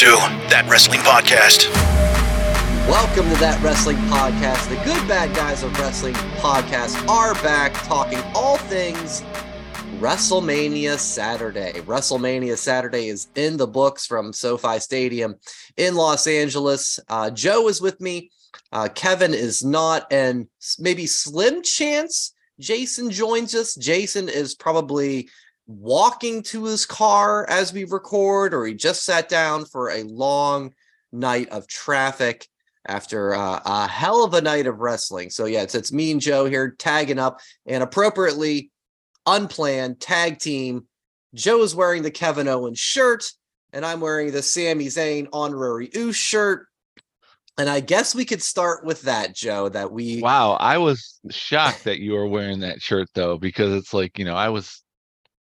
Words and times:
to 0.00 0.16
That 0.48 0.66
Wrestling 0.66 1.00
Podcast. 1.00 1.68
Welcome 2.88 3.28
to 3.28 3.38
That 3.38 3.62
Wrestling 3.62 3.98
Podcast. 4.08 4.70
The 4.70 4.76
good 4.76 5.06
bad 5.06 5.36
guys 5.36 5.62
of 5.62 5.78
wrestling 5.78 6.14
podcast 6.40 7.06
are 7.06 7.34
back 7.42 7.74
talking 7.86 8.18
all 8.34 8.56
things 8.56 9.20
WrestleMania 10.00 10.98
Saturday. 10.98 11.82
WrestleMania 11.82 12.56
Saturday 12.56 13.08
is 13.08 13.28
in 13.34 13.58
the 13.58 13.66
books 13.66 14.06
from 14.06 14.32
SoFi 14.32 14.78
Stadium 14.78 15.34
in 15.76 15.94
Los 15.96 16.26
Angeles. 16.26 16.98
Uh, 17.06 17.28
Joe 17.28 17.68
is 17.68 17.82
with 17.82 18.00
me. 18.00 18.30
Uh, 18.72 18.88
Kevin 18.88 19.34
is 19.34 19.62
not, 19.62 20.10
and 20.10 20.46
maybe 20.78 21.04
slim 21.04 21.60
chance 21.60 22.32
Jason 22.58 23.10
joins 23.10 23.54
us. 23.54 23.74
Jason 23.74 24.30
is 24.30 24.54
probably 24.54 25.28
walking 25.70 26.42
to 26.42 26.64
his 26.64 26.84
car 26.84 27.48
as 27.48 27.72
we 27.72 27.84
record, 27.84 28.52
or 28.52 28.66
he 28.66 28.74
just 28.74 29.04
sat 29.04 29.28
down 29.28 29.64
for 29.64 29.90
a 29.90 30.02
long 30.02 30.74
night 31.12 31.48
of 31.50 31.66
traffic 31.68 32.46
after 32.86 33.34
uh, 33.34 33.60
a 33.64 33.86
hell 33.86 34.24
of 34.24 34.34
a 34.34 34.40
night 34.40 34.66
of 34.66 34.80
wrestling. 34.80 35.30
So 35.30 35.44
yeah, 35.44 35.62
it's 35.62 35.74
it's 35.74 35.92
me 35.92 36.10
and 36.10 36.20
Joe 36.20 36.46
here 36.46 36.74
tagging 36.78 37.18
up, 37.18 37.40
and 37.66 37.82
appropriately 37.82 38.70
unplanned 39.26 40.00
tag 40.00 40.38
team. 40.38 40.86
Joe 41.34 41.62
is 41.62 41.74
wearing 41.74 42.02
the 42.02 42.10
Kevin 42.10 42.48
Owens 42.48 42.78
shirt, 42.78 43.30
and 43.72 43.86
I'm 43.86 44.00
wearing 44.00 44.32
the 44.32 44.42
Sami 44.42 44.86
Zayn 44.86 45.28
honorary 45.32 45.90
Ooh 45.96 46.12
shirt. 46.12 46.66
And 47.58 47.68
I 47.68 47.80
guess 47.80 48.14
we 48.14 48.24
could 48.24 48.42
start 48.42 48.84
with 48.84 49.02
that, 49.02 49.34
Joe. 49.34 49.68
That 49.68 49.92
we 49.92 50.20
wow, 50.20 50.52
I 50.52 50.78
was 50.78 51.20
shocked 51.30 51.84
that 51.84 52.00
you 52.00 52.14
were 52.14 52.26
wearing 52.26 52.60
that 52.60 52.80
shirt 52.80 53.08
though, 53.14 53.38
because 53.38 53.72
it's 53.74 53.94
like 53.94 54.18
you 54.18 54.24
know 54.24 54.34
I 54.34 54.48
was 54.48 54.82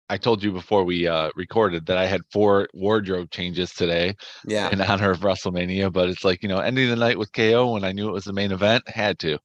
I 0.10 0.18
told 0.18 0.44
you 0.44 0.52
before 0.52 0.84
we 0.84 1.08
uh, 1.08 1.30
recorded 1.36 1.86
that 1.86 1.98
I 1.98 2.06
had 2.06 2.22
four 2.32 2.68
wardrobe 2.74 3.30
changes 3.30 3.72
today. 3.74 4.16
Yeah. 4.46 4.70
In 4.70 4.82
honor 4.82 5.12
of 5.12 5.20
WrestleMania, 5.20 5.94
but 5.94 6.10
it's 6.10 6.24
like 6.24 6.42
you 6.42 6.50
know, 6.50 6.60
ending 6.60 6.90
the 6.90 6.96
night 6.96 7.20
with 7.20 7.32
KO 7.32 7.74
when 7.74 7.84
I 7.84 7.92
knew 7.92 8.10
it 8.10 8.14
was 8.14 8.26
the 8.26 8.34
main 8.34 8.52
event, 8.52 8.88
had 8.90 9.20
to. 9.20 9.38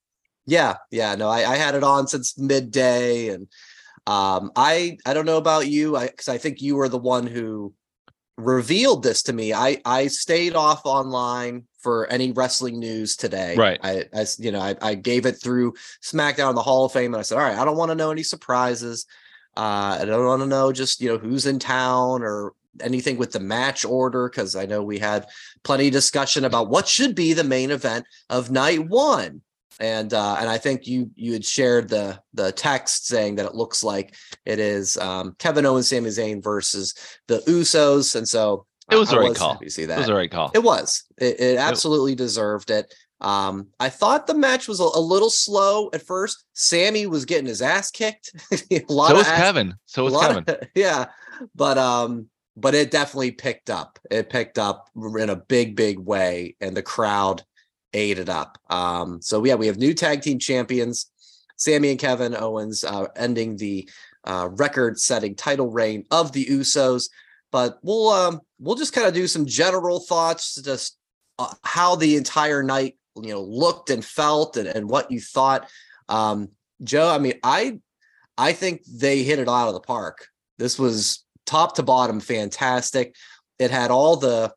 Yeah, 0.46 0.76
yeah. 0.90 1.14
No, 1.14 1.28
I, 1.28 1.52
I 1.52 1.56
had 1.56 1.74
it 1.74 1.84
on 1.84 2.06
since 2.06 2.38
midday, 2.38 3.28
and 3.28 3.46
um, 4.06 4.50
I 4.56 4.98
I 5.06 5.14
don't 5.14 5.26
know 5.26 5.38
about 5.38 5.68
you, 5.68 5.96
I 5.96 6.08
because 6.08 6.28
I 6.28 6.38
think 6.38 6.60
you 6.60 6.76
were 6.76 6.88
the 6.88 6.98
one 6.98 7.26
who 7.26 7.72
revealed 8.36 9.02
this 9.02 9.22
to 9.24 9.32
me. 9.32 9.52
I 9.52 9.80
I 9.84 10.08
stayed 10.08 10.54
off 10.54 10.84
online 10.84 11.64
for 11.80 12.06
any 12.08 12.32
wrestling 12.32 12.78
news 12.78 13.16
today. 13.16 13.54
Right. 13.56 13.78
I, 13.82 14.04
I 14.14 14.26
you 14.38 14.52
know 14.52 14.60
I, 14.60 14.76
I 14.82 14.94
gave 14.94 15.26
it 15.26 15.40
through 15.42 15.74
SmackDown 16.02 16.54
the 16.54 16.62
Hall 16.62 16.84
of 16.84 16.92
Fame, 16.92 17.14
and 17.14 17.20
I 17.20 17.22
said, 17.22 17.38
all 17.38 17.44
right, 17.44 17.58
I 17.58 17.64
don't 17.64 17.76
want 17.76 17.90
to 17.90 17.94
know 17.94 18.10
any 18.10 18.22
surprises. 18.22 19.06
Uh, 19.56 19.98
I 20.00 20.04
don't 20.04 20.26
want 20.26 20.42
to 20.42 20.48
know 20.48 20.72
just 20.72 21.00
you 21.00 21.08
know 21.08 21.18
who's 21.18 21.46
in 21.46 21.58
town 21.58 22.22
or 22.22 22.52
anything 22.80 23.16
with 23.16 23.32
the 23.32 23.40
match 23.40 23.84
order 23.84 24.28
because 24.28 24.56
I 24.56 24.66
know 24.66 24.82
we 24.82 24.98
had 24.98 25.26
plenty 25.62 25.86
of 25.88 25.92
discussion 25.92 26.44
about 26.44 26.68
what 26.68 26.88
should 26.88 27.14
be 27.14 27.32
the 27.32 27.44
main 27.44 27.70
event 27.70 28.04
of 28.30 28.50
night 28.50 28.88
one. 28.88 29.42
And 29.80 30.14
uh, 30.14 30.36
and 30.38 30.48
I 30.48 30.58
think 30.58 30.86
you 30.86 31.10
you 31.16 31.32
had 31.32 31.44
shared 31.44 31.88
the 31.88 32.20
the 32.32 32.52
text 32.52 33.08
saying 33.08 33.36
that 33.36 33.46
it 33.46 33.56
looks 33.56 33.82
like 33.82 34.14
it 34.44 34.60
is 34.60 34.96
um, 34.98 35.34
Kevin 35.38 35.66
Owens, 35.66 35.88
Sami 35.88 36.10
Zayn 36.10 36.42
versus 36.42 36.94
the 37.26 37.38
Usos, 37.48 38.14
and 38.14 38.28
so 38.28 38.66
it 38.90 38.96
was 38.96 39.08
I 39.08 39.14
the 39.14 39.20
right 39.20 39.28
was 39.30 39.38
call. 39.38 39.58
to 39.58 39.70
see 39.70 39.86
that. 39.86 39.94
It 39.94 39.98
was 39.98 40.06
the 40.06 40.14
right 40.14 40.30
call. 40.30 40.52
It 40.54 40.62
was. 40.62 41.04
It, 41.18 41.40
it 41.40 41.58
absolutely 41.58 42.14
deserved 42.14 42.70
it. 42.70 42.92
Um, 43.24 43.68
I 43.80 43.88
thought 43.88 44.26
the 44.26 44.34
match 44.34 44.68
was 44.68 44.80
a, 44.80 44.84
a 44.84 45.00
little 45.00 45.30
slow 45.30 45.88
at 45.94 46.02
first. 46.02 46.44
Sami 46.52 47.06
was 47.06 47.24
getting 47.24 47.46
his 47.46 47.62
ass 47.62 47.90
kicked. 47.90 48.32
a 48.70 48.84
lot 48.88 49.08
so 49.08 49.14
of 49.14 49.18
was 49.18 49.26
ass- 49.26 49.38
Kevin. 49.40 49.74
So 49.86 50.04
was 50.04 50.20
Kevin. 50.20 50.44
of- 50.46 50.56
yeah, 50.74 51.06
but 51.54 51.78
um, 51.78 52.28
but 52.54 52.74
it 52.74 52.90
definitely 52.90 53.30
picked 53.30 53.70
up. 53.70 53.98
It 54.10 54.28
picked 54.28 54.58
up 54.58 54.90
in 55.18 55.30
a 55.30 55.36
big, 55.36 55.74
big 55.74 55.98
way, 55.98 56.54
and 56.60 56.76
the 56.76 56.82
crowd 56.82 57.42
ate 57.94 58.18
it 58.18 58.28
up. 58.28 58.58
Um, 58.68 59.22
so 59.22 59.42
yeah, 59.42 59.54
we 59.54 59.68
have 59.68 59.78
new 59.78 59.94
tag 59.94 60.20
team 60.20 60.38
champions, 60.38 61.10
Sami 61.56 61.90
and 61.90 61.98
Kevin 61.98 62.36
Owens, 62.36 62.84
uh, 62.84 63.06
ending 63.16 63.56
the 63.56 63.88
uh, 64.24 64.48
record-setting 64.52 65.34
title 65.34 65.70
reign 65.70 66.04
of 66.10 66.32
the 66.32 66.44
Usos. 66.44 67.08
But 67.50 67.78
we'll 67.82 68.10
um, 68.10 68.40
we'll 68.58 68.76
just 68.76 68.92
kind 68.92 69.06
of 69.06 69.14
do 69.14 69.26
some 69.26 69.46
general 69.46 70.00
thoughts, 70.00 70.60
just 70.60 70.98
uh, 71.38 71.54
how 71.62 71.96
the 71.96 72.16
entire 72.16 72.62
night 72.62 72.96
you 73.16 73.32
know 73.32 73.42
looked 73.42 73.90
and 73.90 74.04
felt, 74.04 74.56
and, 74.56 74.68
and 74.68 74.88
what 74.88 75.10
you 75.10 75.20
thought. 75.20 75.68
Um, 76.08 76.50
Joe, 76.82 77.08
I 77.08 77.18
mean, 77.18 77.34
I 77.42 77.78
I 78.36 78.52
think 78.52 78.82
they 78.84 79.22
hit 79.22 79.38
it 79.38 79.48
out 79.48 79.68
of 79.68 79.74
the 79.74 79.80
park. 79.80 80.28
This 80.58 80.78
was 80.78 81.24
top 81.46 81.76
to 81.76 81.82
bottom 81.82 82.20
fantastic. 82.20 83.14
It 83.58 83.70
had 83.70 83.90
all 83.90 84.16
the 84.16 84.52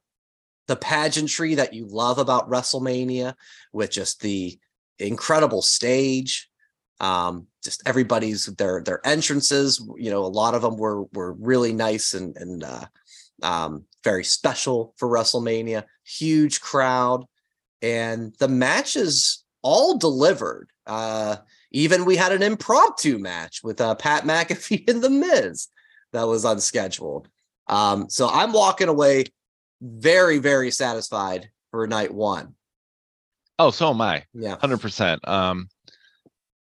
the 0.68 0.76
pageantry 0.76 1.56
that 1.56 1.74
you 1.74 1.88
love 1.88 2.18
about 2.18 2.50
WrestleMania 2.50 3.34
with 3.72 3.90
just 3.90 4.22
the 4.22 4.60
incredible 5.00 5.62
stage. 5.62 6.50
Um, 7.00 7.48
just 7.64 7.84
everybody's 7.86 8.48
their 8.48 8.82
their 8.82 9.06
entrances, 9.06 9.86
you 9.98 10.10
know, 10.10 10.24
a 10.24 10.28
lot 10.28 10.56
of 10.56 10.62
them 10.62 10.78
were 10.78 11.04
were 11.14 11.34
really 11.34 11.74
nice 11.74 12.14
and 12.14 12.36
and 12.38 12.64
uh, 12.64 12.86
um, 13.44 13.86
very 14.04 14.24
special 14.24 14.94
for 14.98 15.08
WrestleMania. 15.08 15.84
Huge 16.04 16.60
crowd, 16.60 17.26
and 17.82 18.34
the 18.40 18.48
matches 18.48 19.44
all 19.62 19.98
delivered. 19.98 20.70
Uh, 20.86 21.38
even 21.72 22.06
we 22.06 22.16
had 22.16 22.32
an 22.32 22.42
impromptu 22.42 23.18
match 23.18 23.62
with 23.64 23.82
uh, 23.82 23.96
Pat 23.96 24.24
McAfee 24.24 24.90
and 24.90 25.04
The 25.04 25.10
Miz 25.10 25.68
that 26.14 26.24
was 26.24 26.46
unscheduled. 26.46 27.28
Um, 27.68 28.10
so 28.10 28.30
I'm 28.30 28.54
walking 28.54 28.88
away 28.88 29.26
very, 29.82 30.38
very 30.40 30.72
satisfied 30.72 31.50
for 31.72 31.86
night 31.88 32.14
one. 32.14 32.56
Oh, 33.60 33.72
so 33.72 33.90
am 33.90 34.02
I. 34.02 34.24
Yeah. 34.34 34.58
Hundred 34.60 34.80
percent. 34.80 35.28
Um, 35.28 35.68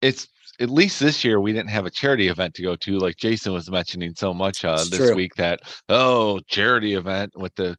it's 0.02 0.28
at 0.60 0.70
least 0.70 1.00
this 1.00 1.24
year 1.24 1.40
we 1.40 1.52
didn't 1.52 1.70
have 1.70 1.86
a 1.86 1.92
charity 1.92 2.30
event 2.30 2.54
to 2.56 2.62
go 2.62 2.76
to, 2.78 2.98
like 2.98 3.18
Jason 3.18 3.54
was 3.54 3.70
mentioning 3.70 4.14
so 4.16 4.34
much 4.34 4.64
uh, 4.64 4.78
this 4.78 4.98
true. 4.98 5.16
week. 5.16 5.36
That 5.36 5.62
oh, 5.90 6.40
charity 6.48 6.94
event 6.94 7.34
with 7.36 7.54
the 7.56 7.78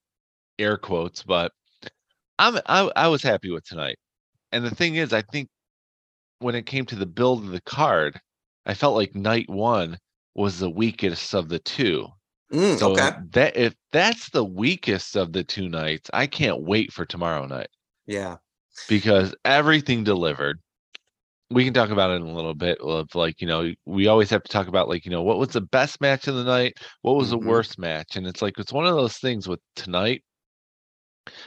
air 0.59 0.77
quotes, 0.77 1.23
but 1.23 1.53
I'm 2.39 2.57
I, 2.67 2.91
I 2.97 3.09
was 3.09 3.23
happy 3.23 3.51
with 3.51 3.65
tonight. 3.65 3.97
And 4.53 4.65
the 4.65 4.75
thing 4.75 4.97
is, 4.97 5.13
I 5.13 5.23
think 5.23 5.49
when 6.41 6.55
it 6.57 6.67
came 6.67 6.87
to 6.87 6.97
the 6.97 7.07
build 7.07 7.45
of 7.45 7.51
the 7.51 7.63
card, 7.63 8.21
I 8.67 8.75
felt 8.75 8.97
like 8.97 9.15
night 9.15 9.49
one 9.51 9.99
was 10.35 10.59
the 10.61 10.71
weakest 10.71 11.35
of 11.35 11.49
the 11.51 11.59
two. 11.61 12.09
Mm, 12.53 12.79
So 12.79 12.91
okay. 12.91 13.13
that 13.33 13.57
if 13.57 13.75
that's 13.93 14.31
the 14.31 14.45
weakest 14.45 15.17
of 15.17 15.33
the 15.35 15.45
two 15.45 15.69
nights, 15.69 16.11
I 16.15 16.27
can't 16.29 16.63
wait 16.65 16.93
for 16.93 17.07
tomorrow 17.07 17.47
night 17.47 17.69
Yeah. 18.07 18.39
because 18.89 19.35
everything 19.45 20.05
delivered. 20.05 20.61
We 21.51 21.65
can 21.65 21.75
talk 21.75 21.91
about 21.91 22.11
it 22.13 22.17
in 22.17 22.23
a 22.23 22.35
little 22.35 22.55
bit 22.55 22.79
of 22.81 23.15
like, 23.15 23.41
you 23.41 23.49
know, 23.49 23.73
we 23.87 24.09
always 24.09 24.31
have 24.31 24.45
to 24.45 24.53
talk 24.53 24.69
about 24.69 24.89
like, 24.89 25.05
you 25.07 25.13
know, 25.13 25.23
what 25.23 25.39
was 25.39 25.51
the 25.51 25.63
best 25.63 26.01
match 26.01 26.29
of 26.29 26.37
the 26.37 26.45
night? 26.45 26.75
What 27.03 27.17
was 27.17 27.31
Mhm. 27.31 27.33
the 27.33 27.39
worst 27.39 27.79
match? 27.79 28.17
And 28.17 28.27
it's 28.27 28.43
like 28.43 28.59
it's 28.59 28.73
one 28.73 28.87
of 28.87 28.97
those 28.97 29.19
things 29.19 29.49
with 29.49 29.61
tonight. 29.77 30.25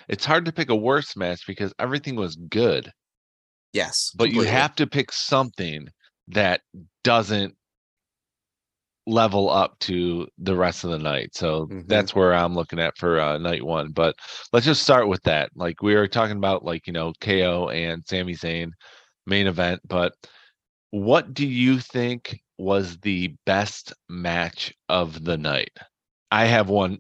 It's 0.08 0.26
hard 0.26 0.46
to 0.46 0.52
pick 0.52 0.70
a 0.70 0.76
worst 0.76 1.18
match 1.18 1.46
because 1.48 1.74
everything 1.80 2.16
was 2.16 2.36
good, 2.36 2.92
Yes. 3.74 4.12
but 4.16 4.32
you 4.32 4.42
have 4.44 4.76
to 4.76 4.88
pick 4.88 5.12
something 5.12 5.88
that 6.28 6.62
doesn't 7.04 7.56
level 9.08 9.50
up 9.50 9.78
to 9.80 10.28
the 10.38 10.56
rest 10.56 10.84
of 10.84 10.92
the 10.92 11.00
night. 11.00 11.30
So 11.34 11.66
Mhm. 11.68 11.88
that's 11.88 12.14
where 12.14 12.34
I'm 12.34 12.54
looking 12.54 12.80
at 12.80 12.98
for 12.98 13.20
uh, 13.20 13.38
night 13.40 13.64
one. 13.64 13.92
But 13.92 14.16
let's 14.54 14.66
just 14.66 14.84
start 14.84 15.08
with 15.08 15.22
that. 15.24 15.50
Like 15.56 15.82
we 15.82 15.96
were 15.96 16.08
talking 16.08 16.38
about, 16.38 16.64
like 16.64 16.86
you 16.86 16.94
know, 16.94 17.14
KO 17.20 17.70
and 17.70 18.04
Sami 18.08 18.36
Zayn 18.36 18.72
main 19.26 19.48
event. 19.48 19.82
But 19.88 20.14
what 20.92 21.34
do 21.34 21.48
you 21.48 21.80
think 21.80 22.40
was 22.58 22.98
the 23.00 23.36
best 23.46 23.94
match 24.10 24.74
of 24.90 25.24
the 25.24 25.38
night? 25.38 25.72
I 26.32 26.46
have 26.46 26.70
one 26.70 27.00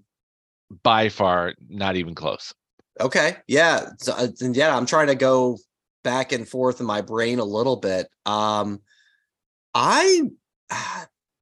by 0.83 1.09
far, 1.09 1.53
not 1.67 1.95
even 1.95 2.15
close. 2.15 2.53
Okay. 2.99 3.37
Yeah. 3.47 3.89
So, 3.99 4.13
uh, 4.13 4.27
yeah, 4.39 4.75
I'm 4.75 4.85
trying 4.85 5.07
to 5.07 5.15
go 5.15 5.57
back 6.03 6.31
and 6.31 6.47
forth 6.47 6.79
in 6.79 6.85
my 6.85 7.01
brain 7.01 7.39
a 7.39 7.45
little 7.45 7.77
bit. 7.77 8.07
Um, 8.25 8.81
I 9.73 10.23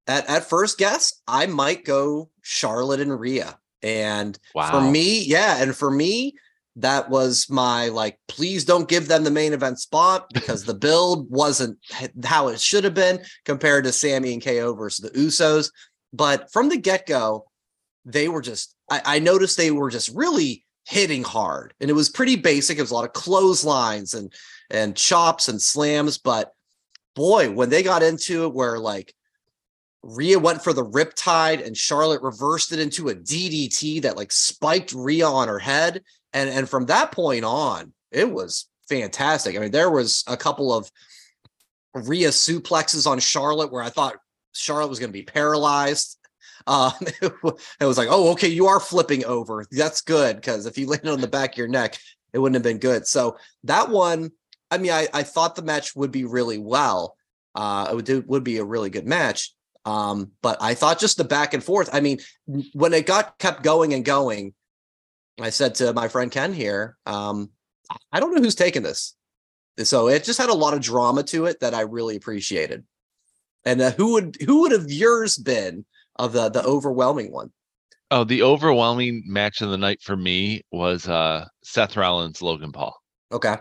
at 0.07 0.29
at 0.29 0.49
first 0.49 0.77
guess 0.77 1.21
I 1.27 1.45
might 1.47 1.85
go 1.85 2.29
Charlotte 2.41 2.99
and 2.99 3.17
Rhea, 3.19 3.57
and 3.81 4.37
Wow. 4.53 4.71
for 4.71 4.81
me, 4.91 5.23
yeah, 5.23 5.61
and 5.61 5.75
for 5.75 5.91
me. 5.91 6.35
That 6.79 7.09
was 7.09 7.49
my 7.49 7.87
like, 7.87 8.19
please 8.27 8.63
don't 8.63 8.87
give 8.87 9.07
them 9.07 9.23
the 9.23 9.31
main 9.31 9.51
event 9.51 9.79
spot 9.79 10.27
because 10.31 10.63
the 10.63 10.75
build 10.75 11.27
wasn't 11.27 11.79
how 12.23 12.49
it 12.49 12.61
should 12.61 12.83
have 12.83 12.93
been 12.93 13.19
compared 13.45 13.85
to 13.85 13.91
Sami 13.91 14.31
and 14.31 14.43
KO 14.43 14.75
versus 14.75 15.09
the 15.09 15.19
Usos. 15.19 15.71
But 16.13 16.51
from 16.51 16.69
the 16.69 16.77
get 16.77 17.07
go, 17.07 17.45
they 18.05 18.27
were 18.27 18.43
just, 18.43 18.75
I, 18.91 19.01
I 19.03 19.17
noticed 19.17 19.57
they 19.57 19.71
were 19.71 19.89
just 19.89 20.15
really 20.15 20.66
hitting 20.87 21.23
hard 21.23 21.73
and 21.81 21.89
it 21.89 21.93
was 21.93 22.09
pretty 22.09 22.37
basic. 22.37 22.77
It 22.77 22.81
was 22.81 22.91
a 22.91 22.93
lot 22.93 23.05
of 23.05 23.13
clotheslines 23.13 24.13
and 24.13 24.33
and 24.69 24.95
chops 24.95 25.49
and 25.49 25.61
slams, 25.61 26.17
but 26.17 26.53
boy, 27.15 27.51
when 27.51 27.69
they 27.69 27.83
got 27.83 28.03
into 28.03 28.45
it 28.45 28.53
where 28.53 28.79
like 28.79 29.13
Rhea 30.03 30.39
went 30.39 30.63
for 30.63 30.71
the 30.71 30.85
riptide 30.85 31.65
and 31.65 31.75
Charlotte 31.75 32.21
reversed 32.21 32.71
it 32.71 32.79
into 32.79 33.09
a 33.09 33.15
DDT 33.15 34.03
that 34.03 34.15
like 34.15 34.31
spiked 34.31 34.93
Rhea 34.93 35.27
on 35.27 35.49
her 35.49 35.59
head. 35.59 36.03
And 36.31 36.49
and 36.49 36.69
from 36.69 36.85
that 36.85 37.11
point 37.11 37.43
on, 37.43 37.93
it 38.11 38.31
was 38.31 38.69
fantastic. 38.87 39.55
I 39.55 39.59
mean, 39.59 39.71
there 39.71 39.91
was 39.91 40.23
a 40.27 40.37
couple 40.37 40.73
of 40.73 40.89
Rhea 41.93 42.29
suplexes 42.29 43.07
on 43.07 43.19
Charlotte 43.19 43.71
where 43.71 43.83
I 43.83 43.89
thought 43.89 44.17
Charlotte 44.53 44.89
was 44.89 44.99
going 44.99 45.09
to 45.09 45.13
be 45.13 45.23
paralyzed. 45.23 46.16
Um, 46.77 46.91
it, 47.21 47.85
was 47.85 47.97
like, 47.97 48.09
oh, 48.11 48.31
okay, 48.33 48.49
you 48.49 48.67
are 48.67 48.81
flipping 48.81 49.23
over. 49.23 49.65
That's 49.71 50.01
good 50.01 50.35
because 50.35 50.65
if 50.65 50.77
you 50.77 50.87
landed 50.89 51.11
on 51.11 51.21
the 51.21 51.27
back 51.27 51.53
of 51.53 51.57
your 51.57 51.69
neck, 51.69 51.97
it 52.33 52.39
wouldn't 52.39 52.55
have 52.55 52.63
been 52.63 52.77
good. 52.77 53.07
So 53.07 53.37
that 53.63 53.89
one, 53.89 54.31
I 54.69 54.77
mean, 54.77 54.91
I, 54.91 55.07
I 55.13 55.23
thought 55.23 55.55
the 55.55 55.61
match 55.61 55.95
would 55.95 56.11
be 56.11 56.25
really 56.25 56.57
well. 56.57 57.15
Uh, 57.55 57.87
it 57.89 57.95
would, 57.95 58.27
would 58.27 58.43
be 58.43 58.57
a 58.57 58.65
really 58.65 58.89
good 58.89 59.07
match. 59.07 59.53
Um, 59.85 60.31
but 60.41 60.57
I 60.59 60.73
thought 60.73 60.99
just 60.99 61.15
the 61.15 61.23
back 61.23 61.53
and 61.53 61.63
forth. 61.63 61.89
I 61.93 62.01
mean, 62.01 62.19
when 62.73 62.93
it 62.93 63.05
got 63.05 63.39
kept 63.39 63.63
going 63.63 63.93
and 63.93 64.03
going, 64.03 64.53
I 65.39 65.49
said 65.51 65.75
to 65.75 65.93
my 65.93 66.09
friend 66.09 66.29
Ken 66.29 66.51
here, 66.51 66.97
um, 67.05 67.49
I 68.11 68.19
don't 68.19 68.35
know 68.35 68.41
who's 68.41 68.55
taking 68.55 68.83
this. 68.83 69.15
So 69.83 70.09
it 70.09 70.25
just 70.25 70.39
had 70.39 70.49
a 70.49 70.53
lot 70.53 70.73
of 70.73 70.81
drama 70.81 71.23
to 71.23 71.45
it 71.45 71.61
that 71.61 71.73
I 71.73 71.81
really 71.81 72.17
appreciated. 72.17 72.83
And 73.63 73.79
uh, 73.79 73.91
who 73.91 74.13
would 74.13 74.37
who 74.45 74.61
would 74.61 74.73
have 74.73 74.91
yours 74.91 75.37
been 75.37 75.85
of 76.19 76.33
the 76.33 76.49
the 76.49 76.63
overwhelming 76.63 77.31
one? 77.31 77.51
Oh, 78.11 78.25
the 78.25 78.43
overwhelming 78.43 79.23
match 79.25 79.61
of 79.61 79.69
the 79.69 79.77
night 79.77 80.01
for 80.01 80.17
me 80.17 80.61
was 80.71 81.07
uh 81.07 81.47
Seth 81.63 81.95
Rollins 81.95 82.41
Logan 82.41 82.73
Paul. 82.73 82.93
Okay. 83.31 83.57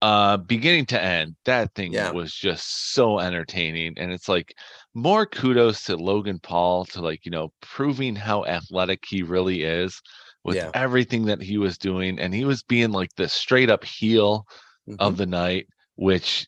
Uh 0.00 0.36
beginning 0.36 0.86
to 0.86 1.02
end, 1.02 1.34
that 1.44 1.74
thing 1.74 1.92
Yeah. 1.92 2.12
was 2.12 2.32
just 2.32 2.92
so 2.92 3.18
entertaining 3.18 3.94
and 3.98 4.12
it's 4.12 4.28
like 4.28 4.54
more 4.94 5.26
kudos 5.26 5.82
to 5.84 5.96
Logan 5.96 6.38
Paul 6.40 6.84
to 6.86 7.00
like, 7.02 7.24
you 7.24 7.32
know, 7.32 7.52
proving 7.60 8.14
how 8.14 8.44
athletic 8.44 9.02
he 9.08 9.22
really 9.24 9.64
is 9.64 10.00
with 10.44 10.62
Yeah. 10.62 10.72
everything 10.72 11.24
that 11.26 11.42
he 11.42 11.58
was 11.58 11.76
doing 11.78 12.18
and 12.20 12.32
he 12.32 12.44
was 12.44 12.62
being 12.62 12.92
like 12.92 13.10
the 13.16 13.28
straight 13.28 13.70
up 13.70 13.84
heel 13.84 14.44
Mhm. 14.86 14.96
of 15.00 15.16
the 15.16 15.26
night, 15.26 15.66
which 15.96 16.46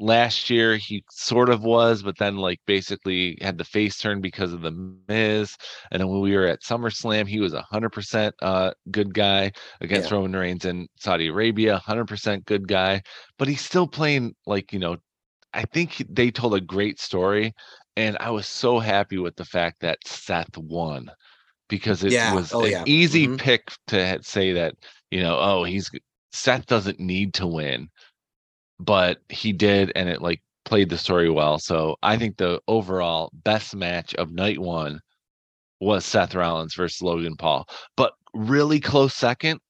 last 0.00 0.50
year 0.50 0.76
he 0.78 1.04
sort 1.10 1.50
of 1.50 1.62
was, 1.64 2.02
but 2.02 2.18
then 2.18 2.36
like 2.38 2.60
basically 2.66 3.38
had 3.42 3.58
the 3.58 3.64
face 3.64 3.98
turn 3.98 4.20
because 4.22 4.52
of 4.54 4.62
the 4.62 4.72
Miz. 5.08 5.56
And 5.92 6.00
then 6.00 6.08
when 6.08 6.20
we 6.20 6.36
were 6.36 6.46
at 6.46 6.62
SummerSlam, 6.62 7.28
he 7.28 7.40
was 7.40 7.54
a 7.54 7.62
hundred 7.62 7.90
percent 7.90 8.34
uh 8.42 8.72
good 8.90 9.14
guy 9.14 9.52
against 9.80 10.10
Yeah. 10.10 10.12
Roman 10.12 10.34
Reigns 10.34 10.64
in 10.64 10.88
Saudi 10.98 11.28
Arabia, 11.28 11.78
hundred 11.78 12.06
percent 12.08 12.46
good 12.46 12.68
guy, 12.68 13.02
but 13.38 13.48
he's 13.48 13.62
still 13.62 13.86
playing 13.88 14.34
like 14.46 14.72
you 14.72 14.78
know. 14.80 14.96
I 15.54 15.64
think 15.64 16.04
they 16.08 16.30
told 16.30 16.54
a 16.54 16.60
great 16.60 17.00
story, 17.00 17.52
and 17.96 18.16
I 18.20 18.30
was 18.30 18.46
so 18.46 18.78
happy 18.80 19.18
with 19.18 19.36
the 19.36 19.44
fact 19.44 19.80
that 19.80 19.98
Seth 20.06 20.56
won 20.58 21.10
because 21.68 22.04
it 22.04 22.16
Yeah. 22.16 22.24
was 22.24 22.52
Oh, 22.52 22.64
an 22.64 22.72
yeah. 22.72 22.86
easy 22.86 23.28
Mhm. 23.28 23.38
pick 23.38 23.72
to 23.88 24.18
say 24.22 24.52
that 24.54 24.74
you 25.10 25.22
know, 25.22 25.38
oh, 25.40 25.64
he's 25.64 25.90
Seth 26.32 26.66
doesn't 26.66 27.00
need 27.00 27.34
to 27.34 27.46
win, 27.46 27.88
but 28.80 29.18
he 29.28 29.52
did, 29.52 29.92
and 29.94 30.08
it 30.08 30.22
like 30.22 30.42
played 30.64 30.88
the 30.88 30.98
story 30.98 31.30
well. 31.30 31.58
So 31.58 31.96
I 32.02 32.16
think 32.16 32.36
the 32.36 32.60
overall 32.66 33.30
best 33.32 33.74
match 33.74 34.14
of 34.14 34.32
night 34.32 34.58
one 34.58 35.00
was 35.80 36.04
Seth 36.04 36.34
Rollins 36.34 36.74
versus 36.74 37.02
Logan 37.02 37.36
Paul. 37.36 37.68
But 37.96 38.12
really 38.34 38.80
close 38.80 39.14
second 39.14 39.60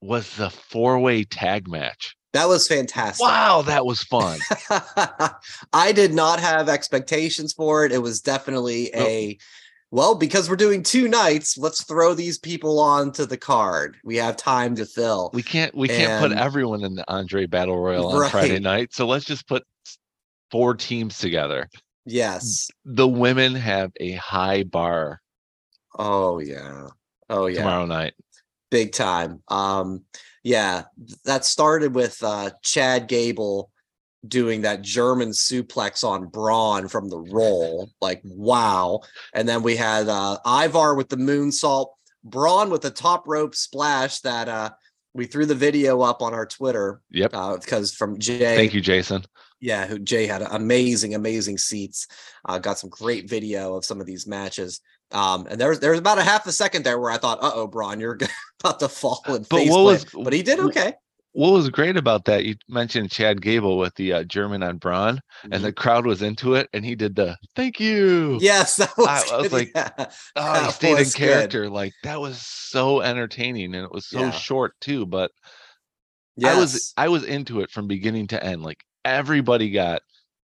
was 0.00 0.36
the 0.36 0.50
four 0.50 0.98
way 0.98 1.24
tag 1.24 1.68
match. 1.68 2.14
That 2.34 2.48
was 2.48 2.66
fantastic. 2.66 3.24
Wow, 3.24 3.62
that 3.62 3.86
was 3.86 4.02
fun. 4.02 4.40
I 5.72 5.92
did 5.92 6.12
not 6.12 6.40
have 6.40 6.68
expectations 6.68 7.52
for 7.52 7.84
it. 7.84 7.92
It 7.92 8.02
was 8.02 8.20
definitely 8.20 8.90
Nope. 8.92 9.06
a 9.06 9.38
well, 9.94 10.16
because 10.16 10.50
we're 10.50 10.56
doing 10.56 10.82
two 10.82 11.06
nights, 11.06 11.56
let's 11.56 11.84
throw 11.84 12.14
these 12.14 12.36
people 12.36 12.80
onto 12.80 13.26
the 13.26 13.36
card. 13.36 13.96
We 14.02 14.16
have 14.16 14.36
time 14.36 14.74
to 14.74 14.86
fill. 14.86 15.30
We 15.32 15.44
can't 15.44 15.72
we 15.72 15.86
can't 15.86 16.20
put 16.20 16.36
everyone 16.36 16.82
in 16.82 16.96
the 16.96 17.04
Andre 17.06 17.46
Battle 17.46 17.78
Royal 17.78 18.08
on 18.08 18.28
Friday 18.28 18.58
night. 18.58 18.92
So 18.92 19.06
let's 19.06 19.24
just 19.24 19.46
put 19.46 19.62
four 20.50 20.74
teams 20.74 21.18
together. 21.18 21.70
Yes. 22.04 22.68
The 22.84 23.06
women 23.06 23.54
have 23.54 23.92
a 24.00 24.14
high 24.14 24.64
bar 24.64 25.20
Oh 25.96 26.40
yeah. 26.40 26.88
Oh 27.30 27.46
yeah. 27.46 27.58
tomorrow 27.58 27.86
night. 27.86 28.14
big 28.72 28.90
time. 28.90 29.44
Um, 29.46 30.02
yeah, 30.42 30.86
that 31.24 31.44
started 31.44 31.94
with 31.94 32.20
uh, 32.20 32.50
Chad 32.62 33.06
Gable 33.06 33.70
doing 34.26 34.62
that 34.62 34.82
German 34.82 35.30
suplex 35.30 36.02
on 36.04 36.26
Braun 36.26 36.88
from 36.88 37.08
the 37.08 37.18
roll. 37.18 37.90
Like, 38.00 38.20
wow. 38.24 39.00
And 39.32 39.48
then 39.48 39.62
we 39.62 39.76
had 39.76 40.08
uh, 40.08 40.38
Ivar 40.46 40.94
with 40.94 41.08
the 41.08 41.16
moonsault, 41.16 41.88
Braun 42.24 42.70
with 42.70 42.82
the 42.82 42.90
top 42.90 43.24
rope 43.26 43.54
splash 43.54 44.20
that 44.20 44.48
uh, 44.48 44.70
we 45.12 45.26
threw 45.26 45.46
the 45.46 45.54
video 45.54 46.00
up 46.00 46.22
on 46.22 46.32
our 46.34 46.46
Twitter 46.46 47.00
Yep. 47.10 47.32
because 47.60 47.94
from 47.94 48.18
Jay. 48.18 48.56
Thank 48.56 48.74
you, 48.74 48.80
Jason. 48.80 49.24
Yeah, 49.60 49.86
who 49.86 49.98
Jay 49.98 50.26
had 50.26 50.42
amazing, 50.42 51.14
amazing 51.14 51.58
seats. 51.58 52.06
Uh, 52.46 52.58
got 52.58 52.78
some 52.78 52.90
great 52.90 53.28
video 53.30 53.74
of 53.76 53.84
some 53.84 54.00
of 54.00 54.06
these 54.06 54.26
matches. 54.26 54.80
Um, 55.12 55.46
and 55.48 55.60
there 55.60 55.68
was 55.68 55.80
there 55.80 55.90
was 55.92 56.00
about 56.00 56.18
a 56.18 56.22
half 56.22 56.46
a 56.46 56.52
second 56.52 56.82
there 56.84 56.98
where 56.98 57.10
I 57.10 57.18
thought, 57.18 57.38
"Uh 57.42 57.52
oh, 57.54 57.66
Braun, 57.66 58.00
you're 58.00 58.18
about 58.60 58.80
to 58.80 58.88
fall 58.88 59.22
and 59.26 59.46
But 59.48 59.58
face 59.60 59.70
what 59.70 59.84
was- 59.84 60.04
But 60.12 60.32
he 60.32 60.42
did 60.42 60.58
okay. 60.60 60.94
What 61.34 61.50
was 61.52 61.68
great 61.68 61.96
about 61.96 62.24
that? 62.26 62.44
You 62.44 62.54
mentioned 62.68 63.10
Chad 63.10 63.42
Gable 63.42 63.76
with 63.76 63.94
the 63.96 64.12
uh, 64.12 64.22
German 64.24 64.62
on 64.62 64.78
Braun, 64.78 65.20
and 65.50 65.64
the 65.64 65.72
crowd 65.72 66.06
was 66.06 66.22
into 66.22 66.54
it, 66.54 66.68
and 66.72 66.84
he 66.84 66.94
did 66.94 67.16
the 67.16 67.36
thank 67.56 67.80
you. 67.80 68.38
yes, 68.40 68.76
that 68.78 68.96
was, 68.96 69.06
I- 69.08 69.34
I 69.34 69.36
was 69.42 69.52
like, 69.52 69.72
yeah. 69.74 69.90
Oh, 70.36 70.64
he 70.66 70.70
stayed 70.70 70.90
in 70.92 70.98
was 70.98 71.14
good. 71.14 71.18
character. 71.28 71.68
Like 71.68 71.92
that 72.04 72.20
was 72.20 72.38
so 72.40 73.00
entertaining, 73.00 73.74
and 73.74 73.84
it 73.84 73.90
was 73.92 74.06
so 74.08 74.20
Yeah. 74.20 74.30
short 74.30 74.74
too. 74.80 75.06
But 75.06 75.32
yes. 76.36 76.56
I 76.56 76.60
was 76.60 76.92
I 76.96 77.08
was 77.08 77.24
into 77.24 77.60
it 77.60 77.70
from 77.70 77.88
beginning 77.88 78.28
to 78.28 78.42
end. 78.42 78.62
Like 78.62 78.84
everybody 79.04 79.70
got 79.70 80.02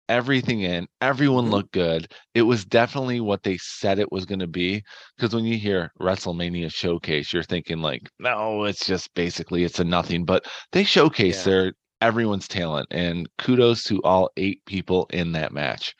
everything 0.09 0.61
in. 0.61 0.87
Everyone 1.01 1.45
Mhm. 1.45 1.51
looked 1.51 1.71
good. 1.71 2.11
It 2.33 2.41
was 2.41 2.65
definitely 2.65 3.21
what 3.21 3.43
they 3.43 3.57
said 3.57 3.99
it 3.99 4.11
was 4.11 4.25
going 4.25 4.39
to 4.39 4.47
be. 4.47 4.83
Because 5.15 5.33
when 5.33 5.45
you 5.45 5.57
hear 5.57 5.91
WrestleMania 6.01 6.73
showcase, 6.73 7.31
you're 7.31 7.43
thinking 7.43 7.79
like, 7.81 8.09
no, 8.19 8.65
it's 8.65 8.85
just 8.85 9.13
basically 9.13 9.63
it's 9.63 9.79
a 9.79 9.83
nothing. 9.85 10.25
But 10.25 10.45
they 10.73 10.83
showcase 10.83 11.45
Yeah. 11.45 11.51
their 11.51 11.73
everyone's 12.01 12.47
talent, 12.47 12.87
and 12.91 13.29
kudos 13.37 13.83
to 13.83 14.01
all 14.03 14.29
eight 14.37 14.65
people 14.65 15.07
in 15.11 15.31
that 15.33 15.53
match. 15.53 15.93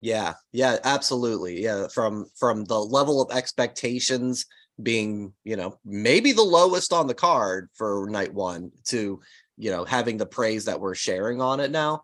Yeah, 0.00 0.34
yeah, 0.52 0.78
absolutely. 0.84 1.62
Yeah, 1.62 1.88
from 1.92 2.26
from 2.38 2.64
the 2.66 2.78
level 2.78 3.20
of 3.20 3.36
expectations 3.36 4.46
being, 4.80 5.32
you 5.42 5.56
know, 5.56 5.76
maybe 5.84 6.32
the 6.32 6.42
lowest 6.42 6.92
on 6.92 7.08
the 7.08 7.14
card 7.14 7.68
for 7.74 8.06
night 8.08 8.32
1 8.32 8.70
to, 8.86 9.20
you 9.56 9.70
know, 9.72 9.84
having 9.84 10.16
the 10.16 10.26
praise 10.26 10.66
that 10.66 10.80
we're 10.80 10.94
sharing 10.94 11.40
on 11.40 11.58
it 11.58 11.72
now, 11.72 12.02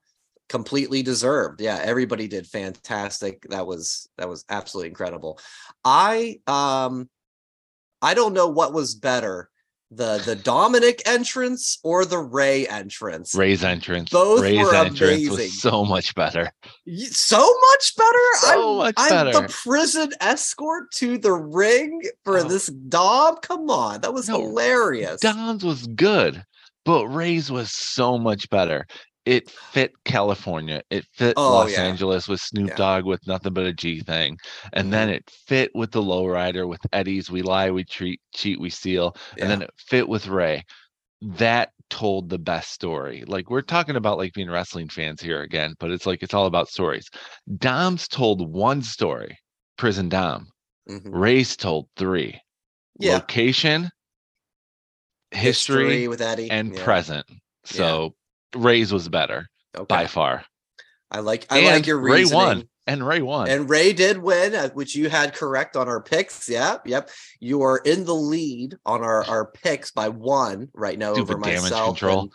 completely 0.48 1.02
deserved. 1.02 1.60
Yeah, 1.60 1.80
everybody 1.82 2.28
did 2.28 2.46
fantastic. 2.46 3.42
That 3.50 3.66
was 3.66 4.08
that 4.18 4.28
was 4.28 4.44
absolutely 4.48 4.88
incredible. 4.90 5.38
I 5.84 6.40
um 6.46 7.08
I 8.02 8.14
don't 8.14 8.34
know 8.34 8.48
what 8.48 8.74
was 8.74 8.94
better, 8.94 9.48
the 9.90 10.18
the 10.26 10.36
Dominic 10.36 11.02
entrance 11.06 11.78
or 11.82 12.04
the 12.04 12.18
Rey 12.18 12.66
entrance. 12.68 13.34
Rey's 13.34 13.64
entrance, 13.64 14.10
Both 14.10 14.42
Rey's 14.42 14.58
were 14.58 14.74
entrance 14.74 15.00
amazing. 15.26 15.30
was 15.30 15.60
so 15.62 15.84
much 15.84 16.14
better. 16.14 16.52
So 17.10 17.38
much 17.70 17.96
better. 17.96 18.18
So 18.40 18.72
I'm, 18.72 18.76
much 18.78 18.94
I'm 18.98 19.32
the 19.32 19.56
prison 19.64 20.10
escort 20.20 20.90
to 20.96 21.16
the 21.16 21.32
ring 21.32 22.02
for 22.24 22.38
Oh. 22.38 22.44
this 22.48 22.66
Dom. 22.66 23.36
Come 23.42 23.70
on, 23.70 24.02
that 24.02 24.12
was 24.12 24.28
No, 24.28 24.40
hilarious. 24.40 25.20
Don's 25.20 25.64
was 25.64 25.86
good, 25.86 26.44
but 26.84 27.06
Rey's 27.08 27.50
was 27.50 27.72
so 27.72 28.18
much 28.18 28.50
better. 28.50 28.86
It 29.26 29.48
fit 29.50 29.92
California. 30.04 30.82
It 30.90 31.04
fit 31.14 31.34
Oh, 31.36 31.50
Los 31.52 31.72
yeah. 31.72 31.82
Angeles 31.84 32.28
with 32.28 32.40
Snoop 32.40 32.68
Yeah. 32.70 32.76
Dogg 32.76 33.04
with 33.06 33.26
nothing 33.26 33.54
but 33.54 33.64
a 33.66 33.72
G 33.72 34.00
thing. 34.00 34.36
And 34.74 34.92
then 34.92 35.08
it 35.08 35.28
fit 35.46 35.70
with 35.74 35.92
the 35.92 36.02
lowrider 36.02 36.68
with 36.68 36.80
Eddie's 36.92 37.30
We 37.30 37.40
Lie, 37.42 37.70
We 37.70 37.84
Treat, 37.84 38.20
Cheat, 38.34 38.60
We 38.60 38.68
Steal. 38.70 39.16
And 39.38 39.50
then 39.50 39.62
it 39.62 39.70
fit 39.78 40.08
with 40.08 40.26
Rey. 40.26 40.62
That 41.22 41.70
told 41.88 42.28
the 42.28 42.38
best 42.38 42.72
story. 42.72 43.24
Like 43.26 43.48
we're 43.48 43.62
talking 43.62 43.96
about 43.96 44.18
like 44.18 44.34
being 44.34 44.50
wrestling 44.50 44.88
fans 44.90 45.22
here 45.22 45.40
again, 45.42 45.74
but 45.78 45.90
it's 45.90 46.04
like 46.06 46.22
it's 46.22 46.34
all 46.34 46.46
about 46.46 46.68
stories. 46.68 47.08
Dom's 47.56 48.08
told 48.08 48.52
one 48.52 48.82
story, 48.82 49.38
Prison 49.78 50.08
Dom. 50.10 50.48
Mhm. 50.88 51.00
Rey's 51.04 51.56
told 51.56 51.88
three. 51.96 52.38
yeah, 52.98 53.14
Location, 53.14 53.88
history, 55.30 56.08
with 56.08 56.20
Eddie 56.20 56.50
and 56.50 56.74
yeah. 56.74 56.84
present. 56.84 57.26
So 57.64 58.14
Rey's 58.54 58.92
was 58.92 59.08
better 59.08 59.48
Okay. 59.76 59.86
by 59.88 60.06
far. 60.06 60.44
I 61.10 61.20
like 61.20 61.46
I 61.50 61.58
and 61.58 61.66
like 61.66 61.86
your 61.86 61.98
Rey 61.98 62.20
reasoning. 62.22 62.36
won. 62.42 62.68
and 62.86 63.06
Rey 63.06 63.22
won. 63.22 63.48
And 63.48 63.68
Rey 63.70 63.92
did 63.92 64.18
win, 64.18 64.54
uh, 64.54 64.68
which 64.70 64.94
you 64.96 65.08
had 65.08 65.32
correct 65.34 65.76
on 65.76 65.88
our 65.88 66.02
picks. 66.02 66.48
Yep, 66.48 66.86
yep. 66.86 67.08
You 67.40 67.62
are 67.62 67.78
in 67.78 68.04
the 68.04 68.14
lead 68.14 68.74
on 68.84 69.02
our, 69.02 69.24
our 69.24 69.46
picks 69.52 69.90
by 69.92 70.08
one 70.08 70.68
right 70.74 70.98
now 70.98 71.14
Stupid 71.14 71.34
over 71.36 71.42
damage 71.42 71.70
control. 71.72 72.30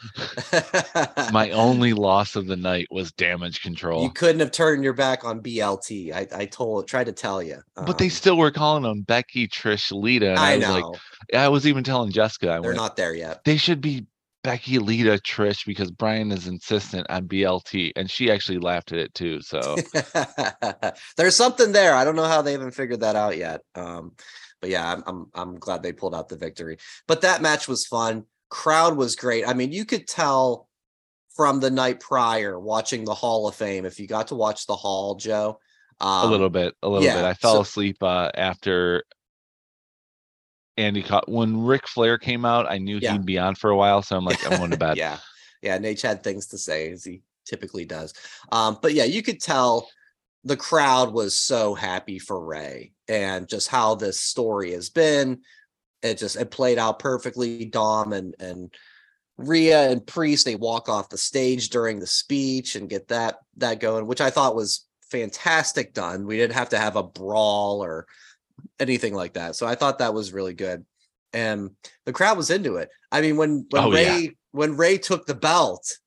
and- 0.53 1.33
My 1.33 1.51
only 1.51 1.93
loss 1.93 2.35
of 2.35 2.47
the 2.47 2.55
night 2.55 2.88
was 2.89 3.11
damage 3.11 3.61
control. 3.61 4.03
you 4.03 4.09
couldn't 4.11 4.39
have 4.39 4.51
turned 4.51 4.83
your 4.83 4.93
back 4.93 5.23
on 5.25 5.41
BLT. 5.41 6.13
I, 6.13 6.27
I 6.33 6.45
told, 6.45 6.88
tried 6.88 7.05
to 7.05 7.11
tell 7.13 7.43
you. 7.43 7.57
but 7.75 7.97
they 7.97 8.05
Um, 8.05 8.11
still 8.11 8.38
were 8.38 8.51
calling 8.51 8.83
them 8.83 9.01
Becky, 9.01 9.47
Trish, 9.47 9.91
Lita. 9.91 10.31
And 10.31 10.39
I, 10.39 10.53
I 10.53 10.57
was 10.57 10.67
know 10.67 10.73
like, 10.89 10.99
I 11.35 11.47
was 11.49 11.67
even 11.67 11.83
telling 11.83 12.11
Jessica, 12.11 12.47
I 12.49 12.59
they're 12.59 12.71
went, 12.71 12.77
not 12.77 12.95
there 12.95 13.13
yet. 13.13 13.43
they 13.43 13.57
should 13.57 13.81
be 13.81 14.05
Becky, 14.43 14.79
Lita, 14.79 15.19
Trish, 15.25 15.65
because 15.65 15.91
Brian 15.91 16.31
is 16.31 16.48
insistent 16.48 17.08
on 17.10 17.27
BLT. 17.27 17.91
And 17.96 18.10
she 18.10 18.31
actually 18.31 18.60
laughed 18.60 18.91
at 18.91 19.00
it 19.00 19.13
too. 19.13 19.41
So 19.41 19.75
There's 21.17 21.36
something 21.36 21.72
there. 21.72 21.93
I 21.93 22.05
don't 22.05 22.15
know 22.15 22.25
how 22.25 22.41
they 22.41 22.53
haven't 22.53 22.72
figured 22.72 23.01
that 23.01 23.15
out 23.15 23.38
yet. 23.38 23.62
Um, 23.75 24.13
but 24.62 24.69
yeah, 24.69 24.91
I'm, 24.91 25.03
I'm 25.05 25.25
I'm 25.34 25.55
glad 25.55 25.84
they 25.84 25.93
pulled 25.93 26.15
out 26.15 26.29
the 26.29 26.38
victory. 26.38 26.77
But 27.08 27.22
that 27.22 27.41
match 27.41 27.67
was 27.67 27.86
fun. 27.86 28.25
Crowd 28.50 28.98
was 28.98 29.15
great. 29.15 29.48
I 29.48 29.53
mean, 29.53 29.72
you 29.72 29.86
could 29.86 30.08
tell 30.08 30.67
from 31.36 31.60
the 31.60 31.72
night 31.72 32.00
prior 32.00 32.60
watching 32.60 33.05
the 33.05 33.13
Hall 33.13 33.48
of 33.48 33.55
Fame. 33.55 33.86
If 33.86 34.00
you 34.00 34.08
got 34.08 34.27
to 34.27 34.36
watch 34.36 34.65
the 34.65 34.75
Hall, 34.75 35.15
Joe, 35.15 35.60
um, 36.01 36.27
a 36.27 36.31
little 36.31 36.50
bit, 36.50 36.75
a 36.81 36.89
little 36.89 37.08
bit. 37.08 37.24
I 37.24 37.34
fell 37.34 37.55
so- 37.55 37.62
asleep 37.62 37.98
uh, 38.01 38.31
after 38.36 39.03
Andy 40.79 41.03
caught 41.03 41.29
when 41.29 41.62
Ric 41.62 41.88
Flair 41.88 42.17
came 42.17 42.45
out. 42.45 42.65
I 42.71 42.77
knew 42.77 42.98
Yeah. 43.01 43.12
he'd 43.13 43.25
be 43.25 43.38
on 43.38 43.55
for 43.55 43.69
a 43.69 43.75
while, 43.77 44.01
so 44.01 44.15
I'm 44.17 44.25
like, 44.25 44.43
I'm 44.50 44.57
going 44.57 44.71
to 44.71 44.77
bed. 44.88 44.98
yeah, 44.98 45.17
yeah. 45.62 45.77
Nate 45.77 46.01
had 46.01 46.24
things 46.24 46.48
to 46.48 46.57
say 46.57 46.91
as 46.91 47.03
he 47.03 47.21
typically 47.45 47.86
does. 47.86 48.13
Um, 48.51 48.77
but 48.81 48.93
yeah, 48.93 49.03
you 49.03 49.21
could 49.21 49.41
tell 49.41 49.89
the 50.45 50.57
crowd 50.57 51.12
was 51.13 51.38
so 51.38 51.74
happy 51.75 52.17
for 52.17 52.39
Rey 52.43 52.93
and 53.09 53.48
just 53.48 53.67
how 53.67 53.95
this 53.95 54.19
story 54.19 54.71
has 54.71 54.89
been. 54.89 55.41
It 56.01 56.17
just 56.17 56.38
it 56.38 56.50
played 56.50 56.77
out 56.77 57.00
perfectly. 57.00 57.65
Dom 57.65 58.13
and 58.13 58.33
and 58.39 58.74
Rhea 59.38 59.89
and 59.89 60.05
Priest 60.05 60.45
they 60.45 60.55
walk 60.55 60.88
off 60.89 61.09
the 61.09 61.17
stage 61.17 61.69
during 61.69 62.00
the 62.00 62.07
speech 62.07 62.75
and 62.75 62.89
get 62.89 63.09
that 63.09 63.39
that 63.57 63.79
going, 63.81 64.07
which 64.07 64.21
I 64.21 64.29
thought 64.29 64.55
was 64.55 64.86
fantastic 65.12 65.93
done. 65.93 66.25
We 66.25 66.38
didn't 66.38 66.53
have 66.55 66.69
to 66.69 66.77
have 66.77 66.95
a 66.95 67.03
brawl 67.03 67.83
or 67.83 68.05
anything 68.79 69.13
like 69.13 69.33
that. 69.33 69.55
So 69.55 69.67
I 69.67 69.75
thought 69.75 69.99
that 69.99 70.13
was 70.13 70.33
really 70.33 70.53
good. 70.53 70.85
And 71.33 71.71
the 72.05 72.13
crowd 72.13 72.37
was 72.37 72.49
into 72.49 72.75
it. 72.77 72.89
I 73.11 73.21
mean, 73.21 73.37
when 73.37 73.65
when 73.69 73.83
Oh, 73.83 73.91
yeah. 73.93 74.17
Rey 74.17 74.35
when 74.51 74.77
Rey 74.77 74.97
took 74.97 75.25
the 75.25 75.35
belt 75.35 75.97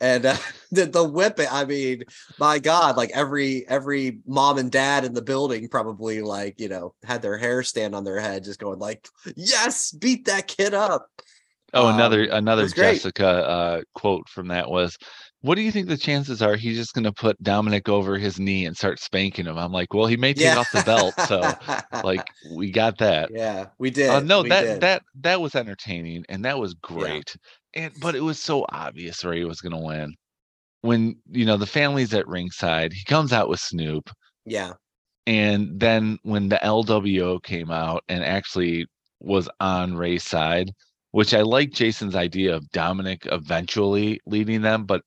and 0.00 0.26
uh, 0.26 0.36
the 0.70 0.86
the 0.86 1.04
whip 1.04 1.38
it, 1.40 1.52
I 1.52 1.64
mean, 1.64 2.04
my 2.38 2.58
God, 2.58 2.96
like 2.96 3.10
every 3.14 3.66
every 3.68 4.20
mom 4.26 4.58
and 4.58 4.70
dad 4.70 5.04
in 5.04 5.14
the 5.14 5.22
building 5.22 5.68
probably 5.68 6.20
like 6.22 6.60
you 6.60 6.68
know 6.68 6.94
had 7.04 7.22
their 7.22 7.38
hair 7.38 7.62
stand 7.62 7.94
on 7.94 8.04
their 8.04 8.20
head, 8.20 8.44
just 8.44 8.60
going 8.60 8.78
like, 8.78 9.08
"Yes, 9.34 9.92
beat 9.92 10.26
that 10.26 10.46
kid 10.46 10.74
up." 10.74 11.08
Oh, 11.72 11.88
another 11.88 12.22
Um, 12.22 12.28
it 12.28 12.32
another. 12.32 12.68
Jessica 12.68 13.26
uh, 13.26 13.82
quote 13.94 14.28
from 14.28 14.48
that 14.48 14.70
was, 14.70 14.96
"What 15.46 15.54
do 15.54 15.62
you 15.62 15.70
think 15.70 15.86
the 15.86 15.96
chances 15.96 16.42
are 16.42 16.56
he's 16.56 16.76
just 16.76 16.92
going 16.92 17.04
to 17.04 17.12
put 17.12 17.40
Dominic 17.40 17.88
over 17.88 18.18
his 18.18 18.40
knee 18.40 18.66
and 18.66 18.76
start 18.76 18.98
spanking 18.98 19.46
him?" 19.46 19.56
I'm 19.56 19.70
like, 19.70 19.94
"Well, 19.94 20.06
he 20.06 20.16
may 20.16 20.34
take 20.34 20.56
off 20.56 20.72
the 20.72 20.82
belt, 20.82 21.14
so 21.28 21.52
like 22.02 22.26
we 22.50 22.72
got 22.72 22.98
that." 22.98 23.30
yeah, 23.32 23.66
we 23.78 23.90
did. 23.90 24.10
Uh, 24.10 24.20
no, 24.20 24.42
we 24.42 24.48
that 24.48 24.62
did. 24.62 24.80
that 24.80 25.02
that 25.20 25.40
was 25.40 25.54
entertaining 25.54 26.24
and 26.28 26.44
that 26.44 26.58
was 26.58 26.74
great. 26.74 27.36
And 27.74 27.92
but 28.00 28.16
it 28.16 28.22
was 28.22 28.40
so 28.40 28.66
obvious 28.70 29.24
Rey 29.24 29.44
was 29.44 29.60
going 29.60 29.72
to 29.72 29.86
win. 29.86 30.14
When 30.80 31.16
you 31.30 31.44
know 31.44 31.56
the 31.56 31.66
family's 31.66 32.12
at 32.12 32.26
ringside, 32.26 32.92
he 32.92 33.04
comes 33.04 33.32
out 33.32 33.48
with 33.48 33.60
Snoop, 33.60 34.10
yeah, 34.44 34.72
and 35.26 35.78
then 35.78 36.18
when 36.22 36.48
the 36.48 36.60
LWO 36.62 37.40
came 37.42 37.70
out 37.70 38.02
and 38.08 38.24
actually 38.24 38.86
was 39.20 39.48
on 39.60 39.96
Rey's 39.96 40.24
side, 40.24 40.70
which 41.12 41.34
I 41.34 41.42
like 41.42 41.70
Jason's 41.70 42.14
idea 42.14 42.54
of 42.54 42.68
Dominic 42.70 43.26
eventually 43.32 44.20
leading 44.26 44.62
them, 44.62 44.84
but 44.84 45.02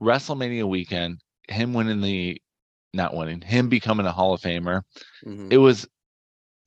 WrestleMania 0.00 0.68
weekend, 0.68 1.20
him 1.48 1.74
winning 1.74 2.00
the 2.00 2.40
not 2.94 3.14
winning, 3.14 3.40
him 3.40 3.68
becoming 3.68 4.06
a 4.06 4.12
Hall 4.12 4.34
of 4.34 4.40
Famer, 4.40 4.82
mhm. 5.24 5.52
it 5.52 5.58
was 5.58 5.86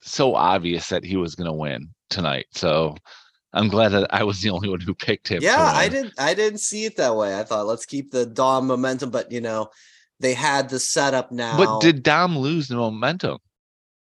so 0.01 0.35
obvious 0.35 0.89
that 0.89 1.03
he 1.03 1.17
was 1.17 1.35
going 1.35 1.47
to 1.47 1.53
win 1.53 1.89
tonight. 2.09 2.45
So 2.51 2.95
I'm 3.53 3.67
glad 3.67 3.89
that 3.89 4.13
I 4.13 4.23
was 4.23 4.41
the 4.41 4.49
only 4.49 4.69
one 4.69 4.79
who 4.79 4.93
picked 4.93 5.27
him. 5.27 5.41
yeah. 5.41 5.71
I 5.73 5.89
didn't. 5.89 6.13
I 6.17 6.33
didn't 6.33 6.59
see 6.59 6.85
it 6.85 6.97
that 6.97 7.15
way. 7.15 7.37
I 7.37 7.43
thought 7.43 7.67
let's 7.67 7.85
keep 7.85 8.11
the 8.11 8.25
Dom 8.25 8.67
momentum, 8.67 9.11
but 9.11 9.31
you 9.31 9.41
know, 9.41 9.69
they 10.19 10.33
had 10.33 10.69
the 10.69 10.79
setup 10.79 11.31
now. 11.31 11.57
But 11.57 11.81
did 11.81 12.03
Dom 12.03 12.37
lose 12.37 12.67
the 12.67 12.75
momentum? 12.75 13.37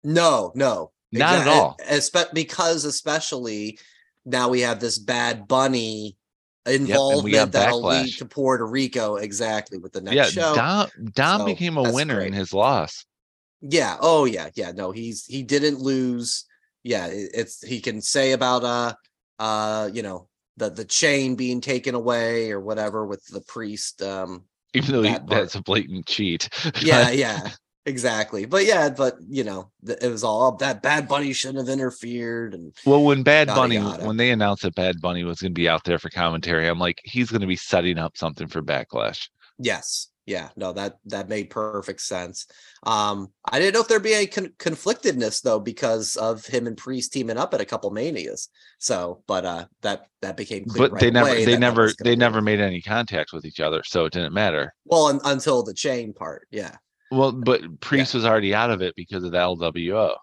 No, 0.04 0.52
no, 0.54 0.92
Not 1.12 1.40
at 1.40 1.48
all. 1.48 1.76
because 2.32 2.84
especially 2.84 3.78
now 4.25 4.48
we 4.48 4.60
have 4.60 4.80
this 4.80 4.98
bad 4.98 5.48
bunny 5.48 6.17
involvement 6.70 7.34
got 7.34 7.52
that'll 7.52 7.82
lead 7.82 8.12
to 8.18 8.25
Puerto 8.26 8.66
Rico 8.66 9.16
exactly 9.16 9.78
with 9.78 9.92
the 9.92 10.00
next 10.00 10.14
yeah, 10.16 10.25
show. 10.25 10.54
Dom 10.54 10.88
Dom 11.12 11.40
So, 11.40 11.46
became 11.46 11.76
a 11.76 11.92
winner 11.92 12.20
in 12.20 12.32
his 12.32 12.52
loss. 12.52 13.04
Yeah. 13.60 13.96
Oh 14.00 14.25
yeah. 14.25 14.50
Yeah. 14.54 14.72
No, 14.72 14.90
he's 14.92 15.25
he 15.26 15.42
didn't 15.42 15.80
lose. 15.80 16.44
Yeah. 16.84 17.06
it- 17.06 17.30
it's 17.34 17.66
he 17.66 17.80
can 17.80 18.00
say 18.00 18.32
about 18.32 18.64
uh 18.64 18.94
uh 19.38 19.90
you 19.92 20.02
know 20.02 20.28
the 20.56 20.70
the 20.70 20.84
chain 20.84 21.34
being 21.37 21.60
taken 21.60 21.94
away 21.94 22.50
or 22.50 22.60
whatever 22.60 23.06
with 23.06 23.25
the 23.26 23.40
priest. 23.42 24.02
Um. 24.02 24.44
Even 24.75 24.92
though 24.92 25.02
That 25.02 25.26
part. 25.26 25.30
that's 25.30 25.54
a 25.54 25.62
blatant 25.62 26.06
cheat. 26.06 26.48
Yeah. 26.82 27.10
yeah. 27.10 27.50
Exactly. 27.88 28.45
But 28.45 28.66
yeah. 28.66 28.90
But 28.90 29.16
you 29.28 29.45
know 29.45 29.71
it 29.87 30.11
was 30.11 30.23
all 30.23 30.52
"Oh, 30.52 30.57
that 30.59 30.83
bad 30.83 31.09
bunny 31.09 31.33
shouldn't 31.33 31.66
have 31.66 31.73
interfered 31.73 32.54
and 32.54 32.75
well, 32.85 33.02
when 33.02 33.23
Bad 33.23 33.49
Yada, 33.49 33.61
Bunny, 33.61 33.75
yada. 33.76 34.04
when 34.04 34.16
they 34.16 34.30
announced 34.30 34.62
that 34.62 34.75
Bad 34.75 35.00
Bunny 35.00 35.25
was 35.25 35.40
going 35.40 35.52
to 35.52 35.59
be 35.59 35.68
out 35.68 35.85
there 35.85 35.99
for 35.99 36.11
commentary, 36.11 36.68
I'm 36.68 36.78
like, 36.78 37.00
he's 37.04 37.30
going 37.30 37.40
to 37.40 37.47
be 37.47 37.57
setting 37.57 37.99
up 37.99 38.16
something 38.16 38.47
for 38.47 38.62
Backlash. 38.62 39.28
Yes. 39.59 40.09
Yeah. 40.26 40.50
No, 40.57 40.75
that 40.75 40.99
that 41.07 41.30
made 41.30 41.49
perfect 41.49 42.02
sense. 42.02 42.47
Um, 42.83 43.28
I 43.50 43.59
didn't 43.59 43.73
know 43.73 43.80
if 43.80 43.88
there'd 43.88 44.02
be 44.02 44.12
any 44.12 44.26
con- 44.26 44.52
conflictedness 44.59 45.40
though 45.40 45.59
because 45.59 46.16
of 46.16 46.45
him 46.45 46.66
and 46.66 46.76
Priest 46.76 47.14
teaming 47.14 47.38
up 47.38 47.54
at 47.54 47.62
a 47.62 47.64
couple 47.64 47.90
manias. 47.90 48.50
So, 48.78 49.23
but 49.26 49.47
uh, 49.47 49.64
that 49.80 50.07
that 50.21 50.37
became 50.37 50.66
clear. 50.66 50.90
But 50.90 51.00
they 51.00 51.11
never, 51.11 51.35
they 51.35 51.57
never, 51.57 51.92
they 52.04 52.11
be- 52.11 52.16
never 52.16 52.42
made 52.42 52.61
any 52.61 52.83
contact 52.83 53.33
with 53.33 53.47
each 53.47 53.59
other, 53.59 53.83
so 53.85 54.04
it 54.04 54.12
didn't 54.12 54.35
matter. 54.35 54.75
Well, 54.85 55.07
un- 55.07 55.21
until 55.25 55.62
the 55.62 55.73
chain 55.73 56.12
part. 56.12 56.47
Yeah. 56.50 56.76
Well, 57.10 57.32
but 57.32 57.80
Priest 57.80 58.14
was 58.14 58.24
already 58.24 58.54
out 58.54 58.70
of 58.70 58.82
it 58.82 58.94
because 58.96 59.24
of 59.24 59.32
the 59.32 59.38
LWO. 59.38 60.14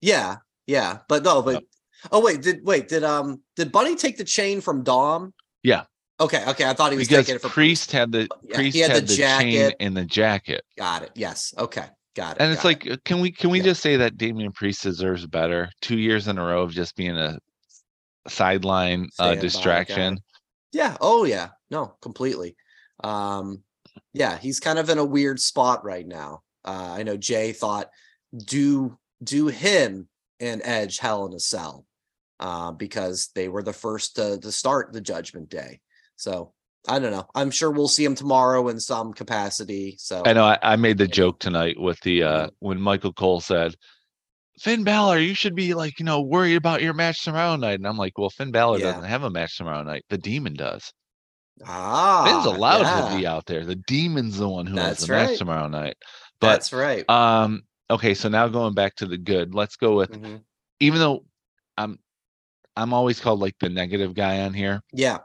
Yeah. 0.00 0.36
Yeah. 0.66 0.98
But 1.08 1.22
no. 1.22 1.42
But 1.42 1.64
oh 2.10 2.20
wait, 2.24 2.42
did 2.42 2.64
wait 2.64 2.88
did 2.88 3.04
um 3.04 3.42
did 3.56 3.70
Bunny 3.72 3.94
take 3.96 4.16
the 4.16 4.24
chain 4.24 4.60
from 4.60 4.82
Dom? 4.82 5.32
Yeah. 5.62 5.84
Okay. 6.18 6.44
Okay. 6.48 6.64
I 6.68 6.74
thought 6.74 6.92
he 6.92 6.98
was 6.98 7.08
because 7.08 7.26
taking 7.26 7.36
it 7.36 7.42
from 7.42 7.50
Priest 7.50 7.92
had 7.92 8.12
the 8.12 8.28
Yeah, 8.42 8.56
Priest 8.56 8.74
he 8.74 8.80
had 8.80 8.90
had, 8.90 9.02
the 9.06 9.16
the, 9.16 9.16
chain 9.16 9.72
in 9.80 9.94
the 9.94 10.04
jacket, 10.04 10.62
Got 10.76 11.02
it. 11.02 11.10
Yes. 11.14 11.54
Okay. 11.58 11.86
Got 12.16 12.36
it. 12.36 12.42
and 12.42 12.52
it's 12.52 12.64
like, 12.64 12.86
it. 12.86 12.92
uh, 12.92 12.96
can 13.04 13.20
we 13.20 13.30
can 13.30 13.50
we 13.50 13.58
Yeah. 13.58 13.64
just 13.66 13.82
say 13.82 13.96
that 13.96 14.16
Damian 14.16 14.52
Priest 14.52 14.82
deserves 14.82 15.26
better? 15.26 15.70
Two 15.80 15.98
years 15.98 16.26
in 16.28 16.38
a 16.38 16.44
row 16.44 16.62
of 16.62 16.72
just 16.72 16.96
being 16.96 17.16
a 17.16 17.38
sideline 18.28 19.08
uh, 19.18 19.34
distraction. 19.36 20.18
Yeah. 20.72 20.96
Oh 21.00 21.24
yeah. 21.24 21.50
No, 21.70 21.94
completely. 22.02 22.56
Um, 23.04 23.62
yeah, 24.12 24.38
he's 24.38 24.60
kind 24.60 24.78
of 24.78 24.90
in 24.90 24.98
a 24.98 25.04
weird 25.04 25.40
spot 25.40 25.84
right 25.84 26.06
now. 26.06 26.42
Uh, 26.64 26.94
I 26.98 27.02
know 27.02 27.16
Jay 27.16 27.52
thought 27.52 27.88
do 28.36 28.98
do 29.22 29.48
him 29.48 30.08
and 30.38 30.62
Edge 30.64 30.98
Hell 30.98 31.26
in 31.26 31.34
a 31.34 31.40
Cell 31.40 31.86
uh, 32.38 32.72
because 32.72 33.30
they 33.34 33.48
were 33.48 33.62
the 33.62 33.72
first 33.72 34.16
to, 34.16 34.38
to 34.40 34.52
start 34.52 34.92
the 34.92 35.00
Judgment 35.00 35.48
Day. 35.48 35.80
So 36.16 36.52
I 36.88 36.98
don't 36.98 37.12
know. 37.12 37.26
I'm 37.34 37.50
sure 37.50 37.70
we'll 37.70 37.88
see 37.88 38.04
him 38.04 38.14
tomorrow 38.14 38.68
in 38.68 38.80
some 38.80 39.12
capacity. 39.12 39.96
So 39.98 40.22
I 40.24 40.32
know 40.32 40.44
I, 40.44 40.58
I 40.62 40.76
made 40.76 40.96
the 40.98 41.06
joke 41.06 41.38
tonight 41.38 41.78
with 41.78 42.00
the 42.00 42.22
uh 42.22 42.46
Mhm. 42.46 42.50
when 42.60 42.80
Michael 42.80 43.12
Cole 43.12 43.40
said, 43.40 43.74
Finn 44.58 44.84
Balor, 44.84 45.18
you 45.18 45.34
should 45.34 45.54
be 45.54 45.74
like, 45.74 45.98
you 45.98 46.04
know, 46.04 46.20
worried 46.20 46.56
about 46.56 46.82
your 46.82 46.92
match 46.94 47.22
tomorrow 47.24 47.56
night. 47.56 47.78
And 47.78 47.86
I'm 47.86 47.96
like, 47.96 48.18
well, 48.18 48.30
Finn 48.30 48.50
Balor 48.50 48.78
Yeah. 48.78 48.92
doesn't 48.92 49.04
have 49.08 49.22
a 49.24 49.30
match 49.30 49.56
tomorrow 49.56 49.82
night. 49.82 50.04
The 50.10 50.18
demon 50.18 50.54
does. 50.54 50.92
Ah, 51.66 52.24
Finn's 52.24 52.56
allowed 52.56 52.82
yeah, 52.82 53.08
to 53.08 53.16
be 53.16 53.26
out 53.26 53.46
there. 53.46 53.64
The 53.64 53.76
demon's 53.76 54.38
the 54.38 54.48
one 54.48 54.66
who 54.66 54.76
has 54.76 54.98
That's 54.98 55.06
the 55.06 55.12
match 55.12 55.38
tomorrow 55.38 55.68
night. 55.68 55.96
But 56.40 56.52
That's 56.52 56.72
right. 56.72 57.08
um, 57.10 57.62
okay, 57.90 58.14
so 58.14 58.28
now 58.28 58.48
going 58.48 58.74
back 58.74 58.94
to 58.96 59.06
the 59.06 59.18
good, 59.18 59.54
let's 59.54 59.76
go 59.76 59.96
with 59.96 60.10
Mhm. 60.10 60.42
even 60.80 60.98
though 60.98 61.24
I'm 61.76 61.98
I'm 62.76 62.92
always 62.94 63.20
called 63.20 63.40
like 63.40 63.56
the 63.60 63.68
negative 63.68 64.14
guy 64.14 64.40
on 64.40 64.54
here. 64.54 64.80
Yeah. 64.92 65.18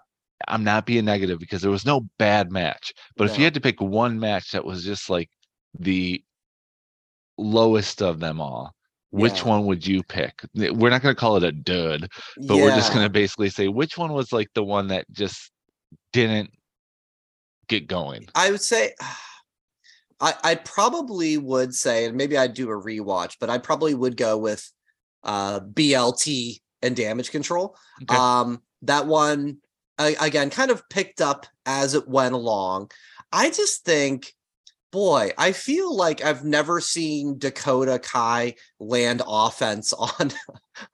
I'm 0.48 0.64
not 0.64 0.86
being 0.86 1.06
negative 1.06 1.40
because 1.40 1.62
there 1.62 1.72
was 1.72 1.86
no 1.86 2.02
bad 2.20 2.52
match. 2.52 2.92
But 3.16 3.30
if 3.30 3.38
you 3.38 3.44
had 3.46 3.54
to 3.54 3.62
pick 3.62 3.80
one 3.80 4.20
match 4.20 4.52
that 4.52 4.66
was 4.66 4.84
just 4.84 5.10
like 5.10 5.30
the 5.80 6.22
lowest 7.38 8.02
of 8.02 8.20
them 8.20 8.42
all, 8.42 8.74
which 9.12 9.40
Yeah. 9.40 9.48
one 9.50 9.66
would 9.68 9.86
you 9.88 10.04
pick? 10.04 10.34
We're 10.54 10.90
not 10.90 11.02
going 11.02 11.16
to 11.16 11.20
call 11.20 11.38
it 11.38 11.44
a 11.44 11.52
dud, 11.52 12.10
but 12.48 12.58
we're 12.58 12.76
just 12.76 12.92
going 12.94 13.06
to 13.06 13.10
basically 13.10 13.50
say 13.50 13.68
which 13.70 13.98
one 13.98 14.12
was 14.12 14.34
like 14.34 14.50
the 14.54 14.64
one 14.64 14.88
that 14.88 15.06
just 15.12 15.52
didn't 16.16 16.52
get 17.68 17.88
going. 17.88 18.28
I 18.34 18.52
would 18.52 18.62
say 18.62 18.94
I, 20.20 20.34
I 20.44 20.56
probably 20.56 21.38
would 21.38 21.76
say, 21.76 22.06
and 22.06 22.16
maybe 22.16 22.38
I'd 22.38 22.54
do 22.54 22.70
a 22.70 22.82
rewatch, 22.82 23.36
but 23.40 23.50
I 23.50 23.58
probably 23.58 23.94
would 23.94 24.18
go 24.18 24.38
with 24.38 24.72
uh 25.24 25.60
BLT 25.60 26.62
and 26.82 26.96
damage 26.96 27.32
control. 27.32 27.76
Okay. 28.04 28.16
Um, 28.16 28.62
that 28.84 29.08
one 29.08 29.58
I, 29.98 30.16
again 30.22 30.50
kind 30.50 30.72
of 30.72 30.88
picked 30.90 31.22
up 31.22 31.48
as 31.66 31.94
it 31.94 32.08
went 32.08 32.34
along. 32.34 32.92
I 33.32 33.50
just 33.50 33.84
think, 33.84 34.34
boy, 34.92 35.32
I 35.38 35.52
feel 35.52 35.94
like 35.94 36.24
I've 36.24 36.46
never 36.46 36.80
seen 36.80 37.38
Dakota 37.38 38.00
Kai 38.00 38.56
land 38.80 39.22
offense 39.28 39.92
on 40.20 40.32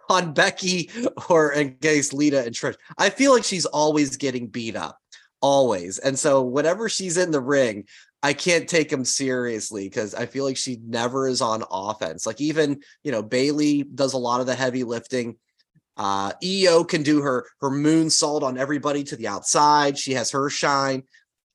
on 0.10 0.34
Becky 0.34 0.90
or 1.30 1.52
against 1.52 2.14
Lita 2.14 2.44
and 2.44 2.56
Trish. 2.56 2.76
I 2.98 3.10
feel 3.10 3.34
like 3.34 3.44
she's 3.44 3.66
always 3.66 4.18
getting 4.18 4.48
beat 4.48 4.76
up, 4.76 5.01
always. 5.42 5.98
And 6.00 6.18
so 6.18 6.42
whenever 6.42 6.90
she's 6.90 7.18
in 7.18 7.32
the 7.32 7.42
ring, 7.42 7.86
I 8.24 8.34
can't 8.34 8.70
take 8.70 8.92
him 8.92 9.04
seriously 9.04 9.90
because 9.90 10.14
I 10.14 10.28
feel 10.28 10.46
like 10.46 10.58
she 10.58 10.80
never 10.86 11.28
is 11.28 11.42
on 11.42 11.64
offense. 11.72 12.26
Like 12.26 12.40
even 12.40 12.82
you 13.04 13.12
know 13.12 13.24
Bayley 13.24 13.84
does 13.84 14.14
a 14.14 14.20
lot 14.20 14.42
of 14.42 14.48
the 14.48 14.56
heavy 14.56 14.84
lifting. 14.84 15.38
Uh, 15.98 16.32
IYO 16.44 16.84
can 16.84 17.04
do 17.04 17.22
her 17.22 17.46
her 17.60 17.70
moonsault 17.70 18.44
on 18.44 18.58
everybody 18.58 19.04
to 19.06 19.16
the 19.16 19.28
outside. 19.28 19.98
She 19.98 20.14
has 20.14 20.32
her 20.32 20.50
shine, 20.50 21.04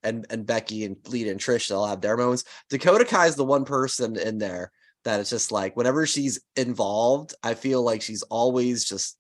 and 0.03 0.27
and 0.31 0.45
Becky 0.45 0.85
and 0.85 0.97
Lita 1.09 1.31
and 1.31 1.41
Trish 1.41 1.69
they'll 1.69 1.87
have 1.87 2.01
their 2.01 2.17
moments. 2.17 2.45
Dakota 2.69 3.05
Kai 3.05 3.27
is 3.27 3.37
the 3.37 3.45
one 3.45 3.65
person 3.65 4.17
in 4.17 4.39
there 4.39 4.73
that 5.05 5.21
it's 5.21 5.31
just 5.31 5.53
like 5.53 5.77
whenever 5.77 6.05
she's 6.05 6.41
involved, 6.57 7.33
I 7.43 7.55
feel 7.55 7.83
like 7.83 8.03
she's 8.03 8.23
always 8.23 8.85
just 8.85 9.17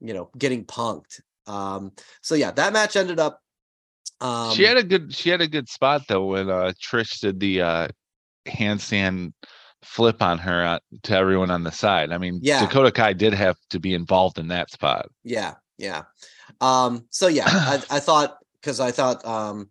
you 0.00 0.12
know 0.12 0.30
getting 0.36 0.66
punked. 0.66 1.20
Um, 1.46 1.92
so 2.20 2.34
yeah, 2.34 2.50
that 2.52 2.72
match 2.72 2.96
ended 2.96 3.18
up. 3.18 3.40
Um, 4.20 4.54
she 4.54 4.64
had 4.64 4.76
a 4.76 4.82
good 4.82 5.14
she 5.14 5.30
had 5.30 5.40
a 5.40 5.46
good 5.48 5.68
spot 5.68 6.02
though 6.08 6.26
when 6.26 6.50
uh 6.50 6.72
Trish 6.82 7.20
did 7.20 7.40
the 7.40 7.62
uh 7.62 7.88
handstand 8.46 9.32
flip 9.82 10.22
on 10.22 10.38
her 10.38 10.64
uh, 10.66 10.78
to 11.04 11.16
everyone 11.16 11.50
on 11.50 11.62
the 11.64 11.72
side. 11.72 12.12
I 12.12 12.18
mean, 12.18 12.40
Yeah. 12.42 12.66
Dakota 12.66 12.92
Kai 12.92 13.14
did 13.14 13.32
have 13.32 13.56
to 13.70 13.80
be 13.80 13.94
involved 13.94 14.38
in 14.38 14.48
that 14.48 14.70
spot. 14.70 15.08
Yeah, 15.24 15.54
yeah. 15.78 16.02
Um, 16.60 17.06
so 17.10 17.28
yeah, 17.28 17.46
I, 17.46 17.82
I 17.90 18.00
thought 18.00 18.36
because 18.60 18.78
I 18.80 18.90
thought 18.90 19.24
um 19.24 19.70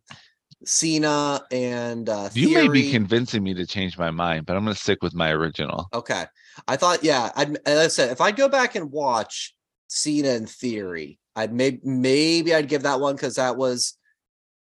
Cena 0.66 1.42
and 1.52 2.10
uh 2.10 2.30
You 2.34 2.54
may 2.54 2.68
be 2.68 2.92
convincing 2.92 3.44
me 3.44 3.54
to 3.54 3.66
change 3.66 3.98
my 3.98 4.12
mind, 4.12 4.46
but 4.46 4.56
I'm 4.56 4.64
going 4.64 4.76
to 4.76 4.82
stick 4.82 5.02
with 5.04 5.14
my 5.14 5.32
original. 5.32 5.88
okay. 5.94 6.26
I 6.68 6.76
thought, 6.76 7.04
yeah, 7.04 7.32
I'd 7.36 7.58
as 7.66 7.80
I 7.80 7.88
said, 7.88 8.12
if 8.12 8.20
I 8.20 8.32
go 8.32 8.50
back 8.50 8.76
and 8.76 8.92
watch 8.92 9.56
Cena 9.88 10.30
and 10.30 10.50
Theory, 10.50 11.18
I'd 11.36 11.54
maybe 11.54 11.80
maybe 11.84 12.54
I'd 12.54 12.68
give 12.68 12.84
that 12.84 13.00
one 13.00 13.16
because 13.16 13.36
that 13.36 13.56
was 13.56 13.98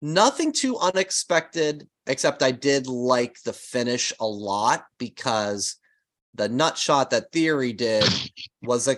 nothing 0.01 0.51
too 0.53 0.77
unexpected, 0.77 1.87
except 2.07 2.43
I 2.43 2.51
did 2.51 2.87
like 2.87 3.37
the 3.43 3.53
finish 3.53 4.13
a 4.19 4.25
lot 4.27 4.85
because 4.97 5.75
the 6.35 6.47
nut 6.49 6.77
shot 6.77 7.09
that 7.11 7.31
Theory 7.31 7.73
did 7.73 8.03
was 8.61 8.87
a 8.87 8.97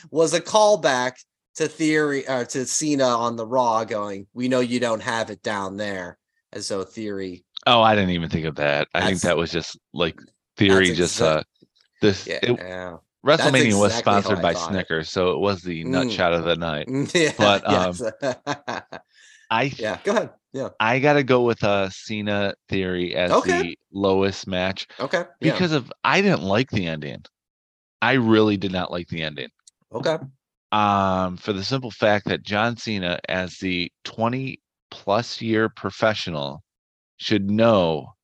was 0.10 0.34
a 0.34 0.40
callback 0.40 1.12
to 1.56 1.68
Theory 1.68 2.28
or 2.28 2.44
to 2.46 2.66
Cena 2.66 3.04
on 3.06 3.36
the 3.36 3.46
Raw, 3.46 3.84
going, 3.84 4.26
"We 4.34 4.48
know 4.48 4.60
you 4.60 4.80
don't 4.80 5.02
have 5.02 5.30
it 5.30 5.42
down 5.42 5.76
there," 5.76 6.18
and 6.52 6.64
so 6.64 6.82
Theory, 6.84 7.44
Oh, 7.66 7.80
I 7.82 7.94
didn't 7.94 8.10
even 8.10 8.28
think 8.30 8.46
of 8.46 8.56
that. 8.56 8.88
I 8.94 9.06
think 9.06 9.20
that 9.22 9.36
was 9.36 9.50
just 9.50 9.78
like 9.92 10.18
theory. 10.56 10.92
just 10.94 11.20
uh, 11.20 11.42
this 12.00 12.26
yeah, 12.26 12.38
it- 12.42 12.58
WrestleMania 13.24 13.78
was 13.80 13.90
exactly 13.92 14.12
how 14.12 14.20
sponsored 14.20 14.42
by 14.42 14.50
it. 14.50 14.58
Snickers, 14.58 15.10
so 15.10 15.30
it 15.32 15.38
was 15.38 15.62
the 15.62 15.82
nut 15.84 16.08
Mm. 16.08 16.12
shot 16.12 16.34
of 16.34 16.44
the 16.44 16.56
night. 16.56 16.86
yeah, 17.14 17.32
But, 17.38 17.66
um, 17.66 17.94
yes. 18.22 18.44
I 19.50 19.72
yeah, 19.76 19.98
go 20.04 20.12
ahead, 20.12 20.30
yeah, 20.52 20.68
I 20.80 20.98
got 20.98 21.14
to 21.14 21.22
go 21.22 21.42
with 21.42 21.62
uh 21.64 21.90
Cena 21.90 22.54
theory 22.68 23.14
as 23.14 23.32
Okay. 23.32 23.62
the 23.62 23.78
lowest 23.92 24.46
match 24.46 24.86
okay, 25.00 25.24
yeah, 25.40 25.52
because 25.52 25.72
of 25.72 25.92
I 26.02 26.20
didn't 26.20 26.42
like 26.42 26.70
the 26.70 26.86
ending. 26.86 27.24
I 28.02 28.14
really 28.14 28.56
did 28.56 28.72
not 28.72 28.90
like 28.90 29.08
the 29.08 29.22
ending. 29.22 29.48
okay, 29.92 30.18
um, 30.72 31.36
for 31.36 31.52
the 31.52 31.64
simple 31.64 31.90
fact 31.90 32.26
that 32.26 32.42
John 32.42 32.76
Cena, 32.76 33.20
as 33.28 33.58
the 33.58 33.90
20 34.04 34.60
plus 34.90 35.40
year 35.40 35.68
professional, 35.68 36.62
should 37.16 37.48
know 37.50 38.14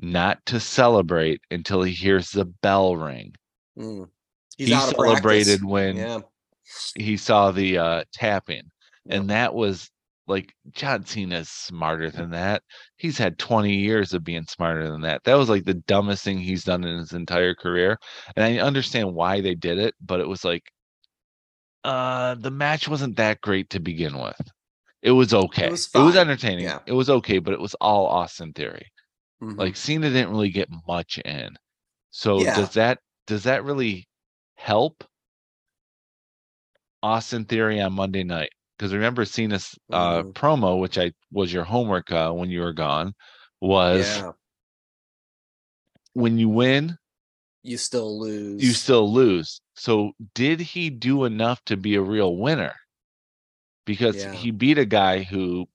not 0.00 0.44
to 0.46 0.60
celebrate 0.60 1.40
until 1.50 1.82
he 1.82 1.92
hears 1.92 2.30
the 2.30 2.44
bell 2.44 2.96
ring. 2.96 3.34
Mm. 3.78 4.08
He 4.56 4.66
celebrated 4.66 5.64
when 5.64 5.96
yeah, 5.96 6.20
he 6.94 7.16
saw 7.16 7.50
the 7.50 7.78
uh, 7.78 8.04
tapping, 8.12 8.70
Yeah. 9.04 9.16
and 9.16 9.30
that 9.30 9.54
was 9.54 9.90
like 10.28 10.54
John 10.72 11.04
Cena's 11.06 11.48
smarter 11.50 12.10
than 12.10 12.30
that. 12.30 12.62
He's 12.96 13.18
had 13.18 13.38
20 13.38 13.74
years 13.76 14.14
of 14.14 14.24
being 14.24 14.44
smarter 14.44 14.88
than 14.90 15.00
that. 15.02 15.24
That 15.24 15.34
was 15.36 15.48
like 15.48 15.64
the 15.64 15.74
dumbest 15.74 16.24
thing 16.24 16.38
he's 16.38 16.64
done 16.64 16.84
in 16.84 16.98
his 16.98 17.12
entire 17.12 17.54
career. 17.54 17.98
And 18.36 18.44
I 18.44 18.58
understand 18.64 19.14
why 19.14 19.40
they 19.40 19.54
did 19.54 19.78
it, 19.78 19.94
but 20.00 20.20
it 20.20 20.28
was 20.28 20.44
like 20.44 20.62
uh 21.84 22.34
the 22.36 22.50
match 22.50 22.88
wasn't 22.88 23.16
that 23.16 23.40
great 23.40 23.70
to 23.70 23.80
begin 23.80 24.18
with. 24.18 24.40
It 25.02 25.12
was 25.12 25.32
okay. 25.34 25.70
was 25.70 25.88
it 25.94 25.98
was 26.00 26.16
entertaining. 26.16 26.64
yeah. 26.64 26.80
It 26.86 26.92
was 26.92 27.10
okay, 27.10 27.38
but 27.38 27.54
it 27.54 27.60
was 27.60 27.74
all 27.76 28.06
Austin 28.06 28.52
theory. 28.52 28.86
mhm. 29.42 29.58
Like 29.58 29.76
Cena 29.76 30.10
didn't 30.10 30.30
really 30.30 30.50
get 30.50 30.68
much 30.88 31.18
in. 31.18 31.56
So 32.10 32.42
Yeah. 32.42 32.54
does 32.56 32.74
that 32.74 33.00
does 33.26 33.44
that 33.44 33.64
really 33.64 34.08
help 34.56 35.04
Austin 37.02 37.44
Theory 37.44 37.80
on 37.80 37.92
Monday 37.92 38.22
night? 38.24 38.50
Because 38.78 38.94
remember 38.94 39.24
Cena's 39.24 39.74
uh, 39.92 40.22
Mhm. 40.22 40.32
promo, 40.34 40.80
which 40.80 40.98
I 40.98 41.12
was 41.32 41.52
your 41.52 41.64
homework 41.64 42.12
uh, 42.12 42.32
when 42.32 42.50
you 42.50 42.60
were 42.60 42.72
gone, 42.74 43.14
was 43.60 44.24
yeah, 44.24 44.32
when 46.14 46.38
you 46.38 46.48
win, 46.50 46.98
you 47.62 47.76
still 47.76 48.18
lose. 48.18 48.60
you 48.60 48.72
still 48.74 49.10
lose. 49.12 49.60
So 49.74 50.12
did 50.34 50.60
he 50.60 50.90
do 50.90 51.24
enough 51.24 51.62
to 51.64 51.76
be 51.76 51.94
a 51.94 52.02
real 52.02 52.36
winner? 52.36 52.74
Because 53.86 54.22
Yeah. 54.22 54.32
he 54.32 54.52
beat 54.52 54.78
a 54.78 54.84
guy 54.84 55.24
who 55.24 55.68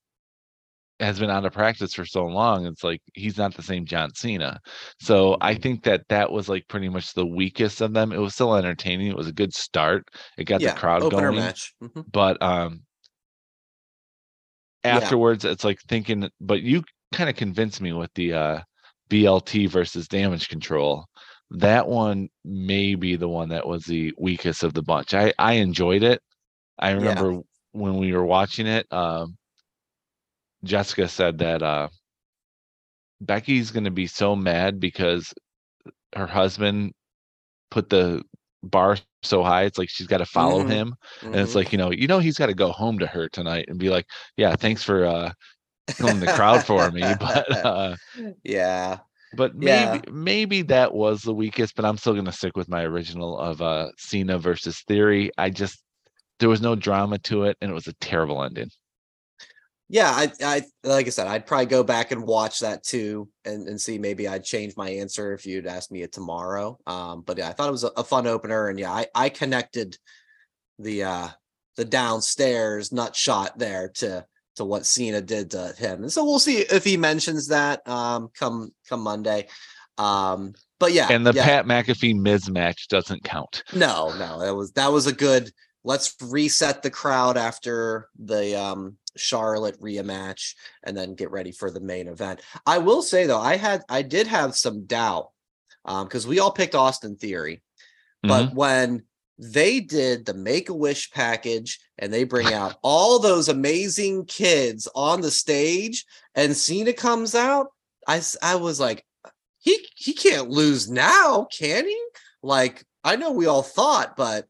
has 1.00 1.20
been 1.20 1.30
out 1.30 1.46
of 1.46 1.52
practice 1.54 1.94
for 1.94 2.06
so 2.06 2.26
long. 2.26 2.66
It's 2.66 2.84
like 2.84 3.02
he's 3.14 3.38
not 3.38 3.56
the 3.56 3.64
same 3.64 3.86
John 3.86 4.14
Cena. 4.14 4.60
So 5.00 5.38
I 5.42 5.56
Mhm. 5.56 5.56
think 5.56 5.84
that 5.84 6.08
that 6.10 6.32
was 6.32 6.48
like 6.48 6.68
pretty 6.70 6.88
much 6.90 7.14
the 7.14 7.26
weakest 7.26 7.82
of 7.82 7.94
them. 7.94 8.12
It 8.14 8.20
was 8.20 8.36
still 8.36 8.56
entertaining. 8.56 9.08
It 9.08 9.18
was 9.18 9.28
a 9.28 9.34
good 9.34 9.54
start. 9.54 10.08
It 10.38 10.46
got 10.46 10.62
yeah, 10.62 10.64
the 10.64 10.72
crowd 10.72 11.10
going. 11.10 11.36
match. 11.36 11.74
Mhm. 11.82 12.06
But 12.12 12.42
um 12.42 12.84
Yeah. 14.90 14.96
afterwards 14.96 15.46
it's 15.46 15.64
like 15.64 15.80
thinking 15.88 16.30
but 16.42 16.62
you 16.62 16.84
kind 17.14 17.30
of 17.30 17.36
convinced 17.36 17.82
me 17.82 17.94
with 17.94 18.12
the 18.16 18.34
uh 18.34 18.60
BLT 19.10 19.70
versus 19.70 20.08
damage 20.08 20.50
control. 20.50 21.06
That 21.52 21.88
one 21.88 22.30
may 22.44 22.96
be 22.96 23.16
the 23.16 23.30
one 23.30 23.50
that 23.50 23.68
was 23.68 23.84
the 23.86 24.14
weakest 24.18 24.64
of 24.64 24.74
the 24.74 24.82
bunch. 24.82 25.14
I 25.14 25.34
I 25.38 25.54
enjoyed 25.54 26.04
it. 26.04 26.22
I 26.80 26.92
remember 26.92 27.40
when 27.74 27.98
we 27.98 28.14
were 28.14 28.26
watching 28.26 28.68
it, 28.68 28.88
um 28.92 29.38
Jessica 30.64 31.08
said 31.08 31.38
that 31.40 31.62
uh 31.62 31.90
Becky's 33.22 33.72
going 33.72 33.86
to 33.86 33.92
be 33.92 34.08
so 34.08 34.36
mad 34.36 34.80
because 34.80 35.34
her 36.16 36.28
husband 36.28 36.94
put 37.72 37.90
the 37.90 38.24
bar 38.64 38.98
so 39.24 39.44
high 39.44 39.64
it's 39.64 39.78
like 39.78 39.90
she's 39.90 40.08
got 40.08 40.18
to 40.20 40.26
follow 40.26 40.64
Mhm. 40.64 40.66
him 40.66 40.94
and 41.32 41.42
it's 41.42 41.56
Mhm. 41.56 41.56
like 41.56 41.72
you 41.72 41.78
know 41.78 41.92
you 41.92 42.08
know 42.08 42.20
he's 42.20 42.38
got 42.38 42.48
to 42.48 42.54
go 42.54 42.72
home 42.72 43.00
to 43.00 43.08
her 43.08 43.28
tonight 43.30 43.66
and 43.70 43.80
be 43.80 43.90
like 43.90 44.06
yeah 44.38 44.56
thanks 44.56 44.84
for 44.84 45.06
uh 45.06 45.32
filling 45.98 46.20
the 46.20 46.30
crowd 46.30 46.64
for 46.64 46.92
me 46.92 47.14
but 47.20 47.46
uh 47.66 47.96
yeah, 48.44 49.00
but 49.34 49.56
maybe 49.56 50.02
Yeah. 50.02 50.04
maybe 50.12 50.62
that 50.62 50.94
was 50.94 51.22
the 51.22 51.34
weakest 51.34 51.76
but 51.76 51.86
i'm 51.86 51.98
still 51.98 52.14
gonna 52.14 52.32
stick 52.32 52.56
with 52.56 52.70
my 52.70 52.84
original 52.84 53.38
of 53.38 53.62
uh 53.62 53.90
cena 53.98 54.38
versus 54.38 54.82
theory 54.88 55.32
i 55.38 55.50
just 55.50 55.84
there 56.40 56.50
was 56.50 56.62
no 56.62 56.76
drama 56.76 57.18
to 57.20 57.44
it 57.46 57.58
and 57.62 57.72
it 57.72 57.76
was 57.76 57.88
a 57.88 57.94
terrible 57.96 58.44
ending 58.44 58.70
yeah. 59.94 60.10
I, 60.10 60.32
I, 60.44 60.64
like 60.84 61.06
I 61.06 61.12
said, 61.12 61.28
I'd 61.28 61.46
probably 61.46 61.68
go 61.68 61.84
back 61.84 62.12
and 62.12 62.24
watch 62.24 62.60
that 62.62 62.84
too, 62.84 63.30
and 63.46 63.68
and 63.68 63.80
see 63.80 64.00
maybe 64.00 64.28
I'd 64.28 64.44
change 64.44 64.76
my 64.76 64.90
answer 64.90 65.34
if 65.34 65.46
you'd 65.46 65.68
asked 65.68 65.92
me 65.92 66.02
it 66.02 66.12
tomorrow. 66.12 66.80
Um, 66.88 67.22
but 67.22 67.38
yeah, 67.38 67.50
I 67.50 67.54
thought 67.54 67.70
it 67.70 67.74
was 67.74 67.84
a, 67.84 67.92
a 67.96 68.04
fun 68.04 68.26
opener, 68.26 68.70
and 68.70 68.80
yeah, 68.80 68.92
I 68.92 69.06
I 69.14 69.30
connected 69.30 69.96
the 70.80 71.04
uh 71.04 71.28
the 71.78 71.86
downstairs 71.86 72.92
nut 72.92 73.16
shot 73.16 73.60
there 73.60 73.90
to 73.96 74.26
to 74.56 74.66
what 74.66 74.88
Cena 74.88 75.22
did 75.22 75.52
to 75.52 75.76
him, 75.78 76.02
and 76.02 76.12
so 76.12 76.26
we'll 76.26 76.40
see 76.40 76.62
if 76.62 76.84
he 76.84 76.98
mentions 76.98 77.48
that 77.50 77.88
um 77.88 78.30
come 78.34 78.72
come 78.90 79.02
Monday. 79.02 79.48
Um, 80.00 80.56
but 80.80 80.92
yeah, 80.92 81.08
and 81.12 81.24
the 81.24 81.34
yeah. 81.34 81.46
pat 81.46 81.66
mcafee 81.68 82.20
miz 82.20 82.50
match 82.50 82.88
doesn't 82.88 83.24
count 83.24 83.64
No, 83.76 84.10
no, 84.18 84.40
that 84.40 84.56
was 84.56 84.72
that 84.72 84.92
was 84.92 85.06
a 85.06 85.14
good. 85.14 85.52
Let's 85.86 86.16
reset 86.22 86.82
the 86.82 86.90
crowd 86.90 87.38
after 87.38 88.08
the 88.18 88.60
um 88.60 88.98
Charlotte 89.16 89.80
rematch, 89.82 90.54
and 90.84 90.96
then 90.96 91.16
get 91.16 91.32
ready 91.32 91.52
for 91.52 91.70
the 91.72 91.80
main 91.80 92.08
event. 92.08 92.42
I 92.66 92.78
will 92.80 93.02
say 93.02 93.26
though, 93.26 93.40
I 93.40 93.58
had 93.58 93.84
I 93.90 94.02
did 94.02 94.28
have 94.28 94.56
some 94.56 94.86
doubt 94.86 95.30
um 95.86 96.08
because 96.08 96.26
we 96.28 96.40
all 96.40 96.52
picked 96.52 96.76
Austin 96.76 97.16
Theory, 97.16 97.62
but 98.22 98.50
Mhm. 98.50 98.54
when 98.56 99.04
they 99.40 99.80
did 99.80 100.26
the 100.26 100.34
Make 100.34 100.70
a 100.70 100.74
Wish 100.76 101.12
package 101.12 101.80
and 101.98 102.14
they 102.14 102.24
bring 102.24 102.54
out 102.54 102.78
all 102.84 103.20
those 103.20 103.50
amazing 103.50 104.26
kids 104.26 104.88
on 104.96 105.22
the 105.22 105.32
stage, 105.32 106.06
and 106.36 106.56
Cena 106.56 106.94
comes 106.94 107.36
out, 107.36 107.68
I 108.08 108.22
I 108.42 108.56
was 108.56 108.80
like, 108.80 109.06
he 109.60 109.88
he 109.96 110.14
can't 110.14 110.50
lose 110.50 110.90
now, 110.90 111.48
can 111.52 111.88
he? 111.88 112.02
Like 112.42 112.86
I 113.04 113.16
know 113.16 113.32
we 113.32 113.48
all 113.48 113.64
thought, 113.64 114.16
but 114.16 114.48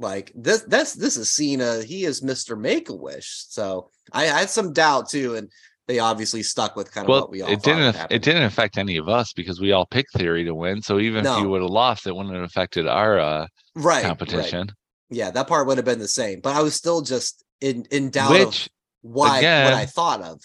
like 0.00 0.32
this 0.34 0.62
that's 0.62 0.94
this 0.94 1.16
is 1.16 1.30
Cena. 1.30 1.82
He 1.82 2.04
is 2.04 2.22
Mr. 2.22 2.58
Make 2.58 2.88
a 2.88 2.94
Wish. 2.94 3.44
So 3.48 3.90
I, 4.12 4.24
I 4.24 4.40
had 4.40 4.50
some 4.50 4.72
doubt 4.72 5.08
too, 5.10 5.36
and 5.36 5.50
they 5.86 5.98
obviously 5.98 6.42
stuck 6.42 6.74
with 6.76 6.90
kind 6.92 7.04
of 7.04 7.08
Well, 7.08 7.20
what 7.22 7.30
we 7.30 7.42
all 7.42 7.50
it 7.50 7.62
didn't. 7.62 7.96
It 8.10 8.22
didn't 8.22 8.44
affect 8.44 8.78
any 8.78 8.96
of 8.96 9.08
us 9.08 9.32
because 9.32 9.60
we 9.60 9.72
all 9.72 9.86
picked 9.86 10.12
Theory 10.14 10.44
to 10.44 10.54
win. 10.54 10.82
So 10.82 10.98
even 10.98 11.26
if 11.26 11.38
you 11.38 11.48
would 11.48 11.62
have 11.62 11.70
lost, 11.70 12.06
it 12.06 12.16
wouldn't 12.16 12.34
have 12.34 12.44
affected 12.44 12.86
our 12.86 13.18
uh, 13.18 13.46
right 13.74 13.84
right. 13.84 14.04
competition. 14.04 14.70
Yeah, 15.10 15.30
that 15.32 15.48
part 15.48 15.66
would 15.66 15.76
have 15.78 15.84
been 15.84 15.98
the 15.98 16.08
same, 16.08 16.40
but 16.40 16.56
I 16.56 16.62
was 16.62 16.74
still 16.74 17.02
just 17.02 17.44
in 17.60 17.86
in 17.90 18.10
doubt 18.10 18.30
Which 18.30 18.66
of 18.66 18.72
why 19.02 19.42
what 19.42 19.44
I 19.44 19.86
thought 19.86 20.22
of. 20.22 20.40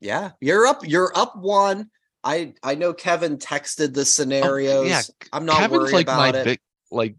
Yeah, 0.00 0.30
you're 0.40 0.66
up. 0.66 0.86
You're 0.86 1.12
up 1.16 1.36
one. 1.36 1.90
I 2.24 2.54
I 2.62 2.74
know 2.74 2.92
Kevin 2.92 3.36
texted 3.36 3.94
the 3.94 4.00
oh, 4.00 4.04
scenarios. 4.04 4.88
yeah, 4.88 5.02
I'm 5.32 5.44
not 5.44 5.58
Kevin's 5.58 5.80
worried 5.80 5.92
like 5.92 6.06
my 6.06 6.28
about 6.28 6.40
it. 6.40 6.44
big 6.44 6.60
like. 6.90 7.14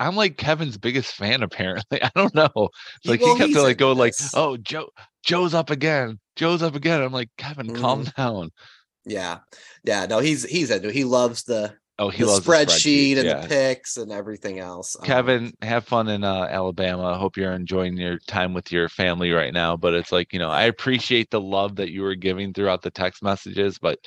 I'm 0.00 0.16
like 0.16 0.36
Kevin's 0.36 0.76
biggest 0.78 1.12
fan. 1.12 1.42
Apparently, 1.44 2.02
I 2.02 2.10
don't 2.16 2.34
know. 2.34 2.70
Like 3.04 3.20
well, 3.20 3.34
he 3.34 3.38
kept 3.40 3.52
to 3.52 3.62
like 3.62 3.78
go 3.78 3.92
like, 3.92 4.14
"Oh, 4.34 4.56
Joe, 4.56 4.88
Joe's 5.24 5.54
up 5.54 5.70
again. 5.70 6.18
Joe's 6.34 6.62
up 6.62 6.74
again." 6.74 7.00
I'm 7.02 7.12
like, 7.12 7.30
Kevin, 7.36 7.74
calm 7.74 8.04
Mm-hmm. 8.04 8.20
down. 8.20 8.50
Yeah, 9.04 9.38
yeah. 9.84 10.06
No, 10.06 10.18
he's 10.18 10.44
he's 10.44 10.70
into. 10.70 10.88
it. 10.88 10.94
He 10.94 11.04
loves 11.04 11.44
the 11.44 11.74
Oh, 11.98 12.08
he 12.08 12.22
the 12.24 12.30
loves 12.30 12.46
spreadsheet 12.46 13.16
and 13.18 13.26
yeah. 13.26 13.40
the 13.42 13.48
picks 13.48 13.98
and 13.98 14.10
everything 14.10 14.58
else. 14.58 14.96
Um, 14.98 15.04
Kevin, 15.04 15.52
have 15.60 15.84
fun 15.86 16.08
in 16.08 16.24
uh, 16.24 16.48
Alabama. 16.50 17.04
I 17.12 17.18
hope 17.18 17.36
you're 17.36 17.52
enjoying 17.52 17.98
your 17.98 18.18
time 18.26 18.54
with 18.54 18.72
your 18.72 18.88
family 18.88 19.32
right 19.32 19.52
now. 19.52 19.76
But 19.76 19.92
it's 19.92 20.10
like, 20.10 20.32
you 20.32 20.38
know, 20.38 20.48
I 20.48 20.62
appreciate 20.62 21.30
the 21.30 21.42
love 21.42 21.76
that 21.76 21.90
you 21.90 22.00
were 22.00 22.14
giving 22.14 22.54
throughout 22.54 22.80
the 22.80 22.90
text 22.90 23.22
messages, 23.22 23.76
but 23.78 23.98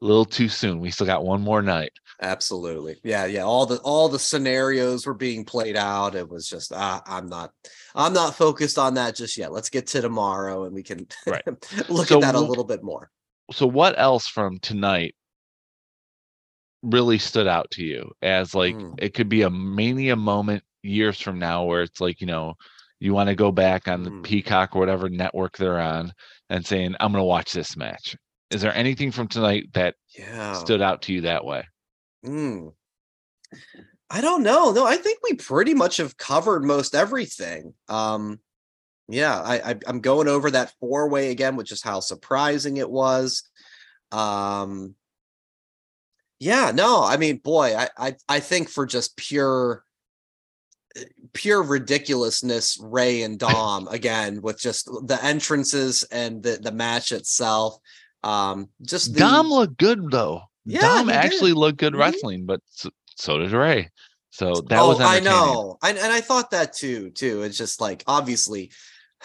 a 0.00 0.04
little 0.04 0.24
too 0.24 0.48
soon. 0.48 0.80
We 0.80 0.90
still 0.90 1.06
got 1.06 1.24
one 1.24 1.40
more 1.42 1.62
night. 1.62 1.92
Absolutely. 2.22 2.98
Yeah, 3.04 3.26
yeah. 3.26 3.42
All 3.42 3.66
the 3.66 3.76
all 3.78 4.08
the 4.08 4.18
scenarios 4.18 5.06
were 5.06 5.14
being 5.14 5.44
played 5.44 5.76
out. 5.76 6.14
It 6.14 6.28
was 6.28 6.48
just 6.48 6.72
uh, 6.72 7.00
I'm 7.06 7.26
not 7.28 7.52
I'm 7.94 8.12
not 8.12 8.34
focused 8.34 8.78
on 8.78 8.94
that 8.94 9.14
just 9.16 9.36
yet. 9.36 9.52
Let's 9.52 9.68
get 9.70 9.86
to 9.88 10.00
tomorrow 10.00 10.64
and 10.64 10.74
we 10.74 10.82
can 10.82 11.06
Right. 11.26 11.42
look 11.88 12.08
So 12.08 12.16
at 12.16 12.20
that 12.22 12.34
a 12.34 12.40
little 12.40 12.64
bit 12.64 12.82
more. 12.82 13.10
So, 13.52 13.66
what 13.66 13.98
else 13.98 14.26
from 14.26 14.58
tonight 14.58 15.14
really 16.82 17.18
stood 17.18 17.46
out 17.46 17.70
to 17.72 17.82
you 17.84 18.10
as 18.22 18.54
like 18.54 18.74
Mm. 18.76 18.94
it 18.98 19.14
could 19.14 19.28
be 19.28 19.42
a 19.42 19.50
mania 19.50 20.16
moment 20.16 20.62
years 20.82 21.20
from 21.20 21.38
now 21.38 21.64
where 21.64 21.82
it's 21.82 22.00
like, 22.00 22.20
you 22.20 22.26
know, 22.26 22.54
you 23.00 23.12
want 23.12 23.28
to 23.28 23.34
go 23.34 23.50
back 23.52 23.88
on 23.88 24.02
the 24.04 24.10
Mm. 24.10 24.22
Peacock 24.22 24.74
or 24.74 24.78
whatever 24.78 25.08
network 25.08 25.56
they're 25.56 25.80
on 25.80 26.12
and 26.48 26.64
saying, 26.64 26.94
I'm 27.00 27.12
going 27.12 27.20
to 27.20 27.26
watch 27.26 27.52
this 27.52 27.76
match? 27.76 28.16
Is 28.50 28.60
there 28.62 28.74
anything 28.74 29.10
from 29.10 29.28
tonight 29.28 29.72
that 29.74 29.96
Yeah. 30.16 30.52
stood 30.52 30.80
out 30.80 31.02
to 31.02 31.12
you 31.12 31.22
that 31.22 31.44
way? 31.44 31.66
Mm. 32.24 32.72
I 34.08 34.20
don't 34.20 34.42
know. 34.42 34.72
No, 34.72 34.86
I 34.86 34.96
think 34.96 35.18
we 35.22 35.34
pretty 35.34 35.74
much 35.74 35.96
have 35.96 36.16
covered 36.16 36.64
most 36.64 36.94
everything. 36.94 37.74
Um, 37.88 38.40
yeah, 39.08 39.40
I, 39.40 39.70
I 39.70 39.74
I'm 39.86 40.00
going 40.00 40.28
over 40.28 40.50
that 40.50 40.72
four 40.80 41.08
way 41.08 41.30
again, 41.30 41.56
which 41.56 41.72
is 41.72 41.82
how 41.82 42.00
surprising 42.00 42.76
it 42.76 42.90
was. 42.90 43.42
Um, 44.12 44.94
yeah, 46.38 46.70
no, 46.74 47.02
I 47.04 47.16
mean, 47.16 47.38
boy, 47.38 47.76
I 47.76 47.88
I 47.98 48.16
I 48.28 48.40
think 48.40 48.68
for 48.68 48.86
just 48.86 49.16
pure 49.16 49.84
eh, 50.96 51.04
pure 51.32 51.62
ridiculousness, 51.62 52.78
Rey 52.80 53.22
and 53.22 53.38
Dom 53.40 53.88
again 53.88 54.42
with 54.42 54.60
just 54.60 54.86
the 54.86 55.18
entrances 55.22 56.04
and 56.04 56.42
the 56.42 56.58
the 56.60 56.72
match 56.72 57.10
itself. 57.12 57.78
Um, 58.26 58.68
just 58.82 59.12
the, 59.14 59.20
Dom 59.20 59.48
looked 59.48 59.78
good 59.78 60.10
though. 60.10 60.42
Yeah, 60.64 60.80
Dom 60.80 61.06
he 61.06 61.12
did. 61.12 61.18
actually 61.24 61.52
looked 61.52 61.78
good 61.78 61.94
Mhm. 61.94 61.98
wrestling, 61.98 62.46
but 62.46 62.60
so, 62.70 62.90
so 63.16 63.38
did 63.38 63.52
Rey. 63.52 63.90
So 64.30 64.54
that 64.68 64.80
oh, 64.80 64.88
was 64.88 65.00
I 65.00 65.20
know, 65.20 65.78
and 65.82 65.96
and 65.96 66.12
I 66.12 66.20
thought 66.20 66.50
that 66.50 66.72
too. 66.74 67.10
Too. 67.10 67.42
It's 67.42 67.56
just 67.56 67.80
like 67.80 68.02
obviously, 68.06 68.70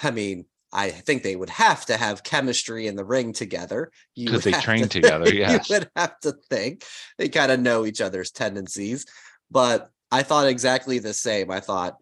I 0.03 0.11
mean, 0.11 0.45
I 0.71 0.89
think 0.89 1.23
they 1.23 1.35
would 1.35 1.49
have 1.49 1.85
to 1.87 1.97
have 1.97 2.23
chemistry 2.23 2.87
in 2.87 2.95
the 2.95 3.03
ring 3.03 3.33
together. 3.33 3.91
You 4.15 4.27
'Cause 4.29 4.45
would 4.45 4.53
they 4.53 4.61
train 4.61 4.83
to- 4.83 4.89
together, 5.01 5.33
yes. 5.33 5.69
you 5.69 5.75
would 5.79 5.89
have 5.95 6.17
to 6.21 6.33
think 6.49 6.85
they 7.17 7.27
kind 7.27 7.51
of 7.51 7.59
know 7.59 7.85
each 7.85 7.99
other's 8.01 8.31
tendencies. 8.31 9.05
But 9.49 9.89
I 10.11 10.23
thought 10.23 10.47
exactly 10.47 10.99
the 10.99 11.13
same. 11.13 11.51
I 11.51 11.59
thought 11.59 11.97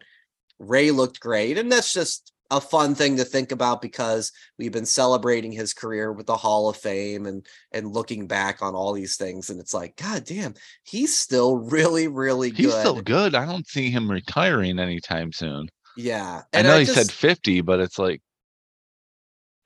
Rey 0.60 0.90
looked 0.92 1.18
great, 1.18 1.58
and 1.58 1.72
that's 1.72 1.92
just 1.92 2.32
a 2.50 2.60
fun 2.60 2.94
thing 2.94 3.16
to 3.16 3.24
think 3.24 3.52
about 3.52 3.80
because 3.80 4.32
we've 4.58 4.72
been 4.72 4.86
celebrating 4.86 5.52
his 5.52 5.72
career 5.72 6.12
with 6.12 6.26
the 6.26 6.36
Hall 6.36 6.68
of 6.68 6.76
Fame 6.76 7.26
and 7.26 7.46
and 7.72 7.92
looking 7.92 8.26
back 8.26 8.62
on 8.62 8.74
all 8.74 8.92
these 8.92 9.16
things, 9.16 9.50
and 9.50 9.60
it's 9.60 9.74
like, 9.74 9.96
God 9.96 10.24
damn, 10.24 10.54
he's 10.82 11.16
still 11.16 11.56
really, 11.70 12.08
really 12.08 12.48
He's 12.50 12.66
good. 12.66 12.72
He's 12.72 12.80
still 12.80 13.02
good. 13.02 13.34
I 13.34 13.46
don't 13.46 13.66
see 13.66 13.90
him 13.90 14.10
retiring 14.10 14.78
anytime 14.78 15.32
soon. 15.32 15.68
Yeah, 15.96 16.42
I 16.52 16.58
and 16.58 16.66
know 16.66 16.78
he 16.78 16.84
just, 16.84 16.96
said 16.96 17.10
50, 17.10 17.60
but 17.62 17.80
it's 17.80 17.98
like 17.98 18.22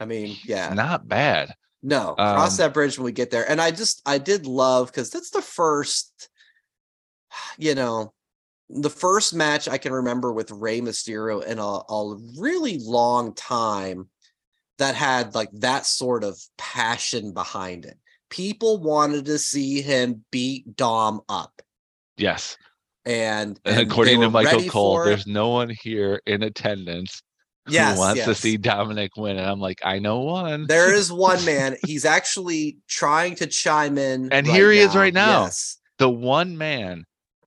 I 0.00 0.06
mean, 0.06 0.36
yeah, 0.44 0.72
not 0.74 1.08
bad. 1.08 1.54
no, 1.82 2.14
cross 2.14 2.58
um, 2.58 2.64
that 2.64 2.74
bridge 2.74 2.98
when 2.98 3.04
we 3.04 3.12
get 3.12 3.30
there. 3.30 3.48
And 3.48 3.60
I 3.60 3.70
just, 3.70 4.02
I 4.04 4.18
did 4.18 4.46
love 4.46 4.88
because 4.88 5.10
that's 5.10 5.30
the 5.30 5.42
first, 5.42 6.28
you 7.58 7.74
know, 7.74 8.12
the 8.70 8.90
first 8.90 9.34
match 9.34 9.68
I 9.68 9.78
can 9.78 9.92
remember 9.92 10.32
with 10.32 10.50
Rey 10.50 10.80
Mysterio 10.80 11.44
in 11.44 11.58
a, 11.58 11.62
a 11.62 12.16
really 12.38 12.78
long 12.80 13.34
time 13.34 14.08
that 14.78 14.94
had 14.94 15.34
like 15.34 15.50
that 15.52 15.86
sort 15.86 16.24
of 16.24 16.38
passion 16.58 17.32
behind 17.32 17.84
it. 17.84 17.98
People 18.30 18.78
wanted 18.78 19.26
to 19.26 19.38
see 19.38 19.82
him 19.82 20.24
beat 20.30 20.76
Dom 20.76 21.20
up. 21.28 21.62
Yes. 22.16 22.56
And, 22.56 22.64
And, 23.64 23.76
and 23.78 23.90
according 23.90 24.20
to 24.22 24.30
Michael 24.30 24.64
Cole, 24.64 25.04
there's 25.04 25.26
no 25.26 25.50
one 25.50 25.70
here 25.82 26.20
in 26.26 26.42
attendance 26.42 27.22
yes, 27.68 27.94
who 27.94 28.00
wants 28.00 28.24
to 28.24 28.34
see 28.34 28.56
Dominic 28.56 29.16
win. 29.16 29.36
And 29.36 29.46
I'm 29.46 29.60
like, 29.60 29.80
I 29.84 29.98
know 29.98 30.20
one. 30.20 30.66
There 30.66 30.92
is 30.92 31.12
one 31.12 31.44
man. 31.44 31.76
He's 31.86 32.04
actually 32.04 32.78
trying 32.88 33.34
to 33.36 33.46
chime 33.46 33.98
in. 33.98 34.32
And 34.32 34.46
right 34.46 34.56
here 34.56 34.72
he 34.72 34.78
is 34.78 34.96
right 34.96 35.14
now. 35.14 35.44
Yes. 35.44 35.78
the 35.98 36.10
one 36.10 36.56
man 36.56 37.04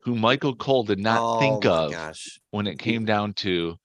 who 0.08 0.16
Michael 0.16 0.56
Cole 0.56 0.86
did 0.86 1.00
not 1.00 1.20
oh 1.22 1.38
think 1.38 1.66
of 1.66 1.92
Gosh. 1.92 2.40
when 2.52 2.66
it 2.66 2.80
came 2.80 3.04
down 3.04 3.34
to 3.34 3.76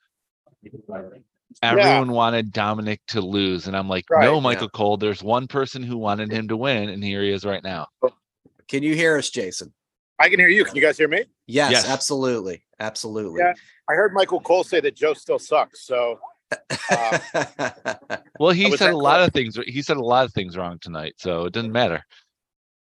everyone 1.61 2.13
wanted 2.13 2.53
Dominic 2.53 3.01
to 3.09 3.21
lose. 3.21 3.67
And 3.67 3.77
I'm 3.77 3.89
like, 3.89 4.05
Right, 4.09 4.25
no, 4.25 4.35
yeah. 4.35 4.41
Michael 4.41 4.69
Cole, 4.69 4.97
there's 4.97 5.21
one 5.21 5.49
person 5.49 5.83
who 5.83 5.99
wanted 5.99 6.31
him 6.31 6.47
to 6.47 6.57
win, 6.57 6.91
and 6.91 7.03
here 7.03 7.23
he 7.25 7.33
is 7.33 7.45
right 7.45 7.63
now. 7.65 7.89
Can 8.69 8.85
you 8.85 8.95
hear 8.95 9.19
us, 9.19 9.31
Jason? 9.31 9.73
I 10.21 10.29
can 10.29 10.39
hear 10.39 10.49
you. 10.49 10.65
Can 10.65 10.77
you 10.77 10.81
guys 10.81 10.97
hear 10.97 11.09
me? 11.09 11.25
Yes, 11.49 11.73
Yes. 11.73 11.89
absolutely. 11.89 12.63
Absolutely. 12.79 13.41
Yeah. 13.41 13.55
I 13.91 13.95
heard 13.95 14.13
Michael 14.15 14.41
Cole 14.41 14.63
say 14.63 14.79
that 14.79 14.95
Joe 14.95 15.15
still 15.15 15.41
sucks. 15.41 15.85
So 15.85 16.21
Uh, 16.93 17.19
Well, 18.39 18.53
he 18.53 18.77
said 18.77 18.93
a 18.93 18.97
lot 18.97 19.23
of 19.23 19.33
things. 19.33 19.59
He 19.67 19.83
said 19.83 19.97
a 19.97 20.05
lot 20.05 20.25
of 20.25 20.33
things 20.33 20.57
wrong 20.57 20.79
tonight, 20.81 21.15
so 21.17 21.47
it 21.47 21.53
doesn't 21.53 21.73
matter. 21.73 22.01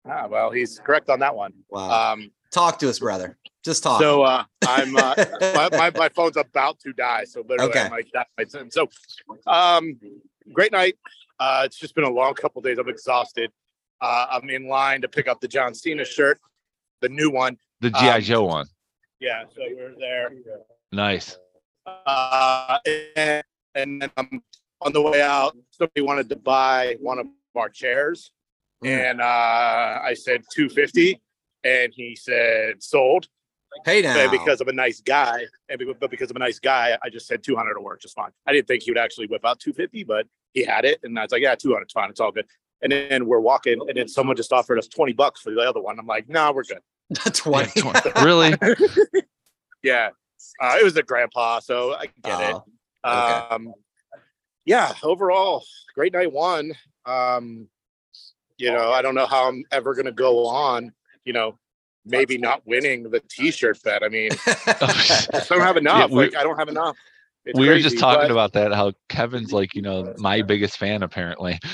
ah, 0.04 0.26
well, 0.28 0.50
he's 0.50 0.80
correct 0.80 1.08
on 1.10 1.20
that 1.20 1.36
one. 1.36 1.52
wow. 1.70 2.14
Um, 2.14 2.32
talk 2.50 2.78
to 2.80 2.88
us, 2.88 2.98
brother. 2.98 3.36
Just 3.64 3.82
talk. 3.82 4.00
so 4.00 4.22
uh, 4.22 4.44
I'm 4.66 4.96
uh, 4.96 5.14
my, 5.40 5.68
my, 5.72 5.90
my 5.94 6.08
phone's 6.08 6.36
about 6.36 6.78
to 6.80 6.92
die. 6.92 7.24
So 7.24 7.42
literally, 7.46 7.70
Okay. 7.70 7.80
I 7.82 7.88
might 7.88 8.10
die. 8.12 8.24
my 8.38 8.44
son. 8.44 8.70
So, 8.70 8.88
um, 9.46 9.98
great 10.52 10.72
night. 10.72 10.96
Uh, 11.38 11.62
it's 11.64 11.78
just 11.78 11.94
been 11.94 12.04
a 12.04 12.10
long 12.10 12.34
couple 12.34 12.60
days. 12.62 12.78
I'm 12.78 12.88
exhausted. 12.88 13.50
Uh, 14.00 14.26
I'm 14.30 14.48
in 14.50 14.66
line 14.68 15.02
to 15.02 15.08
pick 15.08 15.28
up 15.28 15.40
the 15.40 15.48
John 15.48 15.74
Cena 15.74 16.04
shirt, 16.04 16.38
the 17.00 17.08
new 17.08 17.30
one. 17.30 17.56
The 17.80 17.90
GI 17.90 18.08
Um, 18.08 18.20
Joe 18.22 18.44
one, 18.44 18.66
Yeah, 19.20 19.44
so 19.54 19.62
we're 19.74 19.94
there. 19.98 20.30
nice. 20.92 21.38
Uh, 21.86 22.78
and, 23.16 23.42
and 23.74 24.02
then 24.02 24.10
I'm 24.16 24.42
on 24.82 24.92
the 24.92 25.00
way 25.02 25.20
out. 25.22 25.56
Somebody 25.70 26.02
wanted 26.02 26.28
to 26.30 26.36
buy 26.36 26.96
one 27.00 27.18
of 27.18 27.26
our 27.54 27.68
chairs, 27.68 28.32
Mm. 28.82 29.10
and 29.10 29.20
uh, 29.20 29.24
I 30.02 30.14
said 30.14 30.42
250, 30.54 31.20
and 31.64 31.92
he 31.94 32.16
said 32.16 32.82
sold. 32.82 33.28
hey 33.84 34.02
now. 34.02 34.14
But 34.14 34.30
because 34.30 34.60
I'm 34.60 34.68
a 34.68 34.72
nice 34.72 35.00
guy, 35.00 35.46
and 35.68 35.80
but 35.98 36.10
because 36.10 36.30
I'm 36.30 36.36
a 36.36 36.40
nice 36.40 36.58
guy, 36.58 36.96
I 37.02 37.10
just 37.10 37.26
said 37.26 37.42
200 37.42 37.74
to 37.74 37.80
work 37.80 38.00
just 38.02 38.14
fine. 38.14 38.30
I 38.46 38.52
didn't 38.52 38.68
think 38.68 38.82
he 38.82 38.90
would 38.90 38.98
actually 38.98 39.26
whip 39.26 39.44
out 39.44 39.60
250, 39.60 40.04
but 40.04 40.26
he 40.54 40.64
had 40.64 40.84
it, 40.84 41.00
and 41.02 41.18
I 41.18 41.22
was 41.22 41.32
like, 41.32 41.42
yeah, 41.42 41.54
200 41.54 41.86
is 41.86 41.92
fine. 41.92 42.10
It's 42.10 42.20
all 42.20 42.32
good. 42.32 42.46
And 42.82 42.90
then 42.92 43.26
we're 43.26 43.40
walking, 43.40 43.78
and 43.88 43.96
then 43.96 44.08
someone 44.08 44.36
just 44.36 44.52
offered 44.52 44.78
us 44.78 44.88
20 44.88 45.12
bucks 45.12 45.40
for 45.40 45.50
the 45.50 45.60
other 45.60 45.80
one. 45.80 45.98
I'm 45.98 46.06
like, 46.06 46.28
no, 46.28 46.46
nah, 46.46 46.52
we're 46.52 46.64
good. 46.64 46.80
20. 47.32 47.72
Yeah, 47.76 47.92
tw- 47.92 48.22
really? 48.24 48.54
Yeah, 49.82 50.10
uh, 50.60 50.76
it 50.78 50.84
was 50.84 50.96
a 50.96 51.02
grandpa, 51.02 51.60
so 51.60 51.94
I 51.94 52.06
get 52.22 52.40
it. 52.40 52.56
Oh, 53.04 53.20
okay. 53.22 53.54
Um, 53.54 53.72
yeah, 54.66 54.92
overall, 55.02 55.64
great 55.94 56.12
night 56.12 56.30
one. 56.32 56.72
Um, 57.06 57.68
you 58.58 58.70
know, 58.70 58.92
I 58.92 59.00
don't 59.00 59.14
know 59.14 59.24
how 59.26 59.48
I'm 59.48 59.64
ever 59.72 59.94
going 59.94 60.04
to 60.06 60.12
go 60.12 60.46
on, 60.46 60.92
you 61.24 61.32
know, 61.32 61.58
maybe 62.04 62.38
not 62.38 62.62
winning 62.66 63.04
the 63.04 63.20
t-shirt 63.28 63.82
bet. 63.82 64.02
I 64.02 64.08
mean, 64.08 64.30
I 64.46 65.42
don't 65.48 65.60
have 65.60 65.76
enough. 65.76 66.10
Yeah, 66.10 66.16
we- 66.16 66.24
like, 66.24 66.36
I 66.36 66.42
don't 66.42 66.58
have 66.58 66.68
enough. 66.68 66.96
It's 67.46 67.58
we 67.58 67.68
were 67.68 67.78
just 67.78 67.98
talking 67.98 68.24
but- 68.24 68.30
about 68.30 68.52
that. 68.52 68.72
How 68.72 68.92
Kevin's 69.08 69.52
like, 69.52 69.74
you 69.74 69.82
know, 69.82 70.14
my 70.18 70.42
biggest 70.42 70.78
fan 70.78 71.02
apparently. 71.02 71.58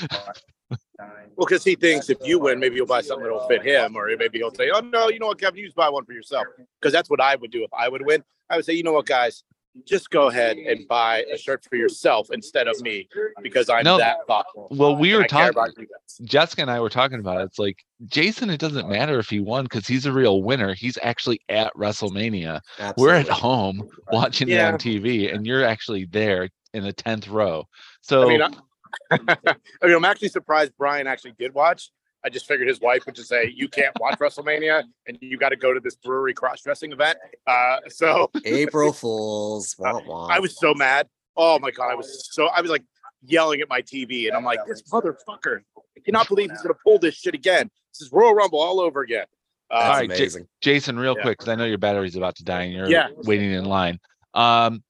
Well, 0.99 1.45
because 1.45 1.63
he 1.63 1.75
thinks 1.75 2.09
if 2.09 2.17
you 2.23 2.39
win, 2.39 2.59
maybe 2.59 2.77
you'll 2.77 2.87
buy 2.87 3.01
something 3.01 3.23
that'll 3.23 3.47
fit 3.47 3.61
him, 3.63 3.95
or 3.95 4.07
maybe 4.17 4.39
he'll 4.39 4.53
say, 4.55 4.71
"Oh 4.73 4.79
no, 4.79 5.09
you 5.09 5.19
know 5.19 5.27
what, 5.27 5.39
Kevin, 5.39 5.59
you 5.59 5.65
just 5.65 5.75
buy 5.75 5.87
one 5.87 6.03
for 6.03 6.13
yourself." 6.13 6.47
Because 6.81 6.91
that's 6.91 7.11
what 7.11 7.21
I 7.21 7.35
would 7.35 7.51
do 7.51 7.63
if 7.63 7.71
I 7.71 7.87
would 7.87 8.03
win. 8.03 8.23
I 8.49 8.55
would 8.55 8.65
say, 8.65 8.73
"You 8.73 8.81
know 8.81 8.93
what, 8.93 9.05
guys, 9.05 9.43
just 9.85 10.09
go 10.09 10.27
ahead 10.29 10.57
and 10.57 10.87
buy 10.87 11.23
a 11.31 11.37
shirt 11.37 11.65
for 11.69 11.75
yourself 11.75 12.29
instead 12.31 12.67
of 12.67 12.79
me, 12.81 13.07
because 13.41 13.69
I'm 13.69 13.83
No. 13.83 13.97
that 13.97 14.17
thoughtful." 14.27 14.67
Well, 14.71 14.95
we 14.95 15.15
were 15.15 15.25
talking. 15.25 15.49
about 15.49 15.77
you 15.77 15.85
guys. 15.87 16.17
Jessica 16.23 16.61
and 16.63 16.71
I 16.71 16.79
were 16.79 16.89
talking 16.89 17.19
about 17.19 17.41
it. 17.41 17.45
It's 17.45 17.59
like 17.59 17.83
Jason. 18.05 18.49
It 18.49 18.59
doesn't 18.59 18.89
matter 18.89 19.19
if 19.19 19.29
he 19.29 19.39
won 19.39 19.65
because 19.65 19.87
he's 19.87 20.05
a 20.05 20.11
real 20.11 20.41
winner. 20.43 20.73
He's 20.73 20.97
actually 21.03 21.41
at 21.49 21.73
WrestleMania. 21.75 22.61
We're 22.97 23.15
at 23.15 23.27
home 23.29 23.87
watching 24.11 24.49
it 24.49 24.59
on 24.59 24.75
TV, 24.75 25.33
and 25.33 25.45
you're 25.45 25.63
actually 25.63 26.05
there 26.05 26.49
in 26.73 26.83
the 26.83 26.93
tenth 26.93 27.27
row. 27.27 27.65
So 28.01 28.23
I 28.23 28.27
mean, 28.27 28.41
I, 29.11 29.55
I 29.81 29.85
mean, 29.85 29.95
I'm 29.95 30.05
actually 30.05 30.29
surprised 30.29 30.73
Brian 30.77 31.07
actually 31.07 31.33
did 31.37 31.53
watch. 31.53 31.91
I 32.27 32.29
just 32.29 32.45
figured 32.45 32.67
his 32.67 32.81
wife 32.81 33.05
would 33.05 33.15
just 33.15 33.29
say, 33.29 33.53
"You 33.55 33.69
can't 33.69 33.97
watch 34.01 34.19
WrestleMania, 34.19 34.83
and 35.07 35.17
you 35.21 35.37
got 35.37 35.49
to 35.49 35.55
go 35.55 35.73
to 35.73 35.79
this 35.79 35.95
brewery 35.95 36.33
cross 36.33 36.61
dressing 36.61 36.91
event." 36.91 37.17
Uh, 37.47 37.77
so 37.87 38.29
April 38.43 38.91
Fools. 39.01 39.73
Wah, 39.79 40.01
wah. 40.05 40.27
I 40.29 40.39
was 40.39 40.59
so 40.59 40.73
mad. 40.73 41.07
Oh 41.37 41.57
my 41.59 41.71
god, 41.71 41.89
I 41.89 41.95
was 41.95 42.27
so 42.33 42.47
I 42.47 42.59
was 42.59 42.69
like 42.69 42.83
yelling 43.23 43.61
at 43.61 43.69
my 43.69 43.81
TV, 43.81 44.27
and 44.27 44.35
I'm 44.35 44.43
like, 44.43 44.59
"This 44.67 44.81
motherfucker! 44.91 45.61
I 45.77 46.01
cannot 46.03 46.27
believe 46.27 46.49
he's 46.51 46.61
gonna 46.61 46.73
pull 46.85 46.99
this 46.99 47.15
shit 47.15 47.33
again. 47.33 47.69
This 47.93 48.05
is 48.07 48.11
Royal 48.11 48.33
Rumble 48.35 48.59
all 48.59 48.81
over 48.81 48.99
again." 48.99 49.25
That's 49.69 49.81
Uh, 49.81 49.91
Alright, 50.03 50.11
J- 50.17 50.29
Jason, 50.59 50.99
real 50.99 51.15
Yeah. 51.15 51.21
quick, 51.21 51.37
because 51.39 51.49
I 51.49 51.55
know 51.55 51.63
your 51.65 51.77
battery's 51.77 52.17
about 52.17 52.35
to 52.37 52.43
die 52.43 52.63
and 52.63 52.73
you're 52.73 52.89
Yeah. 52.89 53.07
waiting 53.23 53.51
in 53.51 53.63
line. 53.65 53.99
Um, 54.33 54.83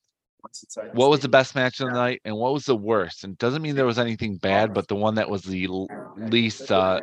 what 0.93 1.10
was 1.12 1.19
the 1.19 1.30
best 1.30 1.54
match 1.56 1.80
of 1.82 1.89
the 1.89 1.93
night, 1.95 2.21
and 2.26 2.36
what 2.36 2.52
was 2.54 2.65
the 2.65 2.76
worst? 2.76 3.23
And 3.23 3.34
it 3.34 3.39
doesn't 3.39 3.62
mean 3.62 3.76
there 3.76 3.86
was 3.86 4.00
anything 4.00 4.38
bad, 4.38 4.73
but 4.73 4.88
the 4.88 4.95
one 4.95 5.15
that 5.15 5.30
was 5.30 5.43
the 5.43 5.65
l- 5.65 5.88
least. 6.15 6.71
Uh, 6.71 7.02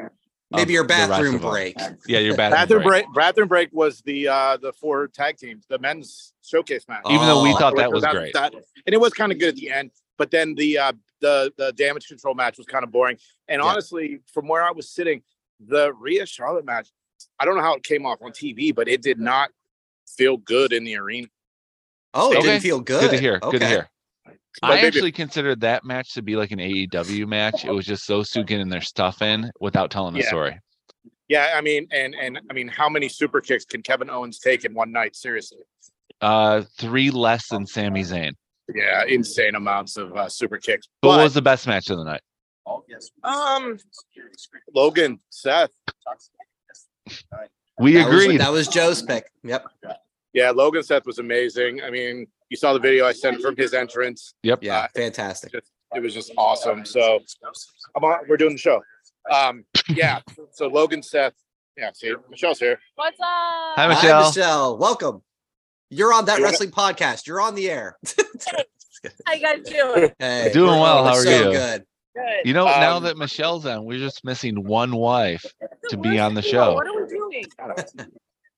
Maybe 0.50 0.72
your 0.72 0.84
bathroom 0.84 1.38
break. 1.38 1.76
Yeah, 2.06 2.18
your 2.20 2.36
bathroom, 2.36 2.60
bathroom 2.60 2.82
break. 2.82 3.04
break. 3.06 3.14
Bathroom 3.14 3.48
break 3.48 3.68
was 3.72 4.00
the 4.02 4.28
uh 4.28 4.56
the 4.58 4.72
four 4.72 5.08
tag 5.08 5.36
teams, 5.36 5.66
the 5.68 5.78
men's 5.78 6.32
showcase 6.42 6.86
match. 6.88 7.02
Even 7.10 7.26
though 7.26 7.42
we 7.42 7.52
Oh. 7.52 7.56
thought 7.58 7.76
that 7.76 7.86
So 7.88 7.90
was 7.94 8.04
great. 8.04 8.32
that- 8.34 8.52
and 8.54 8.94
it 8.94 9.00
was 9.00 9.12
kind 9.12 9.32
of 9.32 9.38
good 9.38 9.48
at 9.50 9.56
the 9.56 9.70
end. 9.70 9.90
But 10.16 10.30
then 10.30 10.54
the 10.54 10.78
uh, 10.78 10.92
the 11.20 11.52
the 11.56 11.72
damage 11.72 12.06
control 12.08 12.34
match 12.34 12.56
was 12.58 12.66
kind 12.66 12.84
of 12.84 12.92
boring. 12.92 13.18
And 13.48 13.60
Yeah. 13.62 13.68
honestly, 13.68 14.20
from 14.32 14.46
where 14.46 14.62
I 14.62 14.70
was 14.70 14.88
sitting, 14.90 15.22
the 15.60 15.92
Rhea 15.94 16.26
Charlotte 16.26 16.64
match, 16.64 16.90
I 17.40 17.44
don't 17.44 17.56
know 17.56 17.62
how 17.62 17.74
it 17.74 17.82
came 17.82 18.06
off 18.06 18.20
on 18.22 18.30
TV, 18.32 18.72
but 18.74 18.86
it 18.88 19.02
did 19.02 19.18
not 19.18 19.50
feel 20.06 20.36
good 20.36 20.72
in 20.72 20.84
the 20.84 20.96
arena. 20.98 21.26
Oh, 22.12 22.32
it 22.32 22.38
Okay. 22.38 22.46
didn't 22.48 22.62
feel 22.62 22.80
good. 22.80 23.00
Good 23.00 23.10
to 23.16 23.18
hear. 23.20 23.38
Good 23.40 23.60
to 23.60 23.66
hear. 23.66 23.90
But 24.60 24.70
I 24.70 24.74
maybe- 24.76 24.86
actually 24.86 25.12
considered 25.12 25.60
that 25.62 25.84
match 25.84 26.14
to 26.14 26.22
be 26.22 26.36
like 26.36 26.50
an 26.52 26.58
AEW 26.60 27.26
match. 27.26 27.64
It 27.64 27.72
was 27.72 27.86
just 27.86 28.04
so 28.04 28.22
two 28.22 28.44
getting 28.44 28.68
their 28.68 28.80
stuff 28.80 29.20
in 29.22 29.50
without 29.60 29.90
telling 29.90 30.14
a 30.14 30.18
Yeah. 30.20 30.28
story. 30.28 30.60
Yeah, 31.28 31.54
I 31.56 31.60
mean, 31.62 31.86
and 31.90 32.14
and 32.14 32.38
I 32.50 32.52
mean, 32.52 32.68
how 32.68 32.88
many 32.88 33.08
super 33.08 33.40
kicks 33.40 33.64
can 33.64 33.82
Kevin 33.82 34.10
Owens 34.10 34.38
take 34.38 34.64
in 34.64 34.74
one 34.74 34.92
night? 34.92 35.16
Seriously. 35.16 35.58
Uh, 36.20 36.62
three 36.78 37.10
less 37.10 37.48
than 37.48 37.66
Sami 37.66 38.02
Zayn. 38.02 38.32
Yeah, 38.74 39.04
insane 39.06 39.54
amounts 39.54 39.96
of 39.96 40.14
uh, 40.16 40.28
super 40.28 40.58
kicks. 40.58 40.86
But 41.02 41.08
what 41.08 41.22
was 41.24 41.34
the 41.34 41.42
best 41.42 41.66
match 41.66 41.90
of 41.90 41.98
the 41.98 42.04
night? 42.04 42.20
Oh 42.66 42.84
yes. 42.88 43.10
Um, 43.22 43.78
Logan, 44.74 45.18
Seth. 45.30 45.70
We 47.78 47.94
That 47.94 48.08
was, 48.08 48.24
agreed. 48.24 48.40
that 48.40 48.52
was 48.52 48.68
Joe's 48.68 49.02
pick. 49.02 49.24
Yep. 49.42 49.66
Yeah, 50.32 50.50
Logan 50.50 50.82
Seth 50.82 51.06
was 51.06 51.18
amazing. 51.18 51.82
I 51.82 51.90
mean, 51.90 52.26
you 52.50 52.56
saw 52.56 52.72
the 52.72 52.78
video 52.78 53.06
I 53.06 53.12
sent 53.12 53.40
from 53.40 53.56
his 53.56 53.74
entrance. 53.74 54.34
Yep. 54.42 54.60
Yeah. 54.62 54.78
Uh, 54.80 54.88
Fantastic. 54.94 55.52
just 55.52 55.70
it 55.94 56.00
was 56.00 56.12
just 56.14 56.32
awesome. 56.36 56.84
So 56.84 57.20
I'm 57.96 58.04
on, 58.04 58.18
we're 58.28 58.36
doing 58.36 58.52
the 58.52 58.58
show. 58.58 58.82
Um, 59.30 59.64
yeah. 59.88 60.20
So 60.52 60.66
Logan 60.68 61.02
Seth. 61.02 61.32
Yeah, 61.76 61.90
see, 61.92 62.14
Michelle's 62.30 62.60
here. 62.60 62.78
What's 62.94 63.18
up? 63.18 63.26
Hi, 63.26 63.72
Hi, 63.76 63.88
Michelle. 63.88 64.26
Michelle. 64.28 64.78
Welcome. 64.78 65.22
You're 65.90 66.12
on 66.12 66.24
that 66.26 66.38
You 66.38 66.44
wanna- 66.44 66.52
wrestling 66.52 66.70
podcast. 66.70 67.26
You're 67.26 67.40
on 67.40 67.54
the 67.56 67.68
air. 67.70 67.96
How 69.26 69.34
you 69.34 69.40
guys 69.42 69.60
doing? 69.64 70.12
Hey, 70.20 70.50
Doing 70.52 70.78
well. 70.80 71.04
How 71.04 71.14
are 71.14 71.22
so 71.22 71.30
you? 71.30 71.52
Good. 71.52 71.84
Good. 72.14 72.46
You 72.46 72.54
know, 72.54 72.66
now 72.66 72.96
Um, 72.98 73.02
that 73.04 73.16
Michelle's 73.16 73.66
on, 73.66 73.84
we're 73.84 73.98
just 73.98 74.24
missing 74.24 74.64
one 74.64 74.94
wife 74.94 75.44
to 75.90 75.96
be 75.96 76.18
on 76.20 76.34
the 76.34 76.42
show. 76.42 76.74
What 76.74 76.86
are 76.86 77.02
we 77.02 77.08
doing? 77.08 77.44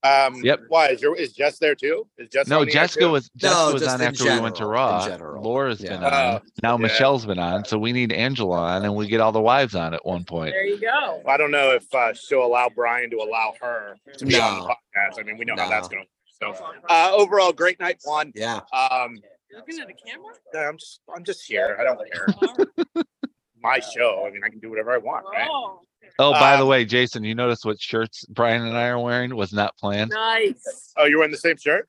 Um, 0.07 0.43
Yep. 0.45 0.61
Why 0.69 0.89
is 0.89 1.03
your 1.03 1.17
is 1.17 1.33
Jess 1.33 1.59
there 1.59 1.75
too? 1.75 2.07
Is 2.19 2.29
Jess 2.29 2.47
No, 2.49 2.61
on 2.61 2.67
the 2.67 2.73
air 2.73 2.83
Jessica 2.83 3.09
was 3.09 3.29
Jessica 3.37 3.73
was 3.73 3.83
just 3.83 3.95
on 3.95 4.01
in 4.01 4.07
after 4.09 4.25
we 4.25 4.41
went 4.41 4.55
to 4.57 4.61
general, 4.61 4.73
Raw. 4.73 5.07
general. 5.09 5.43
Laura's 5.43 5.81
been 5.81 6.03
on. 6.03 6.13
Oh, 6.13 6.41
Now 6.63 6.73
yeah. 6.73 6.83
Michelle's 6.83 7.27
been 7.27 7.39
on, 7.39 7.65
so 7.65 7.79
we 7.79 7.93
need 7.93 8.13
Angela 8.13 8.57
on, 8.57 8.85
and 8.85 8.95
we 8.95 9.07
get 9.09 9.21
all 9.21 9.33
the 9.33 9.41
wives 9.41 9.75
on 9.75 9.95
at 9.95 10.05
one 10.05 10.25
point. 10.25 10.53
There 10.53 10.67
you 10.67 10.81
go. 10.81 11.23
I 11.27 11.37
don't 11.37 11.51
know 11.51 11.73
if 11.73 11.93
uh, 11.95 12.13
she'll 12.15 12.45
allow 12.45 12.69
Brian 12.75 13.11
to 13.11 13.17
allow 13.17 13.55
her 13.61 13.97
to 14.19 14.27
be 14.27 14.39
on 14.39 14.61
the 14.61 14.67
podcast. 14.67 15.19
I 15.19 15.23
mean, 15.23 15.39
we 15.39 15.45
know 15.45 15.55
how 15.57 15.69
that's 15.69 15.89
going. 15.89 16.05
to 16.05 16.09
So, 16.57 16.65
uh, 16.89 17.11
overall, 17.15 17.53
great 17.53 17.81
night 17.81 17.99
one. 18.05 18.33
Yeah. 18.35 18.61
Um, 18.73 19.19
Looking 19.55 19.81
at 19.81 19.87
the 19.87 19.95
camera? 19.95 20.69
I'm 20.69 20.77
just, 20.77 21.01
I'm 21.15 21.25
just 21.25 21.47
here. 21.47 21.79
I 21.81 21.85
don't 21.85 21.99
care. 22.13 23.05
My 23.63 23.81
show. 23.81 24.25
I 24.27 24.31
mean, 24.31 24.43
I 24.45 24.51
can 24.51 24.59
do 24.59 24.69
whatever 24.69 24.93
I 24.93 24.99
want, 24.99 25.25
right? 25.33 25.49
Oh, 26.19 26.29
Oh, 26.29 26.33
by 26.33 26.57
the 26.57 26.63
Um, 26.63 26.69
way, 26.69 26.85
Jason, 26.85 27.25
you 27.25 27.35
notice 27.35 27.65
what 27.65 27.81
shirts 27.81 28.25
Brian 28.27 28.67
and 28.67 28.77
I 28.77 28.89
are 28.89 28.99
wearing 28.99 29.35
was 29.37 29.53
not 29.53 29.77
planned. 29.77 30.11
nice. 30.13 30.93
Oh, 30.97 31.05
you're 31.05 31.19
wearing 31.19 31.33
the 31.33 31.37
same 31.39 31.57
shirt? 31.57 31.89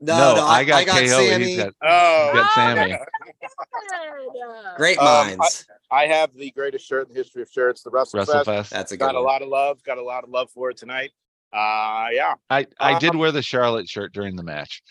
No, 0.00 0.16
No, 0.16 0.34
no, 0.36 0.46
I 0.46 0.64
got 0.64 0.82
I 0.82 0.84
got 0.84 1.00
KO. 1.00 1.06
Sami. 1.06 1.44
He's 1.44 1.56
got, 1.62 1.72
Oh, 1.82 2.30
he's 2.32 2.42
got 2.42 2.46
Oh, 2.46 2.54
Sami. 2.54 2.90
Good. 2.90 4.76
Great 4.76 4.98
Um, 4.98 5.06
I- 5.06 5.36
minds. 5.36 5.66
I 5.90 6.06
have 6.06 6.32
the 6.34 6.50
greatest 6.50 6.86
shirt 6.86 7.06
in 7.08 7.14
the 7.14 7.18
history 7.20 7.42
of 7.42 7.48
shirts, 7.50 7.82
the 7.82 7.90
WrestleFest. 7.90 8.26
WrestleFest. 8.44 8.68
That's 8.70 8.92
a 8.92 8.96
good 8.96 9.04
Got 9.06 9.14
a 9.14 9.20
lot 9.20 9.42
of 9.42 9.48
love. 9.48 9.82
Got 9.84 9.98
a 9.98 10.02
lot 10.02 10.24
of 10.24 10.30
love 10.30 10.50
for 10.50 10.70
it 10.70 10.76
tonight. 10.76 11.10
Uh, 11.52 12.08
yeah. 12.10 12.34
I 12.50 12.66
I 12.80 12.98
did 12.98 13.10
Um, 13.10 13.18
wear 13.18 13.30
the 13.30 13.42
Charlotte 13.42 13.88
shirt 13.88 14.12
during 14.12 14.34
the 14.34 14.42
match. 14.42 14.82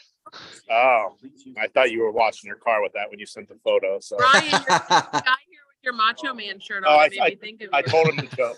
Oh, 0.72 1.16
I 1.58 1.68
thought 1.68 1.92
you 1.92 2.02
were 2.02 2.12
washing 2.12 2.48
your 2.48 2.56
car 2.58 2.82
with 2.82 2.94
that 2.94 3.10
when 3.10 3.20
you 3.20 3.26
sent 3.26 3.50
the 3.50 3.56
photo. 3.64 4.00
So 4.00 4.16
Brian, 4.18 4.50
you're 4.50 4.60
the 4.62 5.22
guy 5.26 5.36
here 5.50 5.62
with 5.68 5.84
your 5.84 5.94
Macho 5.94 6.34
Man 6.34 6.60
shirt 6.60 6.84
Oh. 6.88 6.96
I- 6.98 7.06
It 7.08 7.14
made 7.20 7.24
me 7.30 7.36
think 7.36 7.62
of 7.64 7.70
I 7.74 7.80
you. 7.80 7.84
told 7.86 8.08
him 8.08 8.26
to 8.26 8.36
go. 8.36 8.56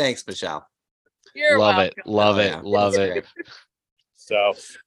Yeah. 0.00 0.06
Thanks, 0.06 0.26
Michelle. 0.26 0.66
You're 1.34 1.58
love 1.58 1.76
welcome. 1.76 1.94
it. 1.98 2.06
Love 2.06 2.36
Oh, 2.36 2.40
it. 2.40 2.44
yeah. 2.46 2.60
Love 2.62 2.94
it. 2.94 3.26
So, 4.16 4.36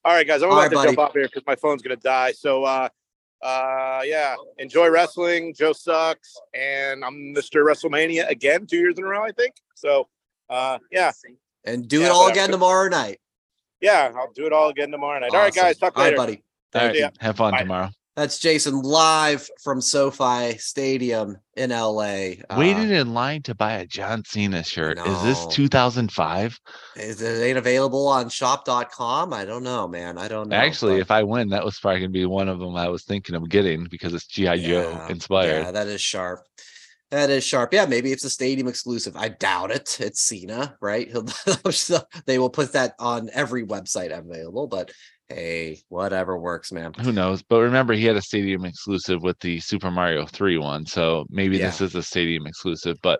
all 0.05 0.13
right, 0.13 0.25
guys, 0.27 0.41
I'm 0.41 0.49
All 0.49 0.53
about 0.55 0.61
right, 0.63 0.69
to 0.69 0.75
buddy. 0.75 0.87
jump 0.89 0.99
off 0.99 1.13
here 1.13 1.23
because 1.23 1.43
my 1.45 1.55
phone's 1.55 1.81
gonna 1.81 1.95
die. 1.97 2.31
So, 2.31 2.63
uh, 2.63 2.89
uh, 3.41 4.01
yeah, 4.05 4.35
enjoy 4.57 4.89
wrestling. 4.89 5.53
Joe 5.53 5.73
sucks, 5.73 6.35
and 6.53 7.03
I'm 7.03 7.33
Mr. 7.35 7.63
WrestleMania 7.65 8.27
again, 8.29 8.65
two 8.65 8.77
years 8.77 8.97
in 8.97 9.03
a 9.03 9.07
row, 9.07 9.23
I 9.23 9.31
think. 9.31 9.55
So, 9.75 10.07
uh, 10.49 10.79
yeah, 10.91 11.11
And 11.65 11.87
do 11.87 11.99
Yeah, 12.01 12.07
it 12.07 12.11
all 12.11 12.25
but- 12.25 12.31
again 12.33 12.49
tomorrow 12.51 12.89
night. 12.89 13.19
yeah, 13.81 14.11
I'll 14.15 14.31
do 14.33 14.45
it 14.45 14.53
all 14.53 14.69
again 14.69 14.91
tomorrow 14.91 15.19
night. 15.19 15.31
All 15.33 15.39
right, 15.39 15.53
guys, 15.53 15.77
talk 15.77 15.95
All 15.97 16.03
right, 16.03 16.09
later. 16.17 16.17
buddy. 16.17 16.43
All 16.75 16.87
right. 16.87 17.17
Have 17.21 17.37
fun 17.37 17.51
Bye. 17.51 17.59
tomorrow. 17.59 17.89
That's 18.15 18.37
Jason 18.37 18.81
live 18.81 19.49
from 19.63 19.81
SoFi 19.81 20.57
Stadium 20.59 21.37
in 21.55 21.71
LA. 21.71 22.33
Uh, 22.47 22.57
Waited 22.57 22.91
in 22.91 23.15
line 23.15 23.41
to 23.43 23.55
buy 23.55 23.73
a 23.73 23.87
John 23.87 24.23
Cena 24.23 24.63
shirt. 24.63 24.99
Is 24.99 25.23
this 25.23 25.47
2005? 25.47 26.59
Is 26.95 27.23
it 27.23 27.43
ain't 27.43 27.57
available 27.57 28.07
on 28.07 28.29
shop.com? 28.29 29.33
I 29.33 29.45
don't 29.45 29.63
know, 29.63 29.87
man. 29.87 30.19
I 30.19 30.27
don't 30.27 30.49
know. 30.49 30.55
Actually, 30.55 30.95
but- 30.97 31.01
if 31.01 31.11
I 31.11 31.23
win, 31.23 31.49
that 31.49 31.65
was 31.65 31.79
probably 31.79 32.01
gonna 32.01 32.09
be 32.11 32.25
one 32.27 32.49
of 32.49 32.59
them 32.59 32.75
I 32.75 32.87
was 32.87 33.03
thinking 33.03 33.33
of 33.33 33.49
getting 33.49 33.85
because 33.85 34.13
it's 34.13 34.27
GI 34.27 34.59
Joe 34.59 35.07
inspired. 35.09 35.63
Yeah, 35.63 35.71
that 35.71 35.87
is 35.87 35.99
sharp. 35.99 36.43
That 37.13 37.29
is 37.29 37.43
sharp. 37.43 37.71
Yeah, 37.71 37.85
maybe 37.85 38.11
it's 38.11 38.23
a 38.23 38.29
stadium 38.29 38.67
exclusive. 38.67 39.15
I 39.15 39.29
doubt 39.29 39.69
it. 39.69 39.99
It's 39.99 40.21
Cena, 40.21 40.75
right? 40.81 41.07
He'll, 41.07 41.27
they 42.25 42.39
will 42.39 42.49
put 42.49 42.73
that 42.73 42.95
on 42.97 43.29
every 43.33 43.63
website 43.63 44.11
available, 44.11 44.65
but 44.65 44.91
hey, 45.29 45.83
whatever 45.89 46.39
works, 46.39 46.71
man. 46.71 46.91
Who 47.01 47.11
knows? 47.11 47.43
But 47.43 47.61
remember, 47.61 47.93
he 47.93 48.05
had 48.05 48.15
a 48.15 48.21
stadium 48.21 48.65
exclusive 48.65 49.21
with 49.21 49.39
the 49.41 49.59
Super 49.59 49.91
Mario 49.91 50.25
3 50.25 50.57
one. 50.57 50.87
So 50.87 51.25
maybe 51.29 51.59
this 51.59 51.81
is 51.81 51.93
a 51.93 52.01
stadium 52.01 52.47
exclusive. 52.47 52.97
But 53.03 53.19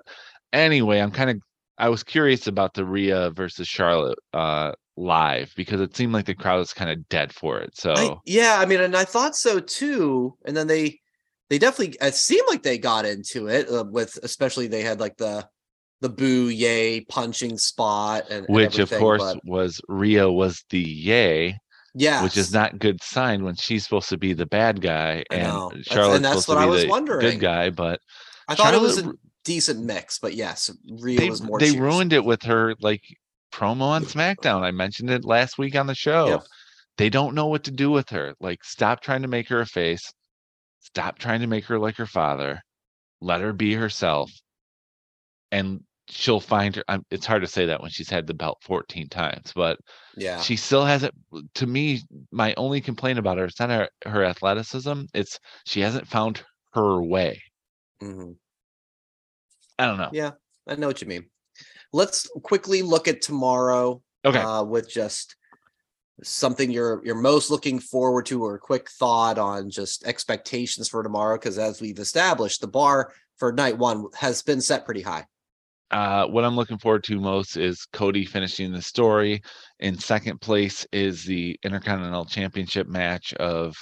anyway, 0.51 0.97
I'm 0.97 1.11
kind 1.11 1.29
of 1.29 1.37
I 1.77 1.89
was 1.89 2.03
curious 2.03 2.47
about 2.47 2.73
the 2.73 2.85
Rhea 2.85 3.29
versus 3.29 3.67
Charlotte 3.67 4.17
uh 4.33 4.71
live 4.97 5.53
because 5.55 5.81
it 5.81 5.95
seemed 5.95 6.13
like 6.13 6.25
the 6.25 6.33
crowd 6.33 6.57
was 6.57 6.73
kind 6.73 6.89
of 6.89 7.07
dead 7.09 7.31
for 7.31 7.59
it. 7.59 7.77
So 7.77 7.93
I, 7.95 8.15
yeah, 8.25 8.57
I 8.59 8.65
mean, 8.65 8.81
and 8.81 8.95
I 8.95 9.05
thought 9.05 9.35
so 9.35 9.59
too. 9.59 10.35
And 10.45 10.57
then 10.57 10.65
they, 10.65 10.99
they 11.53 11.59
definitely, 11.59 11.95
it 12.01 12.15
seemed 12.15 12.47
like 12.49 12.63
they 12.63 12.79
got 12.79 13.05
into 13.05 13.47
it 13.47 13.69
uh, 13.69 13.83
with, 13.83 14.17
especially 14.23 14.65
they 14.65 14.81
had 14.81 14.99
like 14.99 15.15
the, 15.17 15.47
the 16.01 16.09
boo 16.09 16.49
yay 16.49 17.01
punching 17.01 17.59
spot 17.59 18.23
and 18.31 18.47
and 18.47 18.55
which 18.55 18.79
of 18.79 18.89
course 18.89 19.21
but 19.21 19.39
was 19.45 19.79
Rhea 19.87 20.31
was 20.31 20.63
the 20.71 20.79
yay, 20.79 21.55
yeah, 21.93 22.23
which 22.23 22.37
is 22.37 22.51
not 22.51 22.79
good 22.79 23.03
sign 23.03 23.43
when 23.43 23.53
she's 23.53 23.83
supposed 23.83 24.09
to 24.09 24.17
be 24.17 24.33
the 24.33 24.47
bad 24.47 24.81
guy 24.81 25.23
and. 25.29 25.43
That's- 25.43 26.15
and 26.15 26.25
that's 26.25 26.41
supposed 26.41 26.47
what 26.47 26.55
to 26.55 26.61
I 26.61 26.65
was 26.65 26.81
the 26.81 26.89
wondering. 26.89 27.21
good 27.21 27.39
guy. 27.39 27.69
But 27.69 27.99
I 28.47 28.55
thought 28.55 28.73
it 28.73 28.81
was 28.81 28.97
a 28.97 29.13
decent 29.45 29.85
mix, 29.85 30.17
but 30.17 30.33
yes, 30.33 30.71
Rhea 30.89 31.19
they, 31.19 31.29
was 31.29 31.43
more. 31.43 31.59
they 31.59 31.67
cheers. 31.67 31.77
ruined 31.77 32.13
it 32.13 32.25
with 32.25 32.41
her 32.41 32.73
like 32.81 33.03
promo 33.53 33.81
on 33.81 34.05
SmackDown. 34.05 34.63
I 34.63 34.71
mentioned 34.71 35.11
it 35.11 35.23
last 35.23 35.59
week 35.59 35.75
on 35.75 35.85
the 35.85 35.93
show. 35.93 36.29
Yep. 36.29 36.43
They 36.97 37.11
don't 37.11 37.35
know 37.35 37.45
what 37.45 37.65
to 37.65 37.71
do 37.71 37.91
with 37.91 38.09
her. 38.09 38.33
Like, 38.39 38.63
stop 38.63 39.01
trying 39.01 39.21
to 39.21 39.27
make 39.27 39.49
her 39.49 39.61
a 39.61 39.67
face. 39.67 40.11
Stop 40.83 41.17
trying 41.17 41.41
to 41.41 41.47
make 41.47 41.65
her 41.65 41.79
like 41.79 41.97
her 41.97 42.05
father. 42.05 42.61
let 43.21 43.39
her 43.41 43.53
be 43.53 43.73
herself, 43.73 44.29
and 45.51 45.81
she'll 46.09 46.41
find 46.41 46.75
her. 46.75 46.83
I'm, 46.89 47.05
it's 47.09 47.25
hard 47.25 47.41
to 47.41 47.47
say 47.47 47.65
that 47.67 47.81
when 47.81 47.89
she's 47.89 48.09
had 48.09 48.27
the 48.27 48.33
belt 48.33 48.57
14 48.63 49.07
times, 49.07 49.53
but 49.55 49.79
Yeah. 50.17 50.41
she 50.41 50.57
still 50.57 50.83
hasn't. 50.83 51.13
To 51.55 51.65
me, 51.65 52.01
my 52.31 52.53
only 52.57 52.81
complaint 52.81 53.17
about 53.19 53.37
her 53.37 53.45
is 53.45 53.57
not 53.59 53.69
her, 53.69 53.89
her 54.05 54.25
athleticism. 54.25 55.03
It's 55.13 55.39
she 55.65 55.79
hasn't 55.79 56.05
found 56.07 56.43
her 56.73 57.01
way. 57.01 57.41
Mhm. 58.01 58.35
I 59.79 59.85
don't 59.85 59.97
know. 59.97 60.09
Yeah. 60.11 60.31
I 60.67 60.75
know 60.75 60.87
what 60.87 61.01
you 61.01 61.07
mean. 61.07 61.29
Let's 61.93 62.27
quickly 62.43 62.81
look 62.81 63.07
at 63.07 63.21
tomorrow. 63.21 64.01
Okay. 64.25 64.39
Uh, 64.39 64.63
with 64.63 64.89
just 64.89 65.35
something 66.21 66.69
you're 66.71 67.01
you're 67.05 67.15
most 67.15 67.49
looking 67.49 67.79
forward 67.79 68.25
to, 68.27 68.43
or 68.43 68.55
a 68.55 68.59
quick 68.59 68.89
thought 68.89 69.37
on 69.37 69.69
just 69.69 70.05
expectations 70.05 70.87
for 70.89 71.03
tomorrow. 71.03 71.35
Because 71.37 71.57
as 71.57 71.81
we've 71.81 71.99
established, 71.99 72.61
the 72.61 72.67
bar 72.67 73.13
for 73.37 73.51
night 73.51 73.77
one 73.77 74.05
has 74.15 74.41
been 74.43 74.61
set 74.61 74.85
pretty 74.85 75.01
high. 75.01 75.25
Uh, 75.91 76.25
what 76.27 76.43
I'm 76.43 76.55
looking 76.55 76.79
forward 76.79 77.03
to 77.05 77.19
most 77.19 77.55
is 77.55 77.85
Cody 77.93 78.25
finishing 78.25 78.71
the 78.71 78.81
story. 78.81 79.41
In 79.79 79.97
second 79.97 80.41
place 80.41 80.87
is 80.91 81.23
the 81.23 81.59
Intercontinental 81.63 82.25
Championship 82.25 82.87
match 82.87 83.33
of 83.35 83.75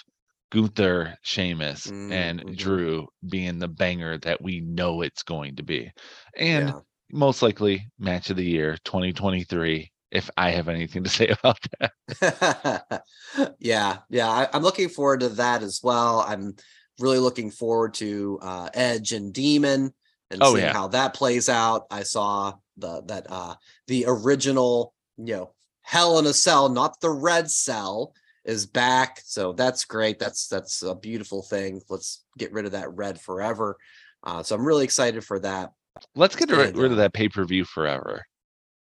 Gunther, 0.51 1.15
Sheamus, 1.21 1.87
Mm, 1.87 2.11
and 2.11 2.39
mhm. 2.41 2.57
Drew 2.57 3.07
being 3.29 3.59
the 3.59 3.69
banger 3.69 4.17
that 4.19 4.41
we 4.41 4.59
know 4.59 5.01
it's 5.01 5.23
going 5.23 5.55
to 5.55 5.63
be. 5.63 5.89
And 6.35 6.67
Yeah. 6.67 6.79
most 7.13 7.41
likely 7.41 7.87
match 7.97 8.29
of 8.29 8.35
the 8.35 8.43
year 8.45 8.77
2023, 8.83 9.89
if 10.11 10.29
I 10.37 10.51
have 10.51 10.67
anything 10.67 11.03
to 11.03 11.09
say 11.09 11.27
about 11.39 11.57
that. 11.79 13.03
yeah, 13.59 13.97
yeah, 14.09 14.29
I, 14.29 14.47
I'm 14.53 14.63
looking 14.63 14.89
forward 14.89 15.21
to 15.21 15.29
that 15.29 15.63
as 15.63 15.79
well. 15.83 16.25
I'm 16.27 16.55
really 16.99 17.19
looking 17.19 17.49
forward 17.51 17.93
to 17.95 18.39
uh, 18.41 18.69
Edge 18.73 19.13
and 19.13 19.33
Demon 19.33 19.93
and 20.29 20.41
Oh, 20.43 20.53
seeing 20.53 20.65
yeah. 20.65 20.73
how 20.73 20.87
that 20.89 21.13
plays 21.13 21.49
out. 21.49 21.85
I 21.91 22.03
saw 22.03 22.53
the 22.77 23.01
that 23.07 23.27
uh 23.29 23.55
the 23.87 24.05
original, 24.07 24.93
you 25.17 25.33
know, 25.35 25.53
Hell 25.81 26.19
in 26.19 26.25
a 26.25 26.33
Cell, 26.33 26.69
not 26.69 26.99
the 27.01 27.09
red 27.09 27.49
cell, 27.51 28.13
is 28.45 28.65
back. 28.65 29.19
So 29.25 29.51
that's 29.53 29.85
great. 29.85 30.19
That's 30.19 30.47
that's 30.47 30.83
a 30.83 30.95
beautiful 30.95 31.41
thing. 31.43 31.81
Let's 31.89 32.23
get 32.37 32.53
rid 32.53 32.65
of 32.65 32.71
that 32.73 32.93
red 32.93 33.19
forever. 33.19 33.77
Uh, 34.23 34.43
so 34.43 34.55
I'm 34.55 34.65
really 34.65 34.83
excited 34.83 35.23
for 35.25 35.39
that. 35.39 35.71
Let's 36.15 36.35
get 36.35 36.49
rid, 36.51 36.69
And, 36.69 36.77
rid 36.77 36.91
of 36.91 36.97
uh, 36.97 37.01
that 37.01 37.13
pay 37.13 37.27
per 37.27 37.43
view 37.43 37.65
forever. 37.65 38.23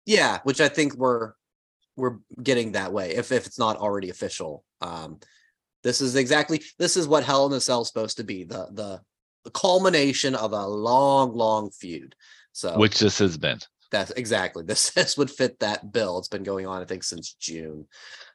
Yeah, 0.06 0.38
which 0.44 0.60
I 0.60 0.68
think 0.68 0.94
we're 0.94 1.32
we're 1.96 2.18
getting 2.42 2.72
that 2.72 2.92
way 2.92 3.10
if 3.16 3.32
if 3.32 3.46
it's 3.46 3.58
not 3.58 3.76
already 3.76 4.10
official. 4.10 4.64
Um 4.80 5.18
this 5.82 6.00
is 6.00 6.16
exactly 6.16 6.62
this 6.78 6.96
is 6.96 7.06
what 7.08 7.24
Hell 7.24 7.46
in 7.46 7.52
a 7.52 7.60
Cell 7.60 7.82
is 7.82 7.88
supposed 7.88 8.16
to 8.18 8.24
be 8.24 8.44
the 8.44 8.68
the 8.72 9.00
the 9.44 9.50
culmination 9.50 10.34
of 10.34 10.52
a 10.52 10.66
long 10.66 11.34
long 11.34 11.70
feud. 11.70 12.14
So 12.52 12.78
Which 12.78 12.98
this 12.98 13.18
has 13.18 13.36
been. 13.36 13.58
that's 13.90 14.10
exactly 14.12 14.64
this 14.66 14.90
this 14.90 15.18
would 15.18 15.30
fit 15.30 15.58
that 15.60 15.92
bill. 15.92 16.18
It's 16.18 16.28
been 16.28 16.42
going 16.44 16.66
on 16.66 16.82
I 16.82 16.84
think 16.84 17.02
since 17.02 17.34
June. 17.34 17.86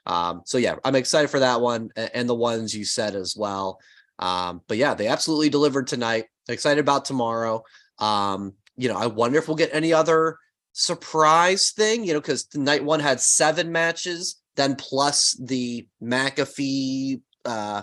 Um 0.06 0.42
so 0.46 0.58
yeah, 0.58 0.76
I'm 0.84 0.96
excited 0.96 1.30
for 1.30 1.40
that 1.40 1.62
one 1.62 1.90
and 1.96 2.28
the 2.28 2.36
ones 2.36 2.76
you 2.76 2.84
said 2.86 3.16
as 3.16 3.36
well. 3.38 3.80
Um 4.20 4.62
but 4.68 4.78
yeah, 4.78 4.94
they 4.94 5.08
absolutely 5.08 5.50
delivered 5.50 5.88
tonight. 5.88 6.26
Excited 6.50 6.82
about 6.82 7.06
tomorrow. 7.06 7.64
Um 8.00 8.54
you 8.78 8.90
know, 8.90 8.98
I 8.98 9.06
wonder 9.06 9.38
if 9.38 9.48
we'll 9.48 9.58
get 9.58 9.70
any 9.74 9.94
other 9.94 10.38
surprise 10.74 11.72
thing, 11.72 12.04
you 12.06 12.14
know, 12.14 12.20
because 12.22 12.48
night 12.56 12.84
one 12.84 13.00
had 13.00 13.20
seven 13.20 13.72
matches, 13.72 14.42
then 14.56 14.76
plus 14.76 15.38
the 15.42 15.88
McAfee 16.02 17.22
uh 17.46 17.82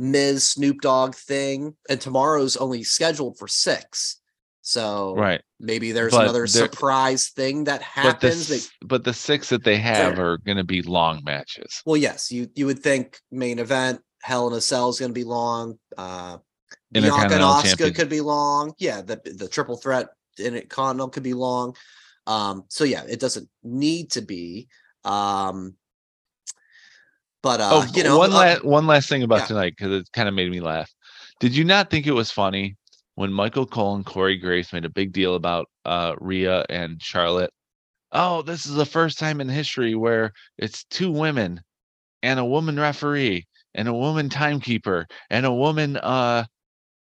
Miz 0.00 0.50
Snoop 0.50 0.80
Dogg 0.80 1.14
thing, 1.14 1.74
and 1.88 2.00
tomorrow's 2.00 2.56
only 2.56 2.84
scheduled 2.84 3.36
for 3.38 3.48
six. 3.48 4.20
So 4.62 5.14
Right. 5.16 5.40
maybe 5.58 5.92
there's 5.92 6.12
But 6.12 6.22
another 6.24 6.46
surprise 6.46 7.30
thing 7.30 7.64
that 7.64 7.80
But 7.80 8.20
the, 8.20 8.28
happens. 8.28 8.48
that- 8.48 8.68
but 8.86 9.02
the 9.04 9.14
six 9.14 9.48
that 9.48 9.64
they 9.64 9.78
have 9.78 10.18
are 10.18 10.36
going 10.38 10.58
to 10.58 10.64
be 10.64 10.82
long 10.82 11.22
matches. 11.24 11.82
well, 11.86 11.96
yes, 11.96 12.30
you 12.30 12.48
you 12.54 12.66
would 12.66 12.82
think 12.82 13.18
main 13.30 13.58
event 13.58 14.00
Hell 14.22 14.48
in 14.48 14.52
a 14.52 14.60
Cell 14.60 14.88
is 14.88 14.98
going 14.98 15.10
to 15.10 15.14
be 15.14 15.24
long. 15.24 15.78
Uh, 15.96 16.38
Bianca 16.92 17.34
and 17.34 17.42
Asuka 17.42 17.94
could 17.94 18.08
be 18.08 18.20
long. 18.20 18.74
Yeah, 18.78 19.00
the 19.00 19.20
the 19.24 19.48
triple 19.48 19.76
threat 19.76 20.08
Intercontinental 20.38 21.08
could 21.08 21.22
be 21.22 21.34
long. 21.34 21.74
Um, 22.28 22.64
so 22.68 22.84
yeah, 22.84 23.02
it 23.08 23.18
doesn't 23.18 23.48
need 23.64 24.10
to 24.12 24.20
be. 24.20 24.68
Um, 25.04 25.74
but 27.42 27.60
uh, 27.60 27.70
oh, 27.72 27.86
you 27.94 28.04
know, 28.04 28.18
one 28.18 28.32
uh, 28.32 28.36
last 28.36 28.64
one 28.64 28.86
last 28.86 29.08
thing 29.08 29.22
about 29.22 29.40
yeah. 29.40 29.46
tonight 29.46 29.74
because 29.76 29.92
it 29.92 30.12
kind 30.12 30.28
of 30.28 30.34
made 30.34 30.50
me 30.50 30.60
laugh. 30.60 30.92
Did 31.40 31.56
you 31.56 31.64
not 31.64 31.90
think 31.90 32.06
it 32.06 32.12
was 32.12 32.30
funny 32.30 32.76
when 33.14 33.32
Michael 33.32 33.66
Cole 33.66 33.94
and 33.94 34.04
Corey 34.04 34.36
Graves 34.36 34.72
made 34.72 34.84
a 34.84 34.90
big 34.90 35.12
deal 35.12 35.34
about 35.34 35.66
uh 35.86 36.14
Rhea 36.18 36.66
and 36.68 37.02
Charlotte? 37.02 37.50
Oh, 38.12 38.42
this 38.42 38.66
is 38.66 38.74
the 38.74 38.86
first 38.86 39.18
time 39.18 39.40
in 39.40 39.48
history 39.48 39.94
where 39.94 40.32
it's 40.58 40.84
two 40.84 41.10
women 41.10 41.62
and 42.22 42.38
a 42.38 42.44
woman 42.44 42.78
referee 42.78 43.46
and 43.74 43.88
a 43.88 43.94
woman 43.94 44.28
timekeeper 44.28 45.06
and 45.30 45.46
a 45.46 45.52
woman 45.52 45.96
uh 45.96 46.44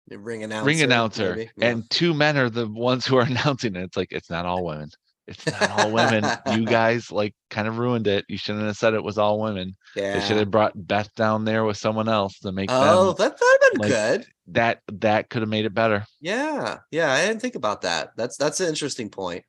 ring 0.09 0.44
announcer, 0.44 0.66
ring 0.66 0.83
announcer 0.83 1.37
yeah. 1.38 1.68
and 1.68 1.88
two 1.90 2.14
men 2.14 2.37
are 2.37 2.51
the 2.51 2.68
ones 2.68 3.05
who 3.05 3.16
are 3.16 3.22
announcing 3.27 3.77
it. 3.77 3.83
It's 3.83 3.96
like 3.96 4.12
it's 4.12 4.31
not 4.31 4.46
all 4.46 4.64
women. 4.64 4.90
It's 5.28 5.46
not 5.46 5.70
all 5.70 5.92
women. 5.92 6.24
You 6.52 6.64
guys 6.66 7.12
like 7.12 7.35
kind 7.48 7.68
of 7.68 7.78
ruined 7.78 8.06
it. 8.08 8.24
You 8.28 8.37
shouldn't 8.37 8.64
have 8.66 8.76
said 8.76 8.94
it 8.94 9.04
was 9.04 9.18
all 9.18 9.40
women. 9.40 9.76
yeah. 9.94 10.14
They 10.18 10.26
should 10.26 10.37
have 10.37 10.50
brought 10.50 10.72
Beth 10.74 11.14
down 11.14 11.44
there 11.44 11.64
with 11.64 11.76
someone 11.76 12.08
else 12.08 12.38
to 12.40 12.50
make 12.52 12.70
Oh, 12.72 13.12
them 13.12 13.30
that 13.30 13.38
would 13.40 13.58
have 13.62 13.72
been 13.72 13.80
like- 13.80 13.90
good. 13.90 14.26
that 14.48 14.80
that 15.00 15.28
could 15.30 15.42
have 15.42 15.48
made 15.48 15.64
it 15.64 15.74
better. 15.74 16.04
Yeah, 16.20 16.78
yeah, 16.90 17.12
I 17.12 17.26
didn't 17.26 17.40
think 17.40 17.54
about 17.54 17.82
that. 17.82 18.11
That's 18.16 18.37
that's 18.37 18.61
an 18.61 18.68
interesting 18.68 19.11
point. 19.11 19.44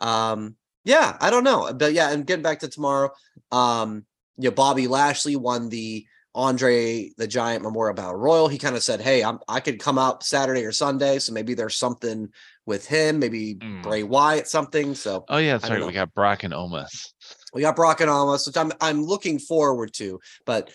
Um, 0.00 0.56
yeah, 0.84 1.16
I 1.20 1.30
don't 1.30 1.44
know, 1.44 1.72
but 1.72 1.92
yeah, 1.92 2.10
and 2.10 2.26
getting 2.26 2.42
back 2.42 2.58
to 2.60 2.68
tomorrow, 2.68 3.10
um, 3.52 4.04
yeah, 4.36 4.50
Bobby 4.50 4.88
Lashley 4.88 5.36
won 5.36 5.68
the 5.68 6.04
Andre 6.34 7.10
the 7.18 7.26
Giant 7.28 7.62
Memorial 7.62 7.94
Battle 7.94 8.16
Royal. 8.16 8.48
He 8.48 8.58
kind 8.58 8.74
of 8.74 8.82
said, 8.82 9.00
"Hey, 9.00 9.22
I'm 9.22 9.38
I 9.48 9.60
could 9.60 9.78
come 9.78 9.98
out 9.98 10.24
Saturday 10.24 10.64
or 10.64 10.72
Sunday, 10.72 11.18
so 11.20 11.32
maybe 11.32 11.54
there's 11.54 11.76
something 11.76 12.30
with 12.66 12.86
him, 12.86 13.18
maybe 13.18 13.56
Mm. 13.56 13.82
Bray 13.82 14.02
Wyatt, 14.02 14.48
something." 14.48 14.94
So 14.94 15.24
Oh 15.28 15.38
yeah, 15.38 15.52
that's 15.52 15.64
I 15.64 15.68
don't 15.70 15.80
right. 15.80 15.86
We 15.86 15.92
got 15.92 16.14
Brock 16.14 16.44
and 16.44 16.52
Omos. 16.54 17.12
we 17.52 17.62
got 17.62 17.76
Brock 17.76 18.00
and 18.00 18.10
Omos, 18.10 18.46
which 18.46 18.56
I'm 18.56 18.72
I'm 18.80 19.04
looking 19.04 19.38
forward 19.38 19.92
to, 19.94 20.20
but 20.46 20.70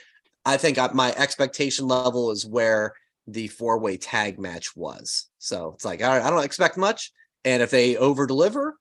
I 0.45 0.57
think 0.57 0.77
I, 0.77 0.89
my 0.93 1.13
expectation 1.15 1.87
level 1.87 2.31
is 2.31 2.45
where 2.45 2.93
the 3.27 3.47
four 3.47 3.79
way 3.79 3.97
tag 3.97 4.39
match 4.39 4.75
was. 4.75 5.27
So 5.39 5.73
it's 5.75 5.85
like 5.85 6.01
all 6.03 6.09
right, 6.09 6.21
I 6.21 6.29
don't 6.29 6.43
expect 6.45 6.77
much, 6.77 7.11
and 7.43 7.61
if 7.61 7.71
they 7.71 7.97
over 7.97 8.25
deliver, 8.25 8.77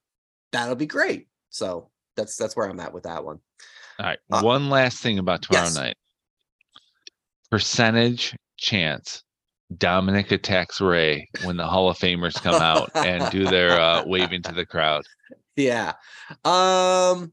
that'll 0.53 0.77
be 0.77 0.87
great. 0.87 1.29
So 1.51 1.90
that's 2.16 2.37
that's 2.37 2.57
where 2.57 2.69
I'm 2.69 2.81
at 2.81 2.92
with 2.92 3.05
that 3.05 3.25
one. 3.25 3.40
All 3.99 4.07
right. 4.07 4.19
Uh, 4.31 4.42
One 4.42 4.69
last 4.69 4.99
thing 5.03 5.19
about 5.19 5.42
tomorrow 5.42 5.64
yes. 5.64 5.75
night. 5.77 5.97
Percentage 7.51 8.37
chance 8.59 9.23
Dominic 9.76 10.31
attacks 10.31 10.81
Rey 10.81 11.29
when 11.44 11.57
the 11.57 11.66
Hall 11.66 11.88
of 11.88 11.98
Famers 11.98 12.40
come 12.40 12.61
out 12.62 12.90
and 12.94 13.31
do 13.31 13.44
their 13.44 13.81
uh, 13.81 14.05
waving 14.07 14.42
to 14.42 14.52
the 14.52 14.66
crowd. 14.66 15.05
Yeah, 15.57 15.94
um, 16.44 17.33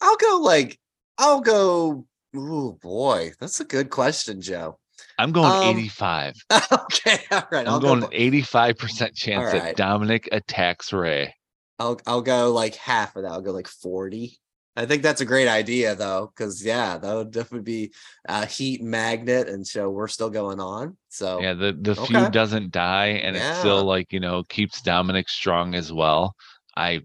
I'll 0.00 0.16
go 0.16 0.40
like 0.42 0.78
I'll 1.18 1.40
go. 1.40 2.06
oh 2.36 2.72
boy, 2.80 3.32
that's 3.40 3.60
a 3.60 3.64
good 3.64 3.90
question, 3.90 4.40
Joe. 4.40 4.78
I'm 5.18 5.32
going 5.32 5.52
Um, 5.52 5.78
85. 5.78 6.34
okay, 6.72 7.18
all 7.30 7.42
right. 7.50 7.66
I'm 7.66 7.74
I'll 7.74 7.80
going 7.80 8.00
go. 8.00 8.08
85% 8.08 9.14
chance 9.14 9.52
All 9.52 9.52
that. 9.52 9.76
Dominic 9.76 10.28
attacks 10.32 10.92
Rey. 10.92 11.34
I'll 11.78 12.00
I'll 12.06 12.22
go 12.22 12.52
like 12.52 12.74
half 12.76 13.16
of 13.16 13.22
that. 13.22 13.32
I'll 13.32 13.40
go 13.40 13.52
like 13.52 13.68
40. 13.68 14.38
I 14.78 14.86
think 14.86 15.02
that's 15.02 15.20
a 15.20 15.24
great 15.26 15.48
idea 15.48 15.94
though, 15.94 16.32
because 16.34 16.64
yeah, 16.64 16.98
that 16.98 17.14
would 17.14 17.30
definitely 17.32 17.64
be 17.64 17.92
a 18.28 18.46
heat 18.46 18.82
magnet 18.82 19.48
and 19.48 19.66
show 19.66 19.90
we're 19.90 20.08
still 20.08 20.30
going 20.30 20.60
on. 20.60 20.96
So 21.08 21.40
Yeah, 21.42 21.54
the, 21.54 21.72
the 21.80 21.96
okay. 21.96 22.06
feud 22.06 22.32
doesn't 22.32 22.70
die 22.72 23.06
and 23.24 23.36
it 23.36 23.42
still 23.42 23.84
like, 23.84 24.12
you 24.12 24.20
know, 24.20 24.44
keeps 24.44 24.80
Dominic 24.82 25.28
strong 25.28 25.74
as 25.74 25.92
well. 25.92 26.34
I 26.76 27.00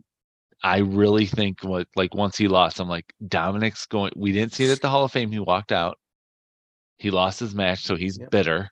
I 0.63 0.79
really 0.79 1.25
think 1.27 1.63
what 1.63 1.87
like 1.95 2.13
once 2.15 2.37
he 2.37 2.47
lost, 2.47 2.79
I'm 2.79 2.89
like, 2.89 3.13
Dominic's 3.27 3.85
going 3.87 4.13
we 4.15 4.31
didn't 4.31 4.53
see 4.53 4.65
it 4.65 4.71
at 4.71 4.81
the 4.81 4.89
Hall 4.89 5.05
of 5.05 5.11
Fame. 5.11 5.31
He 5.31 5.39
walked 5.39 5.71
out. 5.71 5.97
He 6.97 7.11
lost 7.11 7.39
his 7.39 7.53
match, 7.53 7.83
so 7.83 7.95
he's 7.95 8.17
Yep. 8.17 8.29
bitter. 8.31 8.69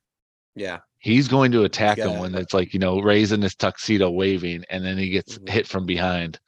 yeah, 0.56 0.80
He's 1.00 1.28
going 1.28 1.52
to 1.54 1.64
attack 1.64 1.98
him 2.00 2.18
when 2.18 2.34
it's 2.36 2.54
like, 2.54 2.74
you 2.74 2.80
know, 2.80 3.02
raising 3.02 3.42
his 3.42 3.56
tuxedo 3.56 4.10
waving, 4.12 4.64
and 4.70 4.86
then 4.86 4.98
he 4.98 5.10
gets 5.10 5.38
Mhm. 5.38 5.50
hit 5.50 5.68
from 5.68 5.86
behind. 5.86 6.40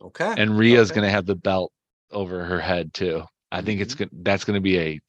okay. 0.00 0.36
And 0.36 0.58
Rhea's 0.58 0.90
Okay. 0.90 0.94
gonna 0.94 1.10
have 1.10 1.26
the 1.26 1.34
belt 1.36 1.72
over 2.10 2.44
her 2.44 2.60
head 2.60 2.92
too. 2.94 3.24
I 3.50 3.62
think 3.62 3.80
it's 3.80 3.94
Mm-hmm. 3.94 3.98
good 3.98 4.10
that's 4.12 4.44
gonna 4.44 4.60
be 4.60 4.78
a 4.78 5.00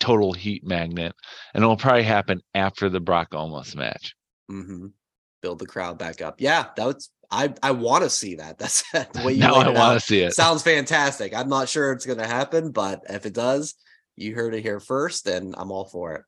total 0.00 0.32
heat 0.32 0.64
magnet. 0.64 1.14
And 1.54 1.62
it'll 1.62 1.76
probably 1.76 2.02
happen 2.02 2.40
after 2.54 2.88
the 2.88 3.00
Brock 3.00 3.30
Omos 3.32 3.74
match. 3.76 4.14
hmm 4.48 4.86
Build 5.42 5.58
the 5.58 5.66
crowd 5.66 5.98
back 5.98 6.22
up. 6.22 6.40
Yeah, 6.40 6.66
that 6.76 6.86
was 6.86 7.10
I 7.30 7.52
I 7.62 7.72
want 7.72 8.02
to 8.04 8.10
see 8.10 8.36
that. 8.36 8.58
That's 8.58 8.82
the 8.92 9.22
way 9.24 9.34
you 9.34 9.40
now 9.40 9.56
I 9.56 9.68
want 9.68 10.00
to 10.00 10.06
see 10.06 10.20
it. 10.20 10.32
Sounds 10.32 10.62
fantastic. 10.62 11.34
I'm 11.34 11.50
not 11.50 11.68
sure 11.68 11.92
it's 11.92 12.06
going 12.06 12.18
to 12.18 12.26
happen, 12.26 12.70
but 12.70 13.02
if 13.10 13.26
it 13.26 13.34
does, 13.34 13.74
you 14.16 14.34
heard 14.34 14.54
it 14.54 14.62
here 14.62 14.80
first, 14.80 15.26
and 15.26 15.54
I'm 15.58 15.70
all 15.70 15.84
for 15.84 16.14
it. 16.14 16.22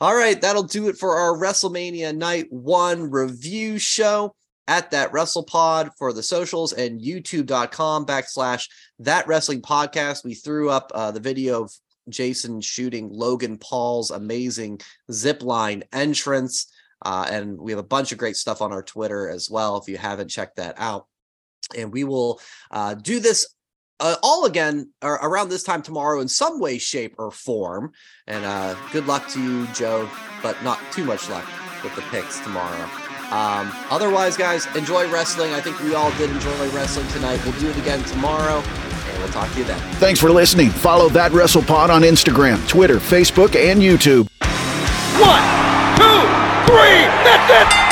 All 0.00 0.14
right, 0.14 0.40
that'll 0.40 0.62
do 0.62 0.88
it 0.88 0.96
for 0.96 1.16
our 1.16 1.36
WrestleMania 1.36 2.14
Night 2.16 2.46
One 2.50 3.10
review 3.10 3.78
show 3.78 4.36
at 4.68 4.90
that 4.90 5.12
WrestlePod 5.12 5.90
for 5.96 6.12
the 6.12 6.22
socials 6.22 6.72
and 6.72 7.00
YouTube.com 7.00 8.06
backslash 8.06 8.68
that 9.00 9.26
wrestling 9.26 9.62
podcast. 9.62 10.24
We 10.24 10.34
threw 10.34 10.70
up 10.70 10.90
uh, 10.94 11.10
the 11.10 11.20
video 11.20 11.62
of 11.62 11.72
Jason 12.08 12.60
shooting 12.60 13.08
Logan 13.10 13.58
Paul's 13.58 14.10
amazing 14.10 14.80
zip 15.12 15.42
line 15.42 15.84
entrance. 15.92 16.66
Uh, 17.04 17.26
and 17.30 17.58
we 17.58 17.72
have 17.72 17.78
a 17.78 17.84
bunch 17.84 18.12
of 18.12 18.18
great 18.18 18.36
stuff 18.36 18.62
on 18.62 18.72
our 18.72 18.82
Twitter 18.82 19.28
as 19.28 19.50
well 19.50 19.76
if 19.76 19.88
you 19.88 19.96
haven't 19.96 20.28
checked 20.28 20.56
that 20.56 20.74
out. 20.78 21.06
And 21.76 21.92
we 21.92 22.04
will 22.04 22.40
uh, 22.70 22.94
do 22.94 23.20
this 23.20 23.46
uh, 23.98 24.16
all 24.22 24.44
again 24.44 24.92
around 25.02 25.48
this 25.48 25.62
time 25.62 25.82
tomorrow 25.82 26.20
in 26.20 26.28
some 26.28 26.60
way, 26.60 26.78
shape, 26.78 27.14
or 27.18 27.30
form. 27.30 27.92
And 28.26 28.44
uh, 28.44 28.76
good 28.92 29.06
luck 29.06 29.28
to 29.30 29.42
you, 29.42 29.66
Joe, 29.68 30.08
but 30.42 30.62
not 30.62 30.80
too 30.92 31.04
much 31.04 31.28
luck 31.28 31.46
with 31.82 31.94
the 31.94 32.02
picks 32.02 32.40
tomorrow. 32.40 33.05
Um, 33.30 33.72
otherwise, 33.90 34.36
guys, 34.36 34.66
enjoy 34.76 35.10
wrestling. 35.10 35.52
I 35.52 35.60
think 35.60 35.80
we 35.82 35.94
all 35.94 36.10
did 36.12 36.30
enjoy 36.30 36.70
wrestling 36.70 37.08
tonight. 37.08 37.40
We'll 37.44 37.58
do 37.58 37.68
it 37.68 37.76
again 37.78 38.02
tomorrow, 38.04 38.60
and 38.60 39.18
we'll 39.18 39.32
talk 39.32 39.50
to 39.52 39.58
you 39.58 39.64
then. 39.64 39.80
Thanks 39.94 40.20
for 40.20 40.30
listening. 40.30 40.70
Follow 40.70 41.08
that 41.10 41.32
WrestlePod 41.32 41.88
on 41.90 42.02
Instagram, 42.02 42.66
Twitter, 42.68 42.96
Facebook, 42.96 43.56
and 43.56 43.80
YouTube. 43.80 44.28
One, 45.18 45.42
two, 45.96 46.22
three. 46.70 47.02
That's 47.24 47.74
it. 47.82 47.85